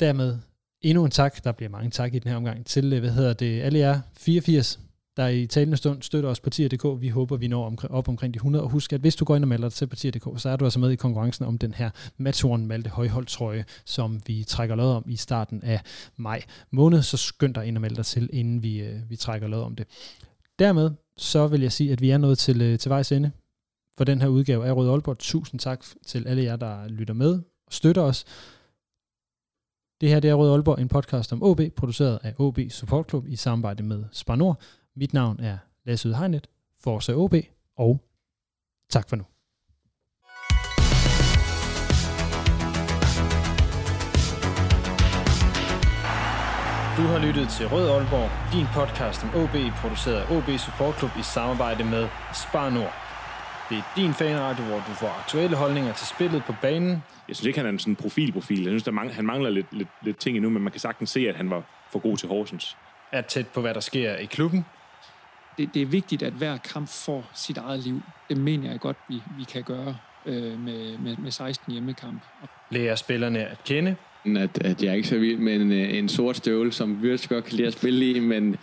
Dermed 0.00 0.38
endnu 0.80 1.04
en 1.04 1.10
tak, 1.10 1.44
der 1.44 1.52
bliver 1.52 1.70
mange 1.70 1.90
tak 1.90 2.14
i 2.14 2.18
den 2.18 2.30
her 2.30 2.36
omgang, 2.36 2.66
til, 2.66 2.92
øh, 2.92 3.00
hvad 3.00 3.10
hedder 3.10 3.32
det, 3.32 3.62
alle 3.62 3.78
jer 3.78 4.00
84 4.16 4.80
der 5.16 5.28
i 5.28 5.46
talende 5.46 5.76
stund 5.76 6.02
støtter 6.02 6.30
os 6.30 6.40
partier.dk. 6.40 7.00
Vi 7.00 7.08
håber, 7.08 7.36
vi 7.36 7.48
når 7.48 7.86
op 7.90 8.08
omkring 8.08 8.34
de 8.34 8.36
100. 8.36 8.64
Og 8.64 8.70
husk, 8.70 8.92
at 8.92 9.00
hvis 9.00 9.16
du 9.16 9.24
går 9.24 9.36
ind 9.36 9.44
og 9.44 9.48
melder 9.48 9.68
dig 9.68 9.74
til 9.74 9.86
partier.dk, 9.86 10.40
så 10.40 10.48
er 10.48 10.56
du 10.56 10.64
altså 10.64 10.78
med 10.78 10.90
i 10.90 10.96
konkurrencen 10.96 11.44
om 11.44 11.58
den 11.58 11.74
her 11.74 11.90
Maturen 12.16 12.66
Malte 12.66 12.90
Højhold 12.90 13.26
trøje, 13.26 13.64
som 13.84 14.20
vi 14.26 14.44
trækker 14.44 14.74
lod 14.74 14.92
om 14.92 15.04
i 15.08 15.16
starten 15.16 15.62
af 15.62 15.80
maj 16.16 16.42
måned. 16.70 17.02
Så 17.02 17.16
skynd 17.16 17.54
dig 17.54 17.66
ind 17.66 17.76
og 17.76 17.80
meld 17.80 17.96
dig 17.96 18.06
til, 18.06 18.30
inden 18.32 18.62
vi, 18.62 18.80
øh, 18.80 19.10
vi 19.10 19.16
trækker 19.16 19.48
lod 19.48 19.62
om 19.62 19.76
det. 19.76 19.86
Dermed 20.58 20.90
så 21.16 21.46
vil 21.46 21.60
jeg 21.60 21.72
sige, 21.72 21.92
at 21.92 22.00
vi 22.00 22.10
er 22.10 22.18
nået 22.18 22.38
til, 22.38 22.62
øh, 22.62 22.78
til 22.78 22.88
vejs 22.88 23.12
ende 23.12 23.30
for 23.96 24.04
den 24.04 24.20
her 24.20 24.28
udgave 24.28 24.66
af 24.66 24.76
Røde 24.76 24.90
Aalborg. 24.90 25.18
Tusind 25.18 25.60
tak 25.60 25.84
til 26.06 26.28
alle 26.28 26.42
jer, 26.42 26.56
der 26.56 26.88
lytter 26.88 27.14
med 27.14 27.32
og 27.66 27.72
støtter 27.72 28.02
os. 28.02 28.24
Det 30.00 30.08
her 30.08 30.20
det 30.20 30.30
er 30.30 30.34
Røde 30.34 30.52
Aalborg, 30.52 30.80
en 30.80 30.88
podcast 30.88 31.32
om 31.32 31.42
OB, 31.42 31.60
produceret 31.76 32.18
af 32.22 32.34
OB 32.38 32.58
Support 32.70 33.08
Club 33.08 33.26
i 33.28 33.36
samarbejde 33.36 33.82
med 33.82 34.04
Spar 34.12 34.36
Nord. 34.36 34.60
Mit 34.96 35.12
navn 35.12 35.40
er 35.40 35.58
Lasse 35.84 36.08
Udhegnet, 36.08 36.46
Forza 36.80 37.12
OB, 37.12 37.34
og 37.76 38.00
tak 38.90 39.08
for 39.08 39.16
nu. 39.16 39.24
Du 46.96 47.02
har 47.12 47.26
lyttet 47.26 47.48
til 47.48 47.68
Rød 47.68 47.88
Aalborg, 47.90 48.30
din 48.54 48.66
podcast 48.78 49.24
om 49.24 49.30
OB, 49.42 49.56
produceret 49.82 50.20
af 50.22 50.36
OB 50.36 50.48
Support 50.58 50.98
Club 50.98 51.10
i 51.18 51.22
samarbejde 51.22 51.84
med 51.84 52.08
Spar 52.42 52.70
Nord. 52.70 52.94
Det 53.68 53.76
er 53.78 53.86
din 53.96 54.14
fanradio, 54.14 54.64
hvor 54.64 54.76
du 54.88 54.92
får 55.02 55.08
aktuelle 55.22 55.56
holdninger 55.56 55.92
til 55.92 56.06
spillet 56.06 56.44
på 56.44 56.54
banen. 56.62 57.02
Jeg 57.28 57.36
synes 57.36 57.46
ikke, 57.46 57.58
han 57.58 57.66
er 57.66 57.70
en 57.70 57.78
sådan 57.78 57.96
profilprofil. 57.96 58.62
Jeg 58.62 58.70
synes, 58.70 58.82
der 58.82 58.90
mangler, 58.90 59.14
han 59.14 59.26
mangler 59.26 59.50
lidt, 59.50 59.72
lidt, 59.72 59.88
lidt 60.02 60.18
ting 60.18 60.36
endnu, 60.36 60.50
men 60.50 60.62
man 60.62 60.72
kan 60.72 60.80
sagtens 60.80 61.10
se, 61.10 61.28
at 61.28 61.36
han 61.36 61.50
var 61.50 61.62
for 61.92 61.98
god 61.98 62.16
til 62.16 62.28
Horsens. 62.28 62.76
Er 63.12 63.20
tæt 63.20 63.48
på, 63.48 63.60
hvad 63.60 63.74
der 63.74 63.80
sker 63.80 64.16
i 64.16 64.24
klubben 64.24 64.64
det, 65.58 65.74
det 65.74 65.82
er 65.82 65.86
vigtigt, 65.86 66.22
at 66.22 66.32
hver 66.32 66.56
kamp 66.56 66.88
får 66.88 67.30
sit 67.34 67.58
eget 67.58 67.80
liv. 67.80 68.02
Det 68.28 68.36
mener 68.36 68.70
jeg 68.70 68.80
godt, 68.80 68.96
vi, 69.08 69.22
vi 69.38 69.44
kan 69.44 69.62
gøre 69.62 69.96
øh, 70.26 70.60
med, 70.60 70.98
med, 70.98 71.16
med 71.16 71.30
16 71.30 71.72
hjemmekamp. 71.72 72.22
Lærer 72.70 72.94
spillerne 72.94 73.38
at 73.38 73.64
kende. 73.64 73.96
At, 74.36 74.64
at 74.64 74.82
jeg 74.82 74.90
er 74.90 74.94
ikke 74.94 75.08
så 75.08 75.18
vild 75.18 75.38
med 75.38 75.54
en, 75.54 75.72
øh, 75.72 75.94
en 75.94 76.08
sort 76.08 76.36
støvle, 76.36 76.72
som 76.72 77.00
Wirtz 77.02 77.28
godt 77.28 77.44
kan 77.44 77.56
lide 77.56 77.66
at 77.66 77.72
spille 77.72 78.10
i, 78.10 78.20
men, 78.20 78.56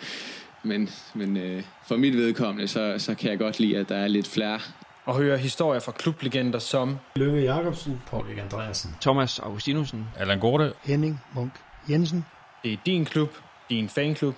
men, 0.63 0.89
men 1.13 1.37
øh, 1.37 1.63
for 1.87 1.97
mit 1.97 2.17
vedkommende, 2.17 2.67
så, 2.67 2.95
så 2.97 3.15
kan 3.15 3.29
jeg 3.29 3.39
godt 3.39 3.59
lide, 3.59 3.77
at 3.77 3.89
der 3.89 3.95
er 3.95 4.07
lidt 4.07 4.27
flere. 4.27 4.59
Og 5.05 5.15
høre 5.15 5.37
historier 5.37 5.79
fra 5.79 5.91
klublegender 5.91 6.59
som 6.59 6.97
Lønge 7.15 7.41
Jacobsen, 7.41 8.01
Paul 8.07 8.25
Andreasen, 8.39 8.95
Thomas 9.01 9.39
Augustinusen, 9.39 10.07
Allan 10.19 10.39
Gorte, 10.39 10.73
Henning 10.83 11.21
Munk 11.35 11.51
Jensen. 11.89 12.25
Det 12.63 12.73
er 12.73 12.77
din 12.85 13.05
klub, 13.05 13.29
din 13.69 13.89
fanklub, 13.89 14.35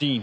din 0.00 0.22